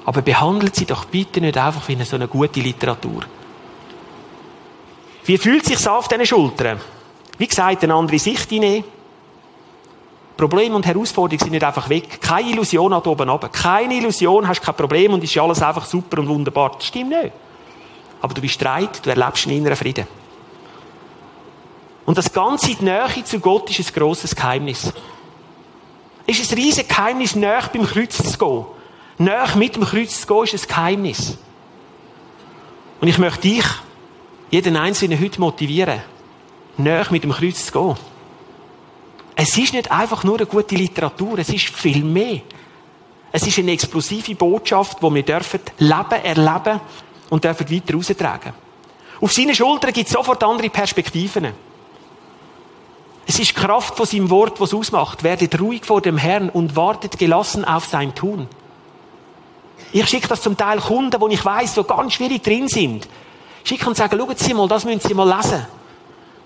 Aber 0.05 0.23
behandelt 0.23 0.75
sie 0.75 0.85
doch 0.85 1.07
bitte 1.07 1.41
nicht 1.41 1.57
einfach 1.57 1.87
wie 1.89 2.03
so 2.05 2.17
eine 2.17 2.29
gute 2.29 2.61
Literatur. 2.61 3.23
Wie 5.25 5.39
fühlt 5.39 5.65
sich 5.65 5.87
auf 5.87 6.09
diesen 6.09 6.27
Schultern? 6.27 6.81
Wie 7.37 7.47
gesagt, 7.47 7.85
eine 7.85 7.95
andere 7.95 8.19
Sicht 8.19 8.49
hinein. 8.49 8.85
Probleme 10.37 10.75
und 10.75 10.87
Herausforderungen 10.87 11.41
sind 11.41 11.51
nicht 11.51 11.65
einfach 11.65 11.89
weg. 11.89 12.21
Keine 12.21 12.51
Illusion 12.51 12.95
hat 12.95 13.07
oben 13.07 13.29
runter. 13.29 13.49
Keine 13.49 13.95
Illusion, 13.95 14.47
hast 14.47 14.63
kein 14.63 14.75
Problem 14.75 15.13
und 15.13 15.25
ist 15.25 15.37
alles 15.37 15.61
einfach 15.63 15.85
super 15.85 16.21
und 16.21 16.29
wunderbar. 16.29 16.73
Das 16.77 16.87
stimmt 16.87 17.11
nicht. 17.11 17.33
Aber 18.21 18.35
du 18.35 18.41
bist 18.41 18.55
streit, 18.55 19.05
du 19.05 19.11
erlebst 19.11 19.47
einen 19.47 19.59
inneren 19.59 19.77
Frieden. 19.77 20.07
Und 22.07 22.17
das 22.17 22.33
ganze 22.33 22.71
in 22.71 22.85
Nähe 22.85 23.25
zu 23.25 23.39
Gott 23.41 23.69
ist 23.69 23.91
ein 23.91 23.95
grosses 23.95 24.35
Geheimnis. 24.35 24.93
Es 26.31 26.39
ist 26.39 26.53
ein 26.53 26.59
riesiges 26.59 26.87
Geheimnis, 26.87 27.35
näher 27.35 27.71
beim 27.73 27.87
Kreuz 27.87 28.19
zu 28.19 28.37
gehen. 28.37 28.67
Näher 29.17 29.57
mit 29.57 29.75
dem 29.75 29.83
Kreuz 29.83 30.21
zu 30.21 30.27
gehen, 30.27 30.45
ist 30.45 30.65
ein 30.65 30.69
Geheimnis. 30.69 31.39
Und 33.01 33.09
ich 33.09 33.17
möchte 33.17 33.41
dich, 33.41 33.65
jeden 34.51 34.77
Einzelnen 34.77 35.19
heute 35.19 35.41
motivieren, 35.41 36.03
näher 36.77 37.07
mit 37.09 37.25
dem 37.25 37.33
Kreuz 37.33 37.65
zu 37.65 37.73
gehen. 37.73 37.97
Es 39.37 39.57
ist 39.57 39.73
nicht 39.73 39.91
einfach 39.91 40.23
nur 40.23 40.37
eine 40.37 40.45
gute 40.45 40.75
Literatur, 40.75 41.39
es 41.39 41.49
ist 41.49 41.71
viel 41.71 42.05
mehr. 42.05 42.43
Es 43.33 43.47
ist 43.47 43.59
eine 43.59 43.73
explosive 43.73 44.35
Botschaft, 44.35 45.03
die 45.03 45.15
wir 45.15 45.23
dürfen 45.23 45.61
leben, 45.79 46.25
erleben 46.25 46.81
und 47.31 47.43
dürfen 47.43 47.71
weiter 47.71 47.97
austragen. 47.97 48.53
Auf 49.19 49.33
seinen 49.33 49.55
Schultern 49.55 49.95
gibt 49.95 50.09
es 50.09 50.13
sofort 50.13 50.45
andere 50.45 50.69
Perspektiven. 50.69 51.55
Es 53.29 53.39
ist 53.39 53.55
Kraft 53.55 53.95
von 53.95 54.07
seinem 54.07 54.31
Wort, 54.31 54.59
was 54.59 54.73
ausmacht. 54.73 55.23
Werdet 55.23 55.61
ruhig 55.61 55.85
vor 55.85 56.01
dem 56.01 56.17
Herrn 56.17 56.49
und 56.49 56.77
wartet 56.77 57.19
gelassen 57.19 57.63
auf 57.63 57.85
sein 57.85 58.15
Tun. 58.15 58.49
Ich 59.93 60.09
schicke 60.09 60.29
das 60.29 60.41
zum 60.41 60.57
Teil 60.57 60.79
Kunden, 60.79 61.21
wo 61.21 61.29
ich 61.29 61.45
weiß, 61.45 61.75
die 61.75 61.83
ganz 61.83 62.15
schwierig 62.15 62.43
drin 62.43 62.69
sind. 62.69 63.07
Schicke 63.65 63.87
und 63.87 63.99
sage, 63.99 64.17
schauen 64.17 64.35
Sie 64.35 64.55
mal, 64.55 64.67
das 64.67 64.87
müssen 64.87 65.07
Sie 65.07 65.13
mal 65.13 65.29
lesen. 65.29 65.67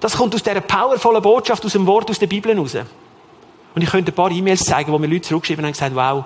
Das 0.00 0.16
kommt 0.16 0.34
aus 0.34 0.42
dieser 0.42 0.60
powervollen 0.60 1.22
Botschaft, 1.22 1.64
aus 1.64 1.72
dem 1.72 1.86
Wort, 1.86 2.10
aus 2.10 2.18
der 2.18 2.26
Bibel 2.26 2.58
raus. 2.58 2.74
Und 2.74 3.82
ich 3.82 3.88
könnte 3.88 4.10
ein 4.10 4.14
paar 4.16 4.32
E-Mails 4.32 4.64
zeigen, 4.64 4.90
wo 4.90 4.98
mir 4.98 5.06
Leute 5.06 5.22
zurückgeschrieben 5.22 5.64
haben 5.64 5.68
und 5.68 5.74
gesagt, 5.74 5.94
wow, 5.94 6.24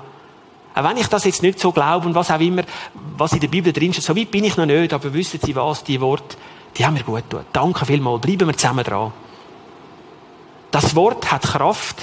auch 0.75 0.85
wenn 0.89 0.97
ich 0.97 1.07
das 1.07 1.25
jetzt 1.25 1.43
nicht 1.43 1.61
so 1.61 1.71
glaube 1.71 2.07
und 2.07 2.15
was 2.15 2.31
auch 2.31 2.41
immer, 2.41 2.63
was 3.19 3.35
in 3.35 3.41
der 3.41 3.49
Bibel 3.49 3.75
drin 3.75 3.93
steht, 3.93 4.05
so 4.05 4.17
weit 4.17 4.31
bin 4.31 4.45
ich 4.45 4.57
noch 4.57 4.65
nicht, 4.65 4.95
aber 4.95 5.13
wissen 5.13 5.39
Sie 5.43 5.55
was, 5.55 5.85
die 5.85 6.01
Worte, 6.01 6.39
die 6.79 6.87
haben 6.87 6.95
mir 6.95 7.03
gut 7.03 7.29
getan. 7.29 7.45
Danke 7.53 7.85
vielmals, 7.85 8.23
bleiben 8.23 8.49
wir 8.49 8.57
zusammen 8.57 8.85
dran. 8.85 9.13
Das 10.77 10.95
Wort 10.95 11.33
hat 11.33 11.41
Kraft 11.41 11.97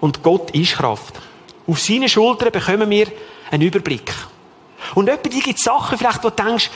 und 0.00 0.22
Gott 0.22 0.52
ist 0.52 0.72
Kraft. 0.72 1.20
Auf 1.66 1.78
seinen 1.78 2.08
Schultern 2.08 2.50
bekommen 2.50 2.88
wir 2.88 3.08
einen 3.50 3.62
Überblick. 3.62 4.10
Und 4.94 5.10
etwa 5.10 5.28
die 5.28 5.40
gibt 5.40 5.58
Sachen 5.58 5.98
vielleicht, 5.98 6.24
wo 6.24 6.30
du 6.30 6.42
denkst, 6.42 6.70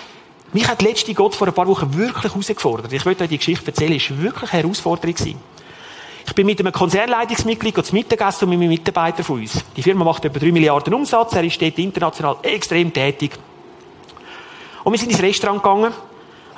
mich 0.52 0.68
hat 0.68 0.82
letzte 0.82 1.14
Gott 1.14 1.34
vor 1.34 1.46
ein 1.46 1.54
paar 1.54 1.66
Wochen 1.66 1.96
wirklich 1.96 2.34
herausgefordert. 2.34 2.92
Ich 2.92 3.06
möchte 3.06 3.24
euch 3.24 3.30
die 3.30 3.38
Geschichte 3.38 3.68
erzählen. 3.68 3.94
Es 3.94 4.10
war 4.10 4.18
wirklich 4.18 4.52
eine 4.52 4.62
Herausforderung. 4.62 5.14
Ich 6.26 6.34
bin 6.34 6.44
mit 6.44 6.60
einem 6.60 6.72
Konzernleitungsmitglied 6.72 7.82
zum 7.82 7.96
Mittagessen 7.96 8.44
und 8.44 8.50
mit 8.50 8.58
einem 8.58 8.68
Mitarbeiter 8.68 9.24
von 9.24 9.40
uns. 9.40 9.64
Die 9.74 9.82
Firma 9.82 10.04
macht 10.04 10.26
etwa 10.26 10.38
3 10.38 10.52
Milliarden 10.52 10.92
Umsatz. 10.92 11.32
Er 11.32 11.44
ist 11.44 11.62
dort 11.62 11.78
international 11.78 12.36
extrem 12.42 12.92
tätig. 12.92 13.32
Und 14.84 14.92
wir 14.92 14.98
sind 14.98 15.10
ins 15.10 15.22
Restaurant 15.22 15.62
gegangen 15.62 15.94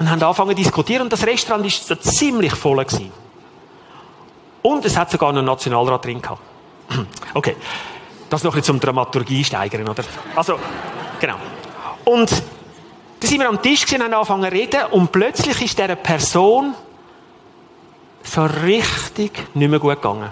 und 0.00 0.10
haben 0.10 0.20
angefangen 0.20 0.56
zu 0.56 0.62
diskutieren. 0.64 1.02
Und 1.02 1.12
das 1.12 1.24
Restaurant 1.24 1.62
war 1.62 1.70
so 1.70 1.94
ziemlich 1.94 2.56
voll. 2.56 2.84
Gewesen. 2.84 3.21
Und 4.62 4.84
es 4.84 4.96
hat 4.96 5.10
sogar 5.10 5.30
einen 5.30 5.44
Nationalrat 5.44 6.04
drin 6.04 6.22
gehabt. 6.22 6.40
Okay. 7.34 7.56
Das 8.28 8.42
noch 8.42 8.52
ein 8.52 8.60
bisschen 8.60 8.78
zum 8.78 8.80
Dramaturgie 8.80 9.44
steigern, 9.44 9.86
oder? 9.88 10.04
Also, 10.34 10.58
genau. 11.20 11.36
Und 12.04 12.30
dann 12.30 13.28
sind 13.28 13.40
wir 13.40 13.48
am 13.48 13.60
Tisch 13.60 13.84
und 13.92 14.02
haben 14.02 14.12
angefangen 14.14 14.50
zu 14.50 14.56
reden 14.56 14.80
und 14.90 15.12
plötzlich 15.12 15.60
ist 15.62 15.78
dieser 15.78 15.96
Person 15.96 16.74
so 18.22 18.44
richtig 18.64 19.32
nicht 19.54 19.68
mehr 19.68 19.78
gut 19.78 19.96
gegangen. 19.96 20.30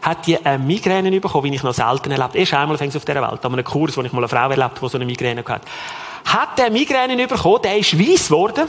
Hat 0.00 0.26
die 0.26 0.38
eine 0.44 0.62
Migräne 0.62 1.20
bekommen, 1.20 1.44
wie 1.44 1.54
ich 1.54 1.62
noch 1.62 1.74
selten 1.74 2.12
erlebt. 2.12 2.36
Erst 2.36 2.54
einmal 2.54 2.78
fängt 2.78 2.90
es 2.90 2.96
auf 2.96 3.04
dieser 3.04 3.20
Welt, 3.20 3.44
an 3.44 3.52
einem 3.52 3.64
Kurs, 3.64 3.96
wo 3.96 4.02
ich 4.02 4.12
mal 4.12 4.20
eine 4.20 4.28
Frau 4.28 4.48
erlebt 4.48 4.60
habe, 4.60 4.80
die 4.80 4.88
so 4.88 4.98
eine 4.98 5.04
Migräne 5.04 5.44
hatte. 5.44 5.66
Hat 6.24 6.58
der 6.58 6.70
Migräne 6.70 7.26
bekommen, 7.26 7.62
der 7.62 7.78
ist 7.78 7.98
weiss 7.98 8.28
geworden. 8.28 8.68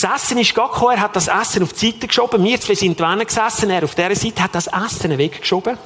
Das 0.00 0.22
Essen 0.22 0.38
ist 0.38 0.54
gekommen, 0.54 0.94
er 0.94 1.00
hat 1.00 1.16
das 1.16 1.26
Essen 1.26 1.64
auf 1.64 1.72
die 1.72 1.86
Seite 1.90 2.06
geschoben. 2.06 2.44
Wir 2.44 2.60
zwei 2.60 2.74
sind 2.74 3.00
drinnen 3.00 3.26
gesessen, 3.26 3.70
er 3.70 3.82
auf 3.82 3.94
dieser 3.94 4.14
Seite 4.14 4.42
hat 4.44 4.54
das 4.54 4.68
Essen 4.68 5.18
weggeschoben 5.18 5.76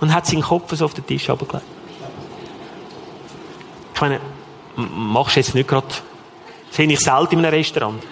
und 0.00 0.14
hat 0.14 0.26
seinen 0.26 0.42
Kopf 0.42 0.74
so 0.74 0.84
auf 0.84 0.92
den 0.92 1.06
Tisch 1.06 1.30
abgelegt. 1.30 1.64
Ich 3.94 4.00
meine, 4.00 4.20
machst 4.76 5.36
du 5.36 5.40
jetzt 5.40 5.54
nicht 5.54 5.68
gerade, 5.68 5.86
sehe 6.70 6.86
ich 6.86 7.00
selten 7.00 7.38
in 7.38 7.44
einem 7.44 7.54
Restaurant. 7.54 8.02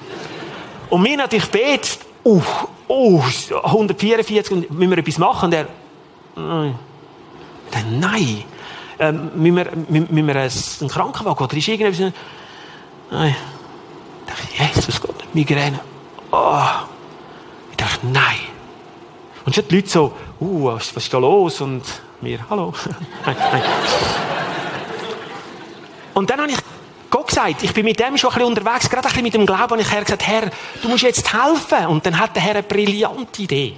Und 0.88 1.02
mir 1.02 1.16
natürlich 1.16 1.50
betet, 1.50 1.98
uh, 2.24 2.42
uh, 2.88 3.22
144, 3.62 4.52
und 4.52 4.70
müssen 4.70 4.90
wir 4.90 4.98
etwas 4.98 5.18
machen? 5.18 5.46
Und 5.46 5.54
er, 5.54 5.66
nein. 6.34 6.78
nein. 7.90 8.44
Ähm, 8.98 9.30
müssen 9.34 9.56
wir, 9.56 9.70
müssen 9.88 10.26
wir 10.26 10.36
einen 10.36 10.88
Krankenwagen 10.88 11.44
oder 11.44 11.56
ist 11.56 11.68
irgendetwas? 11.68 12.12
Nein. 13.10 13.36
Ich 14.26 14.32
dachte, 14.32 14.78
Jesus 14.78 15.00
Gott, 15.00 15.25
Migräne. 15.36 15.78
Oh. 16.32 16.64
Ich 17.70 17.76
dachte, 17.76 18.06
nein. 18.06 18.38
Und 19.44 19.54
schon 19.54 19.68
die 19.68 19.76
Leute 19.76 19.88
so, 19.88 20.12
uh, 20.40 20.64
was, 20.64 20.96
was 20.96 21.04
ist 21.04 21.12
da 21.12 21.18
los? 21.18 21.60
Und 21.60 21.82
mir, 22.22 22.38
hallo. 22.48 22.72
nein, 23.26 23.36
nein. 23.38 23.62
Und 26.14 26.30
dann 26.30 26.40
habe 26.40 26.50
ich 26.50 26.56
Gott 27.10 27.28
gesagt, 27.28 27.62
ich 27.62 27.74
bin 27.74 27.84
mit 27.84 28.00
dem 28.00 28.16
schon 28.16 28.30
ein 28.30 28.34
bisschen 28.34 28.56
unterwegs, 28.56 28.88
gerade 28.88 29.06
ein 29.06 29.10
bisschen 29.10 29.22
mit 29.24 29.34
dem 29.34 29.44
Glauben, 29.44 29.74
und 29.74 29.80
ich 29.80 29.90
habe 29.90 30.02
gesagt, 30.04 30.26
Herr, 30.26 30.50
du 30.80 30.88
musst 30.88 31.02
jetzt 31.02 31.30
helfen. 31.34 31.86
Und 31.88 32.06
dann 32.06 32.18
hat 32.18 32.34
der 32.34 32.42
Herr 32.42 32.54
eine 32.54 32.62
brillante 32.62 33.42
Idee. 33.42 33.76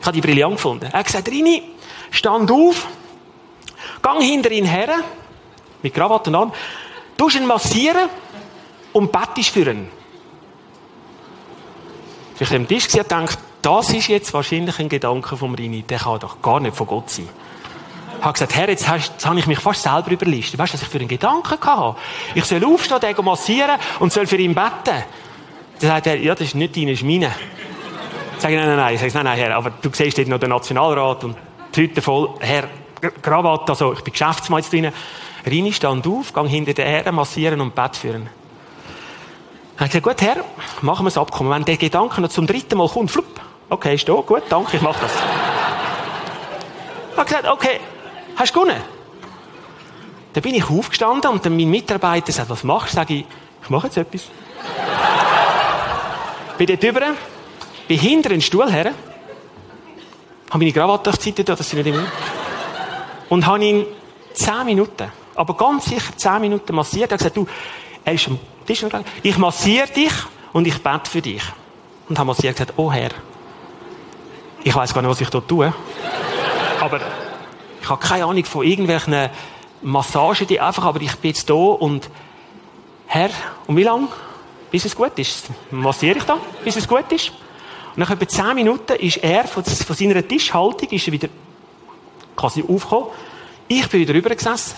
Ich 0.00 0.06
habe 0.06 0.14
die 0.14 0.20
brillant 0.20 0.54
gefunden. 0.54 0.88
Er 0.92 1.00
hat 1.00 1.06
gesagt, 1.06 1.28
Rini, 1.28 1.64
stand 2.12 2.48
auf, 2.48 2.86
gang 4.02 4.22
hinter 4.22 4.52
ihn 4.52 4.66
her, 4.66 5.00
mit 5.82 5.92
Krawatte 5.92 6.32
allem, 6.32 6.52
du 7.16 7.28
ihn 7.28 7.44
massieren 7.44 8.08
und 8.92 9.10
bettest 9.10 9.50
für 9.50 9.68
ihn. 9.68 9.95
Ich 12.38 12.54
am 12.54 12.68
Tisch 12.68 12.84
gesehen 12.84 13.00
und 13.02 13.08
gedacht, 13.08 13.38
das 13.62 13.90
ist 13.90 14.08
jetzt 14.08 14.32
wahrscheinlich 14.34 14.78
ein 14.78 14.88
Gedanke 14.88 15.36
von 15.36 15.54
Rini, 15.54 15.82
der 15.82 15.98
kann 15.98 16.20
doch 16.20 16.42
gar 16.42 16.60
nicht 16.60 16.76
von 16.76 16.86
Gott 16.86 17.10
sein 17.10 17.28
habe 18.26 18.32
gesagt, 18.32 18.54
Herr, 18.54 18.68
jetzt, 18.68 18.88
hast, 18.88 19.12
jetzt 19.12 19.26
habe 19.26 19.38
ich 19.38 19.46
mich 19.46 19.58
fast 19.58 19.82
selber 19.82 20.10
überlistet. 20.10 20.58
Weißt 20.58 20.72
du, 20.72 20.74
was 20.74 20.82
ich 20.82 20.88
für 20.88 20.98
einen 20.98 21.08
Gedanken 21.08 21.58
hatte? 21.60 21.98
Ich 22.34 22.44
soll 22.44 22.64
aufstehen, 22.64 23.00
den 23.00 23.24
massieren 23.24 23.78
und 24.00 24.12
soll 24.12 24.26
für 24.26 24.36
ihn 24.36 24.54
beten. 24.54 25.04
Dann 25.80 25.90
sagt 25.90 26.06
er, 26.06 26.16
ja, 26.16 26.34
das 26.34 26.48
ist 26.48 26.54
nicht 26.54 26.76
deine, 26.76 26.92
das 26.92 27.00
ist 27.00 27.06
meine. 27.06 27.32
Ich, 28.38 28.44
nein, 28.44 28.54
nein, 28.54 28.76
nein. 28.76 28.94
Ich 28.94 29.00
sage, 29.00 29.12
nein, 29.14 29.24
nein, 29.24 29.38
Herr, 29.38 29.56
aber 29.56 29.70
du 29.70 29.90
siehst 29.92 30.18
dort 30.18 30.28
noch 30.28 30.38
den 30.38 30.50
Nationalrat 30.50 31.24
und 31.24 31.36
die 31.74 31.82
Hütte 31.82 32.02
voll. 32.02 32.30
Herr, 32.40 32.68
Krawatte, 33.22 33.72
also 33.72 33.92
ich 33.92 34.00
bin 34.00 34.12
Geschäftsmann 34.12 34.60
jetzt 34.60 34.72
drin. 34.72 34.92
Rini, 35.44 35.72
stand 35.72 36.06
auf, 36.06 36.32
gang 36.32 36.48
hinter 36.48 36.74
den 36.74 36.86
Herren 36.86 37.14
massieren 37.14 37.60
und 37.60 37.74
Bett 37.74 37.96
führen. 37.96 38.28
Er 39.76 39.80
hat 39.80 39.90
gesagt, 39.90 40.04
gut, 40.04 40.22
Herr, 40.22 40.44
machen 40.80 41.04
wir 41.04 41.10
das 41.10 41.18
Abkommen. 41.18 41.50
Wenn 41.50 41.64
der 41.64 41.76
Gedanke 41.76 42.20
noch 42.20 42.30
zum 42.30 42.46
dritten 42.46 42.78
Mal 42.78 42.88
kommt, 42.88 43.10
flupp, 43.10 43.40
okay, 43.68 43.94
ist 43.94 44.08
da, 44.08 44.14
gut, 44.14 44.42
danke, 44.48 44.76
ich 44.76 44.82
mache 44.82 45.00
das. 45.00 45.12
Er 47.12 47.18
hat 47.18 47.26
gesagt, 47.26 47.48
okay, 47.48 47.80
Hast 48.36 48.54
du 48.54 48.60
gewonnen? 48.60 48.82
Dann 50.34 50.42
bin 50.42 50.54
ich 50.54 50.68
aufgestanden 50.68 51.30
und 51.30 51.44
dann 51.44 51.56
mein 51.56 51.70
Mitarbeiter 51.70 52.30
sagt, 52.32 52.50
was 52.50 52.62
machst 52.64 52.92
du? 52.92 52.96
Sag 52.96 53.08
ich, 53.08 53.24
ich 53.62 53.70
mache 53.70 53.86
jetzt 53.86 53.96
etwas. 53.96 54.24
bin 56.58 56.66
dort 56.66 56.82
drüber, 56.82 57.00
bin 57.88 57.98
hinter 57.98 58.28
den 58.28 58.42
Stuhl 58.42 58.70
her, 58.70 58.92
habe 60.50 60.58
meine 60.58 60.72
Krawatte 60.72 61.10
auf 61.10 61.16
Seite 61.16 61.44
dass 61.44 61.68
sie 61.68 61.76
nicht 61.76 61.86
immer... 61.86 62.04
Und 63.28 63.44
habe 63.44 63.64
ihn 63.64 63.86
zehn 64.34 64.66
Minuten 64.66 65.10
aber 65.36 65.54
ganz 65.54 65.84
sicher 65.84 66.16
zehn 66.16 66.40
Minuten 66.40 66.74
massiert. 66.74 67.10
Er 67.10 67.14
hat 67.14 67.18
gesagt, 67.18 67.36
du, 67.36 67.46
er 68.06 68.12
ist 68.12 68.28
am 68.28 68.38
Tisch 68.64 68.80
gegangen. 68.80 69.04
Ich 69.22 69.36
massiere 69.36 69.88
dich 69.88 70.12
und 70.52 70.66
ich 70.66 70.80
bete 70.80 71.10
für 71.10 71.20
dich. 71.20 71.42
Und 72.08 72.18
habe 72.18 72.28
massiert 72.28 72.56
gesagt, 72.56 72.74
oh 72.76 72.90
Herr, 72.90 73.10
ich 74.62 74.74
weiß 74.74 74.94
gar 74.94 75.02
nicht, 75.02 75.10
was 75.10 75.20
ich 75.20 75.28
dort 75.28 75.48
tue. 75.48 75.74
aber 76.80 77.00
ich 77.82 77.88
habe 77.88 78.00
keine 78.00 78.24
Ahnung 78.24 78.44
von 78.44 78.64
irgendwelchen 78.64 79.28
Massagen, 79.82 80.46
die 80.46 80.60
einfach, 80.60 80.84
aber 80.84 81.00
ich 81.00 81.16
bin 81.16 81.30
jetzt 81.30 81.50
da 81.50 81.54
und 81.54 82.08
Herr, 83.08 83.30
und 83.66 83.76
wie 83.76 83.82
lange? 83.82 84.06
Bis 84.70 84.84
es 84.84 84.94
gut 84.94 85.18
ist. 85.18 85.48
Massiere 85.72 86.18
ich 86.18 86.24
da, 86.24 86.38
bis 86.64 86.76
es 86.76 86.86
gut 86.86 87.10
ist. 87.10 87.30
Und 87.30 87.98
nach 87.98 88.10
etwa 88.10 88.28
zehn 88.28 88.54
Minuten 88.54 88.92
ist 88.96 89.16
er 89.16 89.48
von, 89.48 89.64
von 89.64 89.96
seiner 89.96 90.26
Tischhaltung 90.26 90.88
ist 90.90 91.08
er 91.08 91.12
wieder 91.12 91.28
quasi 92.36 92.62
aufgekommen. 92.62 93.08
Ich 93.66 93.88
bin 93.88 94.00
wieder 94.00 94.14
rübergesessen, 94.14 94.76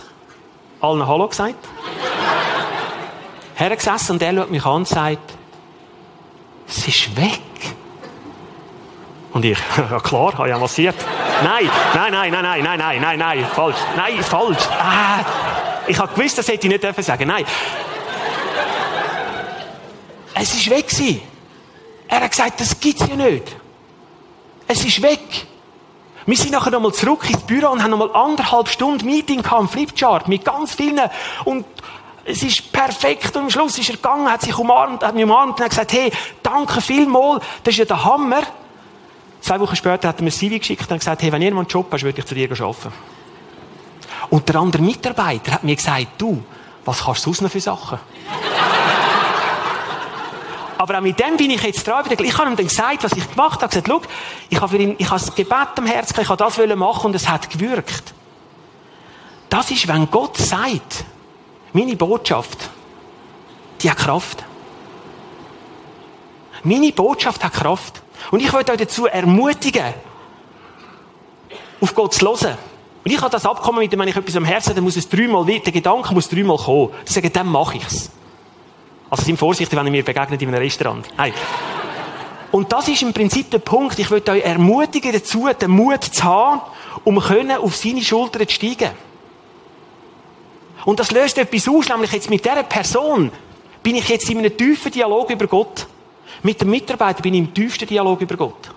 allen 0.80 1.06
Hallo 1.06 1.28
gesagt. 1.28 1.68
Hergesessen 3.58 4.12
und 4.12 4.22
er 4.22 4.32
schaut 4.32 4.50
mich 4.52 4.64
an 4.64 4.74
und 4.76 4.88
sagt, 4.88 5.32
es 6.68 6.86
ist 6.86 7.16
weg. 7.16 7.40
Und 9.32 9.44
ich, 9.44 9.58
ja 9.76 9.98
klar, 9.98 10.32
habe 10.38 10.48
ja 10.48 10.58
massiert. 10.58 10.94
Nein, 11.42 11.68
nein, 11.92 12.12
nein, 12.12 12.30
nein, 12.30 12.42
nein, 12.42 12.62
nein, 12.62 12.78
nein, 12.78 13.00
nein, 13.00 13.18
nein, 13.18 13.46
falsch. 13.52 13.76
Nein, 13.96 14.22
falsch. 14.22 14.64
Ah, 14.78 15.24
ich 15.88 15.98
habe 15.98 16.14
gewusst, 16.14 16.38
das 16.38 16.46
hätte 16.46 16.68
ich 16.68 16.72
nicht 16.72 16.84
dürfen 16.84 17.02
sagen. 17.02 17.26
Nein. 17.26 17.44
Es 20.34 20.54
ist 20.54 20.70
weg 20.70 20.86
gewesen. 20.86 21.20
Er 22.06 22.20
hat 22.20 22.30
gesagt, 22.30 22.60
das 22.60 22.78
gibt's 22.78 23.04
ja 23.08 23.16
nicht. 23.16 23.56
Es 24.68 24.84
ist 24.84 25.02
weg. 25.02 25.46
Wir 26.26 26.36
sind 26.36 26.52
nachher 26.52 26.70
nochmal 26.70 26.92
zurück 26.92 27.28
ins 27.28 27.40
Büro 27.40 27.70
und 27.70 27.82
haben 27.82 27.90
nochmal 27.90 28.14
anderthalb 28.14 28.68
Stunden 28.68 29.04
Meeting 29.04 29.42
gehabt, 29.42 29.72
Flipchart, 29.72 30.28
mit 30.28 30.44
ganz 30.44 30.74
vielen. 30.74 31.10
Und 31.44 31.64
es 32.28 32.42
ist 32.42 32.70
perfekt 32.70 33.34
und 33.36 33.44
am 33.44 33.50
Schluss 33.50 33.78
ist 33.78 33.88
er 33.88 33.96
gegangen, 33.96 34.30
hat 34.30 34.42
sich 34.42 34.56
umarmt, 34.56 35.02
hat 35.02 35.14
mich 35.14 35.24
umarmt 35.24 35.58
und 35.58 35.64
hat 35.64 35.70
gesagt, 35.70 35.94
hey, 35.94 36.12
danke 36.42 36.82
vielmals, 36.82 37.42
das 37.64 37.72
ist 37.72 37.78
ja 37.78 37.84
der 37.86 38.04
Hammer. 38.04 38.42
Zwei 39.40 39.58
Wochen 39.60 39.76
später 39.76 40.08
hat 40.08 40.18
er 40.18 40.22
mir 40.22 40.28
ein 40.28 40.32
CV 40.32 40.58
geschickt 40.58 40.90
und 40.90 40.98
gesagt, 40.98 41.22
hey, 41.22 41.32
wenn 41.32 41.40
jemand 41.40 41.60
einen 41.60 41.70
Job 41.70 41.86
hast, 41.90 42.02
würde 42.02 42.20
ich 42.20 42.26
zu 42.26 42.34
dir 42.34 42.50
arbeiten. 42.50 42.92
Und 44.28 44.46
der 44.46 44.56
andere 44.56 44.82
Mitarbeiter 44.82 45.52
hat 45.52 45.64
mir 45.64 45.74
gesagt, 45.74 46.06
du, 46.18 46.42
was 46.84 47.02
kannst 47.02 47.24
du 47.24 47.32
sonst 47.32 47.50
für 47.50 47.60
Sachen? 47.60 47.98
Aber 50.78 50.98
auch 50.98 51.02
mit 51.02 51.18
dem 51.18 51.38
bin 51.38 51.50
ich 51.50 51.62
jetzt 51.62 51.86
dran. 51.86 52.04
Ich 52.10 52.38
habe 52.38 52.50
ihm 52.50 52.56
dann 52.56 52.66
gesagt, 52.66 53.04
was 53.04 53.12
ich 53.12 53.30
gemacht 53.30 53.62
habe. 53.62 53.74
Ich 53.74 53.84
habe 53.84 54.00
gesagt, 54.00 54.14
ich 54.50 54.60
habe 54.60 54.68
für 54.68 54.76
ihn, 54.76 54.96
ich 54.98 55.08
habe 55.08 55.18
das 55.18 55.34
Gebet 55.34 55.68
am 55.76 55.86
Herzen, 55.86 56.20
ich 56.20 56.28
habe 56.28 56.36
das 56.36 56.58
machen 56.76 57.06
und 57.06 57.14
es 57.14 57.26
hat 57.26 57.48
gewirkt. 57.48 58.12
Das 59.48 59.70
ist, 59.70 59.88
wenn 59.88 60.10
Gott 60.10 60.36
sagt, 60.36 61.06
meine 61.72 61.96
Botschaft, 61.96 62.70
die 63.80 63.90
hat 63.90 63.98
Kraft. 63.98 64.44
Meine 66.62 66.92
Botschaft 66.92 67.44
hat 67.44 67.52
Kraft. 67.52 68.02
Und 68.30 68.40
ich 68.40 68.52
wollte 68.52 68.72
euch 68.72 68.78
dazu 68.78 69.06
ermutigen, 69.06 69.94
auf 71.80 71.94
Gott 71.94 72.14
zu 72.14 72.26
hören. 72.26 72.58
Und 73.04 73.12
ich 73.12 73.20
habe 73.20 73.30
das 73.30 73.46
Abkommen 73.46 73.80
mit 73.80 73.92
dem, 73.92 74.00
wenn 74.00 74.08
ich 74.08 74.16
etwas 74.16 74.36
am 74.36 74.44
Herzen 74.44 74.70
habe, 74.70 74.76
dann 74.76 74.84
muss 74.84 74.96
es 74.96 75.08
dreimal, 75.08 75.44
der 75.44 75.60
Gedanke 75.60 76.12
muss 76.12 76.28
dreimal 76.28 76.58
kommen. 76.58 76.90
Ich 77.06 77.12
sage, 77.12 77.30
dann 77.30 77.46
mache 77.46 77.76
ich 77.76 77.86
es. 77.86 78.10
Also 79.08 79.24
sind 79.24 79.38
vorsichtig, 79.38 79.78
wenn 79.78 79.86
ihr 79.86 79.92
mir 79.92 80.04
begegnet 80.04 80.42
in 80.42 80.48
einem 80.48 80.58
Restaurant. 80.58 81.06
Nein. 81.16 81.32
Und 82.50 82.72
das 82.72 82.88
ist 82.88 83.02
im 83.02 83.12
Prinzip 83.12 83.50
der 83.50 83.58
Punkt. 83.58 83.98
Ich 83.98 84.10
möchte 84.10 84.32
euch 84.32 84.42
ermutigen 84.42 85.12
dazu, 85.12 85.48
den 85.48 85.70
Mut 85.70 86.04
zu 86.04 86.24
haben, 86.24 86.60
um 87.04 87.18
auf 87.18 87.76
seine 87.76 88.02
Schultern 88.02 88.46
zu 88.48 88.54
steigen. 88.54 88.90
Und 90.84 91.00
das 91.00 91.10
löst 91.10 91.38
etwas 91.38 91.68
aus, 91.68 91.88
nämlich 91.88 92.12
jetzt 92.12 92.30
mit 92.30 92.44
dieser 92.44 92.62
Person 92.62 93.30
bin 93.82 93.96
ich 93.96 94.08
jetzt 94.08 94.28
in 94.30 94.38
einem 94.38 94.56
tiefen 94.56 94.92
Dialog 94.92 95.30
über 95.30 95.46
Gott. 95.46 95.86
Mit 96.42 96.60
dem 96.60 96.70
Mitarbeiter 96.70 97.22
bin 97.22 97.34
ich 97.34 97.40
im 97.40 97.54
tiefsten 97.54 97.86
Dialog 97.86 98.20
über 98.20 98.36
Gott. 98.36 98.70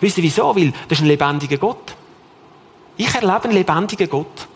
Wisst 0.00 0.18
ihr 0.18 0.24
wieso? 0.24 0.54
Weil 0.54 0.72
das 0.88 0.98
ist 0.98 1.04
ein 1.04 1.08
lebendiger 1.08 1.56
Gott. 1.56 1.94
Ich 2.96 3.14
erlebe 3.14 3.44
einen 3.44 3.52
lebendigen 3.52 4.08
Gott. 4.08 4.46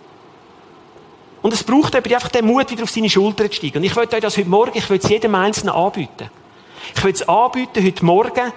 Und 1.42 1.52
es 1.52 1.64
braucht 1.64 1.94
eben 1.94 2.12
einfach 2.12 2.28
den 2.28 2.44
Mut, 2.44 2.70
wieder 2.70 2.82
auf 2.82 2.90
seine 2.90 3.08
Schulter 3.08 3.50
zu 3.50 3.56
steigen. 3.56 3.78
Und 3.78 3.84
ich 3.84 3.94
möchte 3.94 4.16
euch 4.16 4.22
das 4.22 4.36
heute 4.36 4.48
Morgen, 4.48 4.76
ich 4.76 4.88
will 4.90 4.98
es 4.98 5.08
jedem 5.08 5.34
Einzelnen 5.34 5.74
anbieten. 5.74 6.30
Ich 6.94 7.02
will 7.02 7.12
es 7.12 7.26
anbieten, 7.26 7.84
heute 7.84 8.04
Morgen 8.04 8.52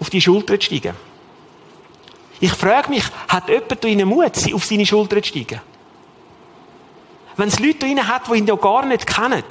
auf 0.00 0.10
die 0.10 0.20
Schulter 0.20 0.58
zu 0.58 0.66
steigen. 0.66 0.94
Ich 2.40 2.52
frage 2.52 2.88
mich, 2.88 3.04
hat 3.28 3.48
jemand 3.48 3.84
Ihnen 3.84 4.08
Mut, 4.08 4.32
auf 4.54 4.64
seine 4.64 4.86
Schulter 4.86 5.22
zu 5.22 5.28
steigen? 5.28 5.60
Wenn 7.36 7.48
es 7.48 7.58
Leute 7.58 7.78
drinnen 7.80 8.06
hat, 8.06 8.28
die 8.28 8.38
ihn 8.38 8.46
ja 8.46 8.56
gar 8.56 8.84
nicht 8.86 9.06
kennen, 9.06 9.42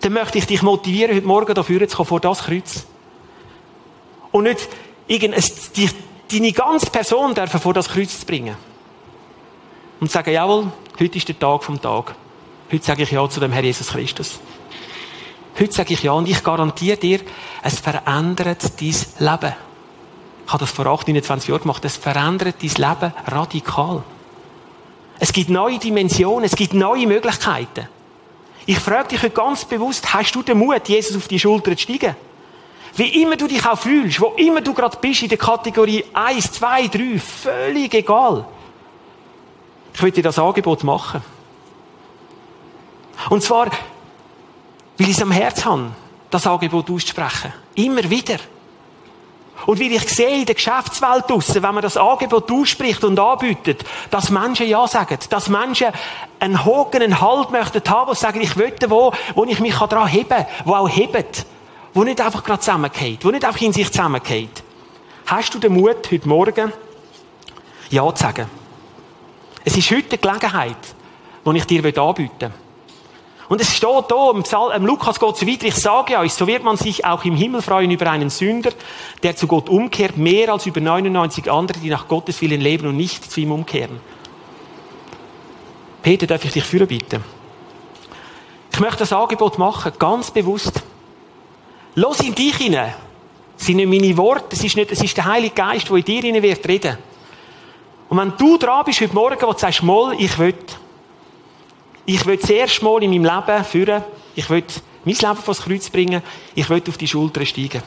dann 0.00 0.12
möchte 0.12 0.38
ich 0.38 0.46
dich 0.46 0.62
motivieren, 0.62 1.16
heute 1.16 1.26
Morgen 1.26 1.54
dafür 1.54 1.88
zu 1.88 1.96
kommen, 1.96 2.06
vor 2.06 2.20
das 2.20 2.44
Kreuz. 2.44 2.86
Und 4.30 4.44
nicht 4.44 4.68
irgendein, 5.06 5.42
deine 6.30 6.52
ganze 6.52 6.90
Person 6.90 7.34
dürfen 7.34 7.60
vor 7.60 7.74
das 7.74 7.88
Kreuz 7.88 8.20
zu 8.20 8.26
bringen. 8.26 8.56
Und 10.00 10.10
sagen, 10.10 10.32
jawohl, 10.32 10.70
heute 11.00 11.16
ist 11.18 11.28
der 11.28 11.38
Tag 11.38 11.64
vom 11.64 11.80
Tag. 11.80 12.14
Heute 12.70 12.84
sage 12.84 13.04
ich 13.04 13.10
Ja 13.10 13.28
zu 13.28 13.40
dem 13.40 13.52
Herr 13.52 13.64
Jesus 13.64 13.88
Christus. 13.88 14.38
Heute 15.58 15.72
sage 15.72 15.94
ich 15.94 16.02
Ja 16.02 16.12
und 16.12 16.28
ich 16.28 16.44
garantiere 16.44 16.98
dir, 16.98 17.20
es 17.62 17.80
verändert 17.80 18.62
dein 18.78 18.94
Leben. 19.18 19.54
Ich 20.44 20.52
habe 20.52 20.60
das 20.60 20.70
vor 20.70 20.86
8, 20.86 21.08
29 21.08 21.48
Jahren 21.48 21.62
gemacht. 21.62 21.84
Es 21.84 21.96
verändert 21.96 22.56
dein 22.60 22.70
Leben 22.70 23.12
radikal. 23.26 24.04
Es 25.18 25.32
gibt 25.32 25.50
neue 25.50 25.78
Dimensionen, 25.78 26.44
es 26.44 26.56
gibt 26.56 26.74
neue 26.74 27.06
Möglichkeiten. 27.06 27.88
Ich 28.66 28.78
frage 28.78 29.08
dich 29.08 29.22
heute 29.22 29.34
ganz 29.34 29.64
bewusst, 29.64 30.12
hast 30.12 30.34
du 30.34 30.42
den 30.42 30.58
Mut, 30.58 30.88
Jesus 30.88 31.16
auf 31.16 31.28
die 31.28 31.38
Schulter 31.38 31.76
zu 31.76 31.82
steigen? 31.82 32.16
Wie 32.96 33.22
immer 33.22 33.36
du 33.36 33.46
dich 33.46 33.64
auch 33.64 33.78
fühlst, 33.78 34.20
wo 34.20 34.34
immer 34.36 34.60
du 34.60 34.72
gerade 34.72 34.96
bist 35.00 35.22
in 35.22 35.28
der 35.28 35.38
Kategorie 35.38 36.04
1, 36.12 36.52
2, 36.52 36.88
3, 36.88 37.18
völlig 37.18 37.94
egal. 37.94 38.46
Ich 39.94 40.02
will 40.02 40.10
dir 40.10 40.22
das 40.22 40.38
Angebot 40.38 40.82
machen. 40.82 41.22
Und 43.30 43.42
zwar, 43.42 43.66
weil 43.66 45.08
ich 45.08 45.16
es 45.16 45.22
am 45.22 45.30
Herz 45.30 45.64
habe, 45.64 45.92
das 46.30 46.46
Angebot 46.46 46.90
auszusprechen. 46.90 47.52
Immer 47.74 48.08
wieder. 48.08 48.38
Und 49.64 49.78
wie 49.78 49.94
ich 49.94 50.08
sehe 50.08 50.40
in 50.40 50.44
der 50.44 50.54
Geschäftswelt 50.54 51.28
draussen, 51.28 51.62
wenn 51.62 51.74
man 51.74 51.82
das 51.82 51.96
Angebot 51.96 52.50
ausspricht 52.52 53.02
und 53.04 53.18
anbietet, 53.18 53.84
dass 54.10 54.30
Menschen 54.30 54.68
Ja 54.68 54.86
sagen, 54.86 55.18
dass 55.30 55.48
Menschen 55.48 55.88
einen 56.38 56.64
Haken, 56.64 57.02
einen 57.02 57.20
Halt 57.20 57.50
möchten 57.50 57.82
haben, 57.88 58.12
die 58.12 58.18
sagen, 58.18 58.40
ich 58.40 58.54
möchte 58.54 58.90
wo, 58.90 59.12
wo 59.34 59.44
ich 59.44 59.58
mich 59.58 59.74
daran 59.74 60.08
heben 60.08 60.28
kann, 60.28 60.46
wo 60.64 60.74
auch 60.74 60.88
hebt, 60.88 61.46
wo 61.94 62.04
nicht 62.04 62.20
einfach 62.20 62.44
gerade 62.44 62.60
zusammengeht, 62.60 63.24
wo 63.24 63.30
nicht 63.30 63.44
einfach 63.44 63.60
in 63.60 63.72
sich 63.72 63.90
zusammengeht. 63.90 64.62
Hast 65.26 65.54
du 65.54 65.58
den 65.58 65.72
Mut, 65.72 66.10
heute 66.12 66.28
Morgen 66.28 66.72
Ja 67.90 68.14
zu 68.14 68.22
sagen? 68.22 68.46
Es 69.64 69.76
ist 69.76 69.90
heute 69.90 70.16
die 70.16 70.20
Gelegenheit, 70.20 70.76
die 71.44 71.56
ich 71.56 71.64
dir 71.64 71.84
anbieten 71.84 72.40
will. 72.40 72.65
Und 73.48 73.60
es 73.60 73.74
steht 73.74 74.04
da, 74.08 74.30
im, 74.32 74.42
Psal 74.42 74.74
im 74.76 74.86
Lukas 74.86 75.20
geht 75.20 75.36
so 75.36 75.46
weiter, 75.46 75.66
ich 75.66 75.76
sage 75.76 76.18
euch, 76.18 76.34
so 76.34 76.46
wird 76.46 76.64
man 76.64 76.76
sich 76.76 77.04
auch 77.04 77.24
im 77.24 77.36
Himmel 77.36 77.62
freuen 77.62 77.90
über 77.90 78.10
einen 78.10 78.28
Sünder, 78.28 78.70
der 79.22 79.36
zu 79.36 79.46
Gott 79.46 79.68
umkehrt, 79.68 80.16
mehr 80.16 80.52
als 80.52 80.66
über 80.66 80.80
99 80.80 81.50
andere, 81.50 81.78
die 81.78 81.90
nach 81.90 82.08
Gottes 82.08 82.40
Willen 82.40 82.60
leben 82.60 82.88
und 82.88 82.96
nicht 82.96 83.30
zu 83.30 83.40
ihm 83.40 83.52
umkehren. 83.52 84.00
Peter, 86.02 86.26
darf 86.26 86.44
ich 86.44 86.52
dich 86.52 86.64
führen 86.64 86.88
bitten? 86.88 87.24
Ich 88.72 88.80
möchte 88.80 88.98
das 88.98 89.12
Angebot 89.12 89.58
machen, 89.58 89.92
ganz 89.98 90.30
bewusst. 90.30 90.82
Los 91.94 92.20
in 92.20 92.34
dich 92.34 92.56
hinein. 92.56 92.94
Das 93.56 93.66
sind 93.66 93.76
nicht 93.76 93.88
meine 93.88 94.16
Worte, 94.16 94.48
es 94.50 94.62
ist, 94.62 94.76
nicht, 94.76 94.92
es 94.92 95.02
ist 95.02 95.16
der 95.16 95.24
Heilige 95.24 95.54
Geist, 95.54 95.88
der 95.88 95.96
in 95.96 96.04
dir 96.04 96.20
hinein 96.20 96.42
wird 96.42 96.68
reden. 96.68 96.98
Und 98.08 98.18
wenn 98.18 98.36
du 98.36 98.58
dran 98.58 98.84
bist 98.84 99.00
heute 99.00 99.14
Morgen, 99.14 99.40
wo 99.40 99.52
du 99.52 99.58
sagst, 99.58 99.82
mal, 99.82 100.14
ich 100.18 100.38
will 100.38 100.54
ich 102.06 102.24
will 102.24 102.36
das 102.36 102.48
erste 102.48 102.84
Mal 102.84 103.02
in 103.02 103.10
meinem 103.10 103.24
Leben 103.24 103.64
führen. 103.64 104.04
Ich 104.36 104.48
will 104.48 104.64
mein 105.04 105.14
Leben 105.14 105.36
vors 105.36 105.62
Kreuz 105.62 105.90
bringen. 105.90 106.22
Ich 106.54 106.70
will 106.70 106.82
auf 106.88 106.96
die 106.96 107.08
Schultern 107.08 107.44
steigen. 107.44 107.82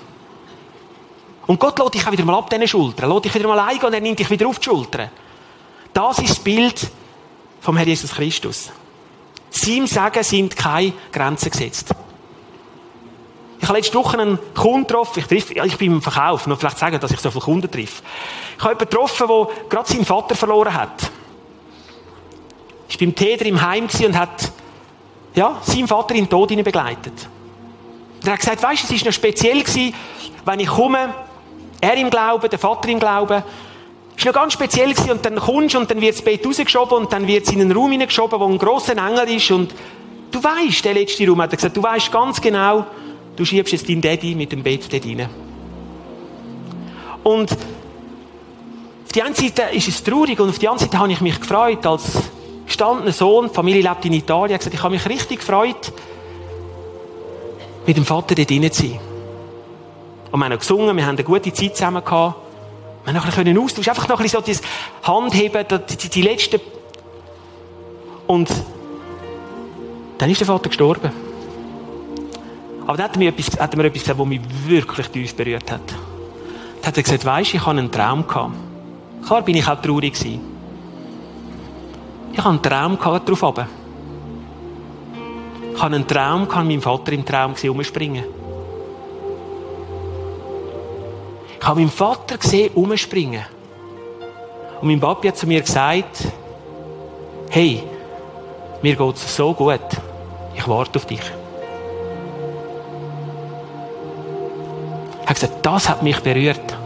Und 1.48 1.60
Gott 1.60 1.80
lädt 1.80 1.94
dich 1.96 2.06
auch 2.06 2.12
wieder 2.12 2.26
mal 2.26 2.38
ab 2.38 2.50
diesen 2.50 2.68
Schultern. 2.68 3.12
Lädt 3.12 3.26
dich 3.26 3.34
wieder 3.34 3.48
mal 3.48 3.60
eingehen 3.60 3.88
und 3.88 3.94
er 3.94 4.02
nimmt 4.02 4.20
dich 4.20 4.30
wieder 4.30 4.48
auf 4.48 4.60
die 4.60 4.66
Schultern. 4.66 5.10
Das 5.94 6.20
ist 6.20 6.30
das 6.30 6.40
Bild 6.40 6.88
vom 7.62 7.78
Herrn 7.78 7.88
Jesus 7.88 8.12
Christus. 8.12 8.72
Seinem 9.50 9.88
Sagen 9.88 10.24
sind 10.24 10.56
keine 10.56 10.94
Grenzen 11.12 11.50
gesetzt. 11.50 11.90
Ich 13.62 13.68
habe 13.68 13.78
letzte 13.80 13.98
Woche 13.98 14.20
einen 14.20 14.38
Kunden 14.54 14.86
getroffen. 14.86 15.20
Ich, 15.20 15.28
treffe, 15.28 15.54
ich 15.54 15.78
bin 15.78 15.94
im 15.94 16.02
Verkauf. 16.02 16.46
Noch 16.46 16.60
vielleicht 16.60 16.78
sagen, 16.78 17.00
dass 17.00 17.12
ich 17.12 17.20
so 17.20 17.32
viele 17.32 17.44
Kunden 17.44 17.72
treffe. 17.72 18.04
Ich 18.58 18.64
habe 18.64 18.74
jemanden 18.74 18.90
getroffen, 18.90 19.28
der 19.28 19.70
gerade 19.70 19.90
seinen 19.90 20.06
Vater 20.06 20.36
verloren 20.36 20.74
hat 20.74 21.12
ist 22.90 23.00
beim 23.00 23.16
Täter 23.16 23.46
im 23.46 23.62
Heim 23.62 23.88
und 24.06 24.18
hat, 24.18 24.52
ja, 25.36 25.60
seinen 25.62 25.88
Vater 25.88 26.16
in 26.16 26.26
den 26.26 26.30
Tod 26.30 26.50
begleitet. 26.50 27.14
Und 28.20 28.28
er 28.28 28.34
hat 28.34 28.40
gesagt, 28.40 28.64
weißt 28.64 28.90
du, 28.90 28.94
es 28.94 29.02
war 29.02 29.08
noch 29.08 29.14
speziell 29.14 29.64
wenn 30.46 30.60
ich 30.60 30.68
komme, 30.68 31.14
er 31.80 31.96
im 31.96 32.10
Glauben, 32.10 32.50
der 32.50 32.60
Vater 32.60 32.90
im 32.90 33.00
Glauben, 33.00 33.44
ist 34.18 34.26
noch 34.26 34.34
ganz 34.34 34.54
speziell. 34.54 34.94
Und 35.10 35.24
dann 35.24 35.36
kommst 35.36 35.76
und 35.76 35.90
dann 35.90 36.02
wird 36.02 36.16
das 36.16 36.22
Bett 36.22 36.46
rausgeschoben 36.46 36.98
und 36.98 37.14
dann 37.14 37.28
wird 37.28 37.46
es 37.46 37.54
in 37.54 37.62
einen 37.62 37.72
Raum 37.72 37.92
hineingeschoben, 37.92 38.40
wo 38.40 38.46
ein 38.46 38.58
grosser 38.58 38.98
Engel 38.98 39.36
ist 39.36 39.52
und 39.52 39.74
du 40.32 40.44
weißt, 40.44 40.84
der 40.84 40.94
letzte 40.94 41.28
Raum 41.28 41.42
hat 41.42 41.54
er 41.54 41.58
gesagt, 41.58 41.78
du 41.78 41.84
weißt 41.84 42.12
ganz 42.12 42.42
genau, 42.42 42.86
du 43.36 43.46
schiebst 43.46 43.74
jetzt 43.74 43.88
deinen 43.88 44.02
Daddy 44.02 44.36
mit 44.36 44.52
dem 44.52 44.64
Bett 44.64 44.92
dort 44.92 45.06
rein. 45.06 45.30
Und 47.24 47.52
auf 47.52 49.12
die 49.14 49.24
einen 49.24 49.36
Seite 49.36 49.64
ist 49.74 49.88
es 49.88 50.04
traurig 50.04 50.40
und 50.40 50.50
auf 50.50 50.60
die 50.60 50.68
andere 50.68 50.86
Seite 50.86 51.00
habe 51.00 51.12
ich 51.12 51.22
mich 51.22 51.40
gefreut 51.40 51.86
als 51.86 52.04
gestandener 52.70 53.12
Sohn, 53.12 53.50
die 53.50 53.54
Familie 53.54 53.82
lebt 53.82 54.06
in 54.06 54.14
Italien, 54.14 54.56
ich 54.56 54.60
gesagt, 54.60 54.74
ich 54.74 54.82
habe 54.82 54.94
mich 54.94 55.06
richtig 55.08 55.40
gefreut, 55.40 55.92
mit 57.86 57.98
dem 57.98 58.06
Vater 58.06 58.36
dort 58.36 58.50
drin 58.50 58.72
zu 58.72 58.84
sein. 58.84 59.00
Und 60.32 60.40
wir 60.40 60.46
haben 60.46 60.58
gesungen, 60.58 60.96
wir 60.96 61.06
haben 61.06 61.16
eine 61.16 61.24
gute 61.24 61.52
Zeit 61.52 61.76
zusammen 61.76 62.04
gehabt. 62.04 62.36
Wir 63.04 63.14
haben 63.14 63.16
noch 63.16 63.26
ein 63.26 63.44
bisschen 63.44 63.58
austauschen, 63.58 63.90
einfach 63.90 64.08
noch 64.08 64.20
ein 64.20 64.24
bisschen 64.24 64.40
so 64.40 64.46
dieses 64.46 64.62
Handheben, 65.04 65.66
die, 65.68 65.98
die, 65.98 66.10
die 66.10 66.22
letzten. 66.22 66.62
Und 68.28 68.50
dann 70.20 70.30
ist 70.30 70.40
der 70.40 70.48
Vater 70.48 70.70
gestorben. 70.70 71.12
Aber 72.86 72.98
dann 72.98 73.06
hat 73.06 73.16
er 73.16 73.20
mir 73.20 73.30
etwas, 73.30 73.60
hat 73.60 73.74
er 73.74 73.78
mir 73.78 73.86
etwas 73.86 74.02
gesagt, 74.02 74.20
was 74.20 74.28
mich 74.28 74.42
wirklich 74.68 75.08
tief 75.08 75.36
berührt 75.36 75.72
hat. 75.72 75.82
Dann 76.82 76.88
hat 76.88 76.98
er 76.98 77.04
gesagt, 77.04 77.26
weisst, 77.26 77.54
ich 77.54 77.62
hatte 77.62 77.80
einen 77.80 77.92
Traum 77.92 78.28
gehabt. 78.28 78.54
Klar 79.26 79.42
bin 79.42 79.56
ich 79.56 79.68
auch 79.68 79.82
traurig 79.82 80.14
gewesen. 80.14 80.49
Ich 82.32 82.38
hatte 82.38 82.50
einen 82.50 82.62
Traum 82.62 82.98
darauf 82.98 83.44
runter. 83.44 83.68
Ich 85.74 85.82
hatte 85.82 85.96
einen 85.96 86.08
Traum 86.08 86.48
gehabt, 86.48 86.68
mein 86.68 86.82
Vater 86.82 87.12
im 87.14 87.26
Traum 87.26 87.54
gesehen, 87.54 87.72
umspringen. 87.72 88.24
Ich 91.60 91.68
habe 91.68 91.80
meinen 91.80 91.90
Vater 91.90 92.38
gesehen, 92.38 92.72
umspringen. 92.74 93.46
Und 94.82 94.88
mein 94.88 95.00
Papi 95.00 95.28
hat 95.28 95.38
zu 95.38 95.48
mir 95.48 95.62
gesagt, 95.62 96.28
hey, 97.50 97.84
mir 98.82 98.96
geht 98.96 99.16
es 99.16 99.36
so 99.36 99.54
gut. 99.54 99.80
Ich 100.56 100.68
warte 100.68 101.00
auf 101.00 101.06
dich. 101.06 101.22
Er 105.24 105.30
hat 105.30 105.36
gesagt, 105.36 105.66
das 105.66 105.90
hat 105.90 106.02
mich 106.02 106.20
berührt. 106.22 106.78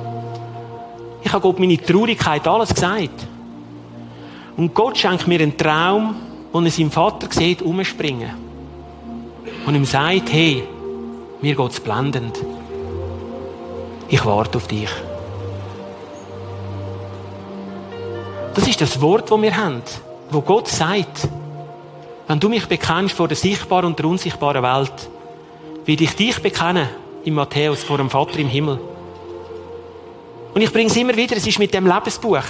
Ich 1.22 1.32
habe 1.32 1.41
Gott 1.41 1.60
meine 1.60 1.78
Traurigkeit 1.78 2.48
alles 2.48 2.74
gesagt. 2.74 3.28
Und 4.56 4.74
Gott 4.74 4.97
schenkt 4.97 5.28
mir 5.28 5.39
einen 5.39 5.58
Traum, 5.58 6.16
wo 6.51 6.60
er 6.60 6.70
seinen 6.70 6.91
Vater 6.91 7.28
sieht, 7.32 7.62
umspringen. 7.62 8.32
Und 9.66 9.76
ihm 9.76 9.86
sagt, 9.86 10.32
hey, 10.32 10.64
mir 11.41 11.56
geht's 11.56 11.80
blendend. 11.80 12.39
Ich 14.10 14.24
warte 14.26 14.58
auf 14.58 14.68
dich. 14.68 14.89
Das 18.54 18.68
ist 18.68 18.82
das 18.82 19.01
Wort, 19.01 19.32
das 19.32 19.41
wir 19.41 19.58
haben, 19.58 19.82
wo 20.30 20.41
Gott 20.41 20.68
sagt, 20.68 21.28
wenn 22.28 22.39
du 22.39 22.49
mich 22.49 22.68
bekennst 22.68 23.16
vor 23.16 23.28
der 23.28 23.38
sichtbaren 23.38 23.86
und 23.88 23.99
der 23.99 24.06
unsichtbaren 24.06 24.62
Welt, 24.62 25.10
wie 25.86 25.95
ich 25.95 26.16
dich 26.16 26.41
bekenne 26.41 26.89
in 27.26 27.34
Matthäus 27.34 27.84
vor 27.84 27.97
dem 27.97 28.10
Vater 28.10 28.38
im 28.39 28.47
Himmel. 28.47 28.80
Und 30.54 30.62
ich 30.62 30.72
bringe 30.72 30.89
es 30.89 30.95
immer 30.95 31.16
wieder, 31.16 31.36
es 31.36 31.47
ist 31.47 31.58
mit 31.58 31.74
dem 31.74 31.88
Lebensbuch. 31.88 32.43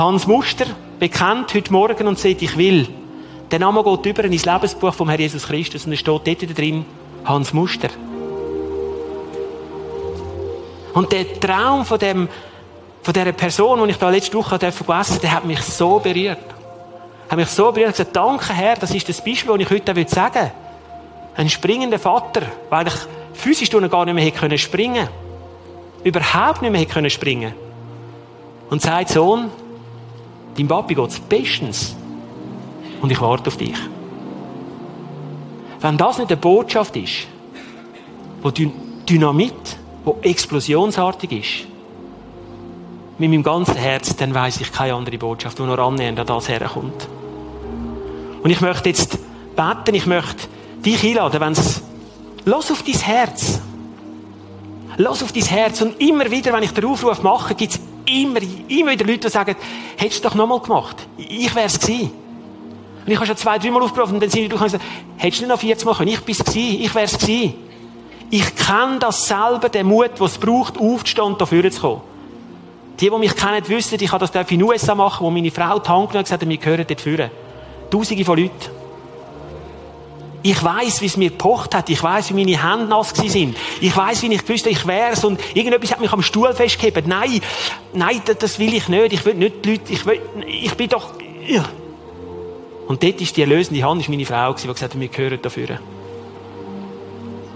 Hans 0.00 0.26
Muster 0.26 0.64
bekennt 0.98 1.52
heute 1.52 1.70
Morgen 1.70 2.06
und 2.08 2.18
sagt, 2.18 2.40
ich 2.40 2.56
will. 2.56 2.88
Der 3.50 3.58
Name 3.58 3.84
geht 3.84 4.06
über 4.06 4.24
ins 4.24 4.46
Lebensbuch 4.46 4.94
vom 4.94 5.10
Herrn 5.10 5.20
Jesus 5.20 5.46
Christus 5.46 5.84
und 5.84 5.92
es 5.92 5.98
steht 5.98 6.26
dort 6.26 6.58
drin, 6.58 6.86
Hans 7.22 7.52
Muster. 7.52 7.90
Und 10.94 11.12
der 11.12 11.38
Traum 11.38 11.84
von 11.84 11.98
dem, 11.98 12.30
von 13.02 13.12
dieser 13.12 13.32
Person, 13.32 13.84
die 13.84 13.90
ich 13.90 13.98
da 13.98 14.08
letzte 14.08 14.38
Woche 14.38 14.58
gelesen 14.58 14.86
durfte, 14.86 15.18
der 15.20 15.32
hat 15.34 15.44
mich 15.44 15.60
so 15.60 15.98
berührt. 15.98 16.38
Hat 17.28 17.36
mich 17.36 17.48
so 17.48 17.70
berührt 17.70 17.88
und 17.88 17.96
gesagt, 17.98 18.16
danke 18.16 18.54
Herr, 18.54 18.76
das 18.76 18.94
ist 18.94 19.06
das 19.06 19.22
Beispiel, 19.22 19.52
das 19.52 19.60
ich 19.60 19.70
heute 19.70 20.08
sagen 20.08 20.34
will. 20.34 20.50
Ein 21.36 21.50
springender 21.50 21.98
Vater, 21.98 22.40
weil 22.70 22.86
ich 22.86 22.94
physisch 23.34 23.68
gar 23.68 24.06
nicht 24.06 24.40
mehr 24.40 24.56
springen 24.56 24.94
können. 24.94 26.04
Überhaupt 26.04 26.62
nicht 26.62 26.72
mehr 26.72 27.10
springen 27.10 27.52
können. 27.52 28.70
Und 28.70 28.80
sagt, 28.80 29.10
Sohn, 29.10 29.50
dein 30.56 30.68
Papi 30.68 30.94
geht 30.94 31.28
bestens. 31.28 31.96
Und 33.00 33.10
ich 33.10 33.20
warte 33.20 33.48
auf 33.48 33.56
dich. 33.56 33.76
Wenn 35.80 35.96
das 35.96 36.18
nicht 36.18 36.30
eine 36.30 36.36
Botschaft 36.36 36.96
ist, 36.96 37.26
die 38.56 38.70
Dynamit, 39.08 39.54
die 40.06 40.28
explosionsartig 40.28 41.32
ist, 41.32 41.70
mit 43.18 43.30
meinem 43.30 43.42
ganzen 43.42 43.76
Herz, 43.76 44.16
dann 44.16 44.34
weiß 44.34 44.60
ich 44.60 44.72
keine 44.72 44.94
andere 44.94 45.18
Botschaft, 45.18 45.58
die 45.58 45.62
noch 45.62 45.78
annähernd 45.78 46.20
an 46.20 46.26
das 46.26 46.48
herkommt. 46.48 47.06
Und 48.42 48.50
ich 48.50 48.60
möchte 48.60 48.88
jetzt 48.88 49.18
beten, 49.54 49.94
ich 49.94 50.06
möchte 50.06 50.48
dich 50.84 51.04
einladen, 51.04 51.40
wenn 51.40 51.52
es, 51.52 51.82
los 52.44 52.70
auf 52.70 52.82
dein 52.82 52.94
Herz. 52.94 53.60
Los 54.96 55.22
auf 55.22 55.32
dein 55.32 55.44
Herz. 55.44 55.82
Und 55.82 56.00
immer 56.00 56.30
wieder, 56.30 56.52
wenn 56.52 56.62
ich 56.62 56.72
den 56.72 56.86
Aufruf 56.86 57.22
mache, 57.22 57.54
gibt 57.54 57.72
es 57.72 57.80
immer, 58.10 58.40
immer 58.68 58.92
wieder 58.92 59.04
Leute, 59.04 59.20
die 59.20 59.28
sagen, 59.28 59.56
hättest 59.96 60.24
du 60.24 60.28
doch 60.28 60.34
nochmal 60.34 60.60
gemacht. 60.60 60.96
Ich 61.16 61.54
wäre 61.54 61.66
es 61.66 61.78
gewesen. 61.78 62.12
Und 63.04 63.12
ich 63.12 63.16
habe 63.16 63.26
schon 63.26 63.36
zwei, 63.36 63.58
dreimal 63.58 63.82
aufgerufen 63.82 64.14
und 64.14 64.22
dann 64.22 64.30
sind 64.30 64.42
die 64.42 64.48
durch 64.48 64.60
und 64.60 64.66
gesagt, 64.66 64.84
hättest 65.16 65.40
du 65.40 65.46
nicht 65.46 65.52
noch 65.52 65.60
40 65.60 65.86
Mal 65.86 65.94
können? 65.94 66.10
Ich 66.10 66.20
bin 66.20 66.36
es 66.38 66.44
gewesen. 66.44 66.82
Ich 66.82 66.94
wäre 66.94 67.04
es 67.04 67.18
gewesen. 67.18 67.54
Ich 68.30 68.56
kenne 68.56 68.98
das 69.00 69.26
selber, 69.26 69.68
den 69.68 69.86
Mut, 69.86 70.18
den 70.18 70.26
es 70.26 70.38
braucht, 70.38 70.78
aufzustehen 70.78 71.26
und 71.26 71.40
dafür 71.40 71.68
zu 71.70 71.80
kommen. 71.80 72.00
Die, 73.00 73.10
die 73.10 73.18
mich 73.18 73.34
kennen, 73.34 73.66
wissen, 73.66 73.98
ich 74.00 74.12
habe 74.12 74.26
das 74.26 74.34
in 74.50 74.58
den 74.58 74.62
USA 74.62 74.94
machen, 74.94 75.24
wo 75.24 75.30
meine 75.30 75.50
Frau 75.50 75.78
die 75.78 75.88
Hand 75.88 75.88
genommen 75.88 76.06
und 76.06 76.24
gesagt 76.24 76.42
hat, 76.42 76.48
wir 76.48 76.56
gehören 76.56 76.84
dort 76.86 77.00
führen. 77.00 77.30
Tausende 77.90 78.24
von 78.24 78.38
Leuten. 78.38 78.79
Ich 80.42 80.62
weiß, 80.62 81.02
wie 81.02 81.06
es 81.06 81.16
mir 81.16 81.30
gepocht 81.30 81.74
hat. 81.74 81.90
Ich 81.90 82.02
weiß, 82.02 82.30
wie 82.30 82.44
meine 82.44 82.62
Hände 82.62 82.86
nass 82.86 83.10
sind. 83.14 83.56
Ich 83.80 83.94
weiß, 83.94 84.22
wie 84.22 84.32
ich 84.32 84.40
habe, 84.40 84.70
ich 84.70 84.86
wär's 84.86 85.24
und 85.24 85.40
irgendetwas 85.54 85.92
hat 85.92 86.00
mich 86.00 86.12
am 86.12 86.22
Stuhl 86.22 86.52
festgehalten. 86.54 87.08
Nein, 87.08 87.40
nein, 87.92 88.22
das 88.38 88.58
will 88.58 88.74
ich 88.74 88.88
nicht. 88.88 89.12
Ich 89.12 89.24
will 89.24 89.34
nicht 89.34 89.64
die 89.64 89.70
Leute, 89.72 89.92
ich 89.92 90.06
will, 90.06 90.20
ich 90.46 90.74
bin 90.74 90.88
doch, 90.88 91.12
und 92.90 93.04
dort 93.04 93.20
ist 93.20 93.36
die 93.36 93.42
erlösende 93.42 93.84
Hand, 93.84 94.00
ist 94.00 94.08
meine 94.08 94.26
Frau 94.26 94.52
die 94.52 94.66
gesagt 94.66 94.82
hat, 94.82 95.00
wir 95.00 95.06
gehören 95.06 95.40
dafür. 95.40 95.78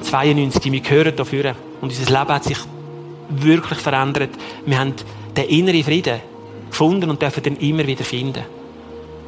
92, 0.01 0.71
wir 0.71 0.81
gehören 0.81 1.17
dafür. 1.17 1.57
Und 1.81 1.89
unser 1.89 2.05
Leben 2.05 2.33
hat 2.33 2.45
sich 2.45 2.59
wirklich 3.31 3.81
verändert. 3.81 4.31
Wir 4.65 4.79
haben 4.79 4.95
den 5.37 5.49
inneren 5.49 5.83
Frieden 5.83 6.21
gefunden 6.71 7.11
und 7.11 7.21
dürfen 7.21 7.43
den 7.43 7.57
immer 7.57 7.85
wieder 7.85 8.05
finden. 8.05 8.45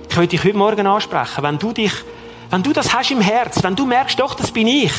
Ich 0.08 0.16
möchte 0.16 0.36
dich 0.36 0.44
heute 0.44 0.56
Morgen 0.56 0.86
ansprechen. 0.86 1.42
Wenn 1.42 1.58
du 1.58 1.72
dich, 1.72 1.92
wenn 2.50 2.62
du 2.62 2.72
das 2.72 2.94
hast 2.94 3.10
im 3.10 3.20
Herz, 3.20 3.62
wenn 3.62 3.76
du 3.76 3.86
merkst, 3.86 4.18
doch, 4.18 4.34
das 4.34 4.50
bin 4.50 4.66
ich. 4.66 4.92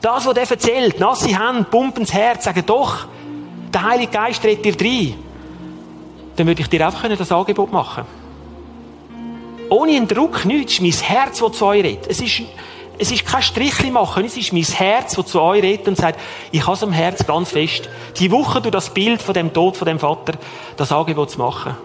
Das, 0.00 0.26
was 0.26 0.34
der 0.34 0.50
erzählt, 0.50 1.00
nasse 1.00 1.28
Hände, 1.28 1.64
pumpen 1.64 2.02
ins 2.02 2.12
Herz, 2.12 2.44
sagen, 2.44 2.64
doch, 2.66 3.06
der 3.72 3.82
Heilige 3.82 4.12
Geist 4.12 4.44
redet 4.44 4.64
dir 4.64 4.86
rein. 4.86 5.14
Dann 6.36 6.46
würde 6.46 6.62
ich 6.62 6.68
dir 6.68 6.84
einfach 6.84 7.08
das 7.08 7.32
Angebot 7.32 7.72
machen. 7.72 8.04
Ohne 9.70 9.92
einen 9.92 10.08
Druck, 10.08 10.44
nichts. 10.44 10.80
Mein 10.80 10.92
Herz, 10.92 11.38
das 11.38 11.52
zu 11.52 11.66
euch 11.66 11.82
redet. 11.82 12.06
Es 12.08 12.20
ist, 12.20 12.42
es 12.98 13.10
ist 13.10 13.24
kein 13.24 13.42
Strichli 13.42 13.90
machen, 13.90 14.24
es 14.24 14.36
ist 14.36 14.52
mein 14.52 14.62
Herz, 14.62 15.14
das 15.14 15.26
zu 15.26 15.40
euch 15.40 15.62
redet 15.62 15.88
und 15.88 15.96
sagt, 15.96 16.20
ich 16.52 16.62
habe 16.62 16.74
es 16.74 16.82
am 16.82 16.92
Herz 16.92 17.26
ganz 17.26 17.50
fest. 17.50 17.88
Die 18.18 18.30
Woche 18.30 18.60
durch 18.60 18.72
das 18.72 18.92
Bild 18.92 19.22
von 19.22 19.34
dem 19.34 19.52
Tod 19.52 19.76
von 19.76 19.86
dem 19.86 19.98
Vater, 19.98 20.34
das 20.76 20.92
Angebot 20.92 21.30
zu 21.30 21.38
machen. 21.38 21.76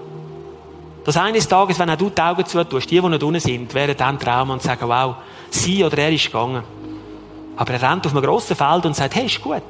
Dass 1.05 1.17
eines 1.17 1.47
Tages, 1.47 1.79
wenn 1.79 1.89
auch 1.89 1.95
du 1.95 2.09
die 2.09 2.21
Augen 2.21 2.45
zutust, 2.45 2.91
die, 2.91 3.01
die 3.01 3.07
nicht 3.07 3.23
unten 3.23 3.39
sind, 3.39 3.73
werden 3.73 3.95
dann 3.97 4.19
Traum 4.19 4.49
und 4.51 4.61
sagen, 4.61 4.87
wow, 4.87 5.15
sie 5.49 5.83
oder 5.83 5.97
er 5.97 6.11
ist 6.11 6.25
gegangen. 6.25 6.63
Aber 7.55 7.73
er 7.73 7.81
rennt 7.81 8.05
auf 8.05 8.13
einem 8.13 8.23
grossen 8.23 8.55
Feld 8.55 8.85
und 8.85 8.95
sagt, 8.95 9.15
hey, 9.15 9.25
ist 9.25 9.41
gut. 9.41 9.61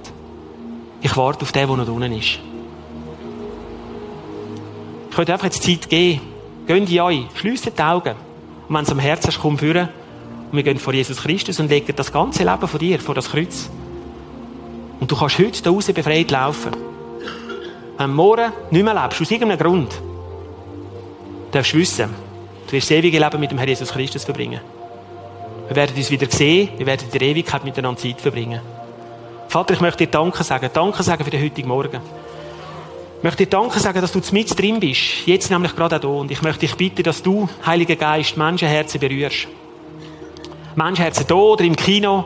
Ich 1.02 1.16
warte 1.16 1.42
auf 1.42 1.52
den, 1.52 1.68
der 1.68 1.78
nicht 1.78 1.90
unten 1.90 2.14
ist. 2.14 2.40
Ich 5.10 5.16
könnte 5.16 5.34
einfach 5.34 5.46
jetzt 5.46 5.64
Zeit 5.64 5.90
geben. 5.90 6.22
Geht 6.68 6.90
in 6.90 7.00
euch, 7.02 7.26
schließt 7.36 7.78
die 7.78 7.82
Augen. 7.82 8.16
Und 8.68 8.76
wenn 8.76 8.84
es 8.84 8.92
am 8.92 9.00
Herzen 9.00 9.30
ist, 9.30 9.40
komm 9.40 9.58
führen. 9.58 9.90
Und 10.52 10.56
wir 10.56 10.64
gehen 10.64 10.78
vor 10.78 10.94
Jesus 10.94 11.22
Christus 11.22 11.60
und 11.60 11.70
legen 11.70 11.96
das 11.96 12.12
ganze 12.12 12.44
Leben 12.44 12.68
von 12.68 12.80
dir 12.80 13.00
vor 13.00 13.16
das 13.16 13.30
Kreuz. 13.30 13.70
Und 15.00 15.10
du 15.10 15.16
kannst 15.16 15.40
heute 15.40 15.64
da 15.64 15.70
raus 15.70 15.86
befreit 15.88 16.30
laufen. 16.32 16.72
Wenn 17.98 18.10
du 18.10 18.16
morgen 18.16 18.52
nicht 18.72 18.84
mehr 18.84 18.94
lebst, 18.94 19.22
aus 19.22 19.32
irgendeinem 19.32 19.60
Grund, 19.60 20.02
darfst 21.52 21.74
wissen, 21.74 22.10
du 22.68 22.72
wirst 22.74 22.90
das 22.90 22.98
ewige 22.98 23.20
Leben 23.20 23.40
mit 23.40 23.52
dem 23.52 23.58
Herrn 23.58 23.70
Jesus 23.70 23.92
Christus 23.92 24.24
verbringen. 24.24 24.60
Wir 25.68 25.76
werden 25.76 25.96
uns 25.96 26.10
wieder 26.10 26.30
sehen, 26.30 26.70
wir 26.78 26.86
werden 26.86 27.06
in 27.06 27.12
der 27.12 27.22
Ewigkeit 27.22 27.64
miteinander 27.64 28.02
Zeit 28.02 28.20
verbringen. 28.20 28.60
Vater, 29.48 29.74
ich 29.74 29.82
möchte 29.82 30.06
dir 30.06 30.12
Danke 30.12 30.44
sagen. 30.44 30.70
Danke 30.72 31.02
sagen 31.04 31.24
für 31.24 31.32
den 31.32 31.44
heutigen 31.44 31.68
Morgen. 31.68 32.00
Ich 33.18 33.24
möchte 33.24 33.46
dir 33.46 33.50
Danke 33.50 33.80
sagen, 33.80 34.00
dass 34.00 34.12
du 34.12 34.22
mit 34.32 34.60
drin 34.60 34.80
bist. 34.80 35.26
Jetzt 35.26 35.50
nämlich 35.50 35.76
gerade 35.76 35.98
auch 35.98 36.02
hier. 36.02 36.10
Und 36.10 36.32
ich 36.32 36.42
möchte 36.42 36.62
dich 36.62 36.76
bitten, 36.76 37.04
dass 37.04 37.22
du, 37.22 37.50
Heiliger 37.66 37.96
Geist, 37.96 38.38
Menschenherzen 38.38 39.00
berührst. 39.00 39.48
Menschenherzen 40.76 41.26
hier 41.28 41.36
oder 41.36 41.64
im 41.64 41.76
Kino. 41.76 42.26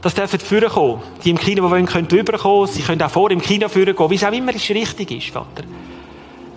Das 0.00 0.14
dürfen 0.14 0.38
führen 0.38 0.68
kommen. 0.68 1.02
Die 1.24 1.30
im 1.30 1.38
Kino, 1.38 1.64
die 1.64 1.70
wollen, 1.70 1.86
können 1.86 2.06
rüberkommen. 2.06 2.68
Sie 2.68 2.82
können 2.82 3.02
auch 3.02 3.10
vor 3.10 3.30
im 3.30 3.40
Kino 3.40 3.68
führen 3.68 3.96
gehen. 3.96 4.10
Wie 4.10 4.14
es 4.14 4.24
auch 4.24 4.32
immer 4.32 4.52
richtig 4.52 5.10
ist, 5.10 5.30
Vater. 5.30 5.64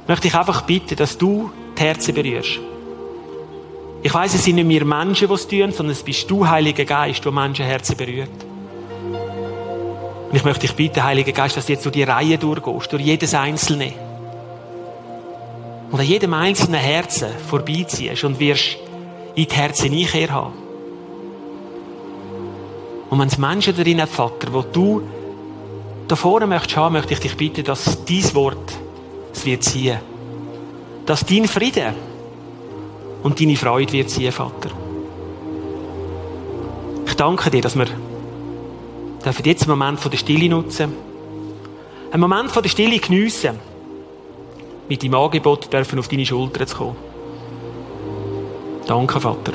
Möchte 0.07 0.27
ich 0.27 0.35
einfach 0.35 0.61
bitten, 0.61 0.95
dass 0.95 1.17
du 1.17 1.51
die 1.77 1.81
Herzen 1.81 2.13
berührst. 2.13 2.59
Ich 4.03 4.13
weiss, 4.13 4.33
es 4.33 4.43
sind 4.43 4.55
nicht 4.55 4.67
wir 4.67 4.85
Menschen, 4.85 5.27
die 5.27 5.33
es 5.33 5.47
tun, 5.47 5.71
sondern 5.71 5.91
es 5.91 6.01
bist 6.01 6.29
du, 6.29 6.47
Heiliger 6.47 6.85
Geist, 6.85 7.23
der 7.23 7.31
Menschenherzen 7.31 7.95
berührt. 7.95 8.29
Und 10.29 10.35
ich 10.35 10.43
möchte 10.43 10.61
dich 10.61 10.75
bitten, 10.75 11.03
Heiliger 11.03 11.33
Geist, 11.33 11.55
dass 11.55 11.67
du 11.67 11.73
jetzt 11.73 11.85
durch 11.85 11.93
die 11.93 12.03
Reihe 12.03 12.37
durchgehst, 12.37 12.91
durch 12.91 13.03
jedes 13.03 13.33
Einzelne. 13.35 13.93
Und 15.91 15.99
an 15.99 16.05
jedem 16.05 16.33
einzelnen 16.33 16.79
Herzen 16.79 17.29
vorbeiziehst 17.47 18.23
und 18.23 18.39
wirst 18.39 18.77
in 19.35 19.45
die 19.47 19.55
Herzen 19.55 19.93
Einkehr 19.93 20.31
haben. 20.31 20.53
Und 23.09 23.19
wenn 23.19 23.27
es 23.27 23.37
Menschen 23.37 23.75
darin 23.75 24.01
hat, 24.01 24.09
Vater, 24.09 24.53
wo 24.53 24.61
du 24.61 25.01
da 26.07 26.15
vorne 26.15 26.47
möchtest 26.47 26.77
haben, 26.77 26.93
möchte 26.93 27.13
ich 27.13 27.19
dich 27.19 27.35
bitten, 27.35 27.65
dass 27.65 28.03
dein 28.05 28.33
Wort 28.33 28.73
es 29.33 29.45
wird 29.45 29.63
ziehen. 29.63 29.99
Dass 31.05 31.25
dein 31.25 31.47
Frieden 31.47 31.93
und 33.23 33.39
deine 33.39 33.55
Freude 33.55 33.93
wird 33.93 34.09
ziehen, 34.09 34.31
Vater. 34.31 34.69
Ich 37.05 37.15
danke 37.15 37.49
dir, 37.49 37.61
dass 37.61 37.77
wir 37.77 37.87
dürfen 39.23 39.45
jetzt 39.45 39.63
einen 39.63 39.77
Moment 39.77 39.99
von 39.99 40.11
der 40.11 40.17
Stille 40.17 40.49
nutzen. 40.49 40.93
Einen 42.11 42.21
Moment 42.21 42.51
von 42.51 42.63
der 42.63 42.69
Stille 42.69 42.99
geniessen. 42.99 43.59
Mit 44.89 45.03
deinem 45.03 45.15
Angebot 45.15 45.71
dürfen 45.71 45.99
auf 45.99 46.07
deine 46.07 46.25
Schultern 46.25 46.67
zu 46.67 46.75
kommen. 46.75 46.95
Danke, 48.87 49.19
Vater. 49.19 49.53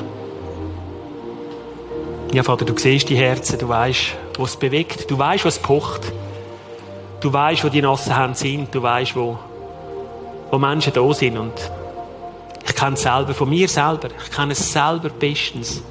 Ja, 2.33 2.43
Vater, 2.43 2.65
du 2.65 2.77
siehst 2.77 3.09
die 3.09 3.15
Herzen, 3.15 3.57
du 3.59 3.69
weißt, 3.69 4.15
was 4.37 4.57
bewegt, 4.57 5.09
du 5.09 5.17
weißt, 5.17 5.45
was 5.45 5.59
pocht. 5.59 6.11
Du 7.21 7.31
weißt, 7.31 7.63
wo 7.63 7.69
die 7.69 7.81
nassen 7.81 8.15
Hände 8.15 8.37
sind, 8.37 8.73
du 8.73 8.81
weißt, 8.81 9.15
wo, 9.15 9.39
wo 10.51 10.57
Menschen 10.57 10.93
da 10.93 11.13
sind. 11.13 11.37
Und 11.37 11.53
ich 12.67 12.75
kenne 12.75 12.93
es 12.93 13.01
selber, 13.01 13.33
von 13.33 13.49
mir 13.49 13.67
selber, 13.67 14.09
ich 14.23 14.31
kenne 14.31 14.53
es 14.53 14.71
selber 14.71 15.09
bestens. 15.09 15.81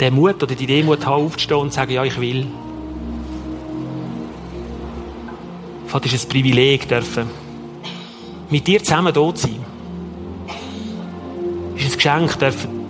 Den 0.00 0.14
Mut 0.14 0.42
oder 0.42 0.54
die 0.54 0.66
Demut 0.66 1.04
haben, 1.06 1.24
aufzustehen 1.24 1.60
und 1.60 1.70
zu 1.70 1.76
sagen, 1.76 1.92
ja, 1.92 2.04
ich 2.04 2.20
will. 2.20 2.46
Vater, 5.86 6.06
es 6.06 6.12
ist 6.14 6.26
ein 6.26 6.28
Privileg, 6.28 6.88
dürfen 6.88 7.46
mit 8.50 8.66
dir 8.66 8.82
zusammen 8.82 9.12
da 9.12 9.34
zu 9.34 9.46
sein. 9.46 9.64
Es 11.76 11.84
ist 11.84 11.92
ein 11.92 11.96
Geschenk, 11.96 12.38
dürfen 12.38 12.86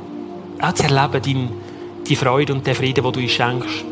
auch 0.61 0.73
zu 0.73 0.85
erleben, 0.85 1.23
dein, 1.23 1.51
die 2.07 2.17
Freude 2.17 2.53
und 2.53 2.67
den 2.67 2.75
Frieden, 2.75 3.03
den 3.05 3.13
du 3.13 3.21
uns 3.21 3.31
schenkst. 3.31 3.85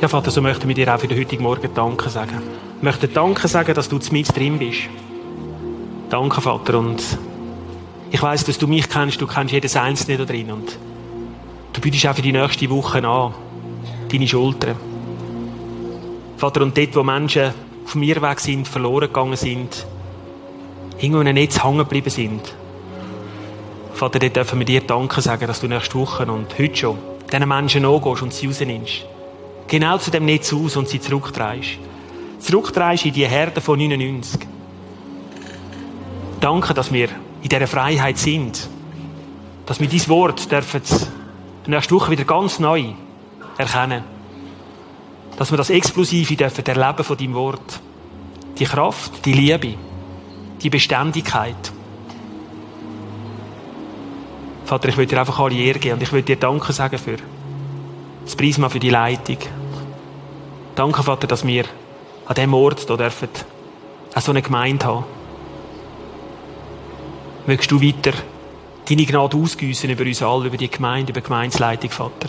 Ja, 0.00 0.08
Vater, 0.08 0.30
so 0.30 0.40
möchten 0.40 0.66
wir 0.66 0.74
dir 0.74 0.94
auch 0.94 0.98
für 0.98 1.08
den 1.08 1.18
heutigen 1.18 1.42
Morgen 1.42 1.68
Danke 1.74 2.08
sagen. 2.08 2.42
Wir 2.80 2.88
möchten 2.88 3.12
Danke 3.12 3.46
sagen, 3.46 3.74
dass 3.74 3.90
du 3.90 3.98
mit 4.10 4.34
drin 4.34 4.58
bist. 4.58 4.88
Danke, 6.08 6.40
Vater. 6.40 6.78
Und 6.78 7.02
ich 8.10 8.22
weiß, 8.22 8.44
dass 8.44 8.56
du 8.56 8.66
mich 8.66 8.88
kennst, 8.88 9.20
du 9.20 9.26
kennst 9.26 9.52
jedes 9.52 9.76
Einzelne 9.76 10.16
da 10.16 10.24
drin. 10.24 10.50
Und 10.50 10.78
du 11.74 11.80
bietest 11.82 12.06
auch 12.06 12.14
für 12.14 12.22
die 12.22 12.32
nächste 12.32 12.70
Woche 12.70 13.06
an, 13.06 13.34
deine 14.10 14.26
Schultern. 14.26 14.76
Vater, 16.38 16.62
und 16.62 16.74
dort, 16.74 16.96
wo 16.96 17.02
Menschen 17.02 17.52
auf 17.84 17.94
mir 17.96 18.22
Weg 18.22 18.40
sind, 18.40 18.66
verloren 18.66 19.08
gegangen 19.08 19.36
sind, 19.36 19.86
irgendwo 20.96 21.20
in 21.20 21.28
einem 21.28 21.34
Netz 21.34 21.62
hängen 21.62 21.80
geblieben 21.80 22.08
sind, 22.08 22.54
Vater, 23.92 24.18
dort 24.18 24.36
dürfen 24.36 24.58
wir 24.58 24.64
dir 24.64 24.80
Danke 24.80 25.20
sagen, 25.20 25.46
dass 25.46 25.60
du 25.60 25.68
nächste 25.68 25.96
Woche 25.96 26.24
und 26.24 26.58
heute 26.58 26.76
schon 26.76 26.96
diesen 27.30 27.46
Menschen 27.46 27.84
angehst 27.84 28.22
und 28.22 28.32
sie 28.32 28.46
rausnimmst. 28.46 29.04
Genau 29.68 29.98
zu 29.98 30.10
dem 30.10 30.24
Netz 30.24 30.50
aus 30.54 30.78
und 30.78 30.88
sie 30.88 30.98
zurücktreibst. 30.98 31.89
Zurücktreibst 32.40 33.04
in 33.04 33.12
die 33.12 33.26
Herde 33.26 33.60
von 33.60 33.78
99. 33.78 34.40
Danke, 36.40 36.74
dass 36.74 36.92
wir 36.92 37.08
in 37.42 37.48
dieser 37.48 37.66
Freiheit 37.66 38.18
sind. 38.18 38.68
Dass 39.66 39.78
wir 39.78 39.88
dieses 39.88 40.08
Wort 40.08 40.50
dürfen 40.50 40.82
nächste 41.66 41.94
Woche 41.94 42.10
wieder 42.10 42.24
ganz 42.24 42.58
neu 42.58 42.92
erkennen. 43.56 44.02
Dass 45.36 45.50
wir 45.50 45.58
das 45.58 45.70
Explosive 45.70 46.34
dürfen 46.34 46.66
erleben 46.66 47.04
von 47.04 47.16
deinem 47.16 47.34
Wort. 47.34 47.80
Die 48.58 48.64
Kraft, 48.64 49.24
die 49.24 49.32
Liebe, 49.32 49.74
die 50.62 50.70
Beständigkeit. 50.70 51.72
Vater, 54.64 54.88
ich 54.88 54.96
will 54.96 55.06
dir 55.06 55.20
einfach 55.20 55.38
alle 55.40 55.56
Ehre 55.56 55.78
geben 55.78 55.94
und 55.94 56.02
ich 56.02 56.12
will 56.12 56.22
dir 56.22 56.36
Danke 56.36 56.72
sagen 56.72 56.98
für 56.98 57.16
das 58.24 58.36
Prisma, 58.36 58.68
für 58.68 58.80
die 58.80 58.90
Leitung. 58.90 59.38
Danke, 60.74 61.02
Vater, 61.02 61.26
dass 61.26 61.46
wir 61.46 61.64
an 62.30 62.36
diesem 62.36 62.54
Ort 62.54 62.86
hier 62.86 62.96
dürfen 62.96 63.28
auch 64.14 64.20
so 64.20 64.30
eine 64.30 64.40
Gemeinde 64.40 64.86
haben. 64.86 65.04
Möchtest 67.44 67.72
du 67.72 67.82
weiter 67.82 68.12
deine 68.88 69.04
Gnade 69.04 69.36
ausgüssen 69.36 69.90
über 69.90 70.04
uns 70.04 70.22
alle, 70.22 70.46
über 70.46 70.56
die 70.56 70.70
Gemeinde, 70.70 71.10
über 71.10 71.20
die 71.20 71.26
Gemeinsleitung, 71.26 71.90
Vater. 71.90 72.28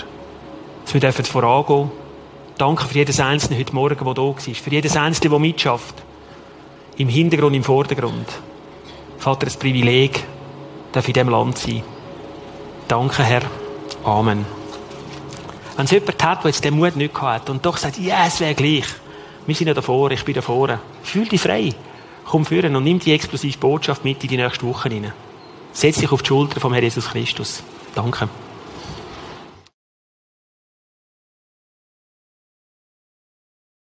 Dass 0.83 0.93
wir 0.95 1.01
dürfen 1.01 1.25
vorangehen. 1.25 1.91
Danke 2.57 2.85
für 2.85 2.95
jedes 2.95 3.19
Einzelne 3.19 3.59
heute 3.59 3.75
Morgen, 3.75 3.95
der 3.95 4.13
da 4.13 4.21
war. 4.21 4.35
Für 4.35 4.69
jedes 4.71 4.97
Einzelne, 4.97 5.29
der 5.29 5.39
mitschafft. 5.39 5.93
Im 6.97 7.07
Hintergrund, 7.07 7.55
im 7.55 7.63
Vordergrund. 7.63 8.27
Vater, 9.19 9.45
ein 9.45 9.59
Privileg, 9.59 10.23
darf 10.93 11.07
in 11.07 11.13
diesem 11.13 11.29
Land 11.29 11.59
sein. 11.59 11.83
Danke, 12.87 13.23
Herr. 13.23 13.43
Amen. 14.03 14.45
Wenn 15.77 15.85
es 15.85 15.91
jemand 15.91 16.23
hat, 16.23 16.43
der 16.43 16.49
jetzt 16.49 16.65
den 16.65 16.75
Mut 16.75 16.95
nicht 16.95 17.21
hat 17.21 17.51
und 17.51 17.63
doch 17.63 17.77
sagt, 17.77 17.99
ja, 17.99 18.25
es 18.25 18.39
wäre 18.39 18.55
gleich. 18.55 18.85
Wir 19.45 19.55
sind 19.55 19.67
ja 19.67 19.73
davor, 19.73 20.11
ich 20.11 20.23
bin 20.23 20.35
davor. 20.35 20.79
Fühl 21.03 21.27
dich 21.27 21.41
frei. 21.41 21.73
Komm 22.25 22.45
führen 22.45 22.75
und 22.75 22.83
nimm 22.83 22.99
die 22.99 23.13
explosive 23.13 23.57
Botschaft 23.57 24.05
mit 24.05 24.23
in 24.23 24.29
die 24.29 24.37
nächste 24.37 24.65
Woche 24.65 24.89
hinein. 24.89 25.13
Setz 25.73 25.97
dich 25.97 26.11
auf 26.11 26.21
die 26.21 26.27
Schulter 26.27 26.59
vom 26.59 26.73
Herrn 26.73 26.83
Jesus 26.83 27.09
Christus. 27.09 27.63
Danke. 27.95 28.29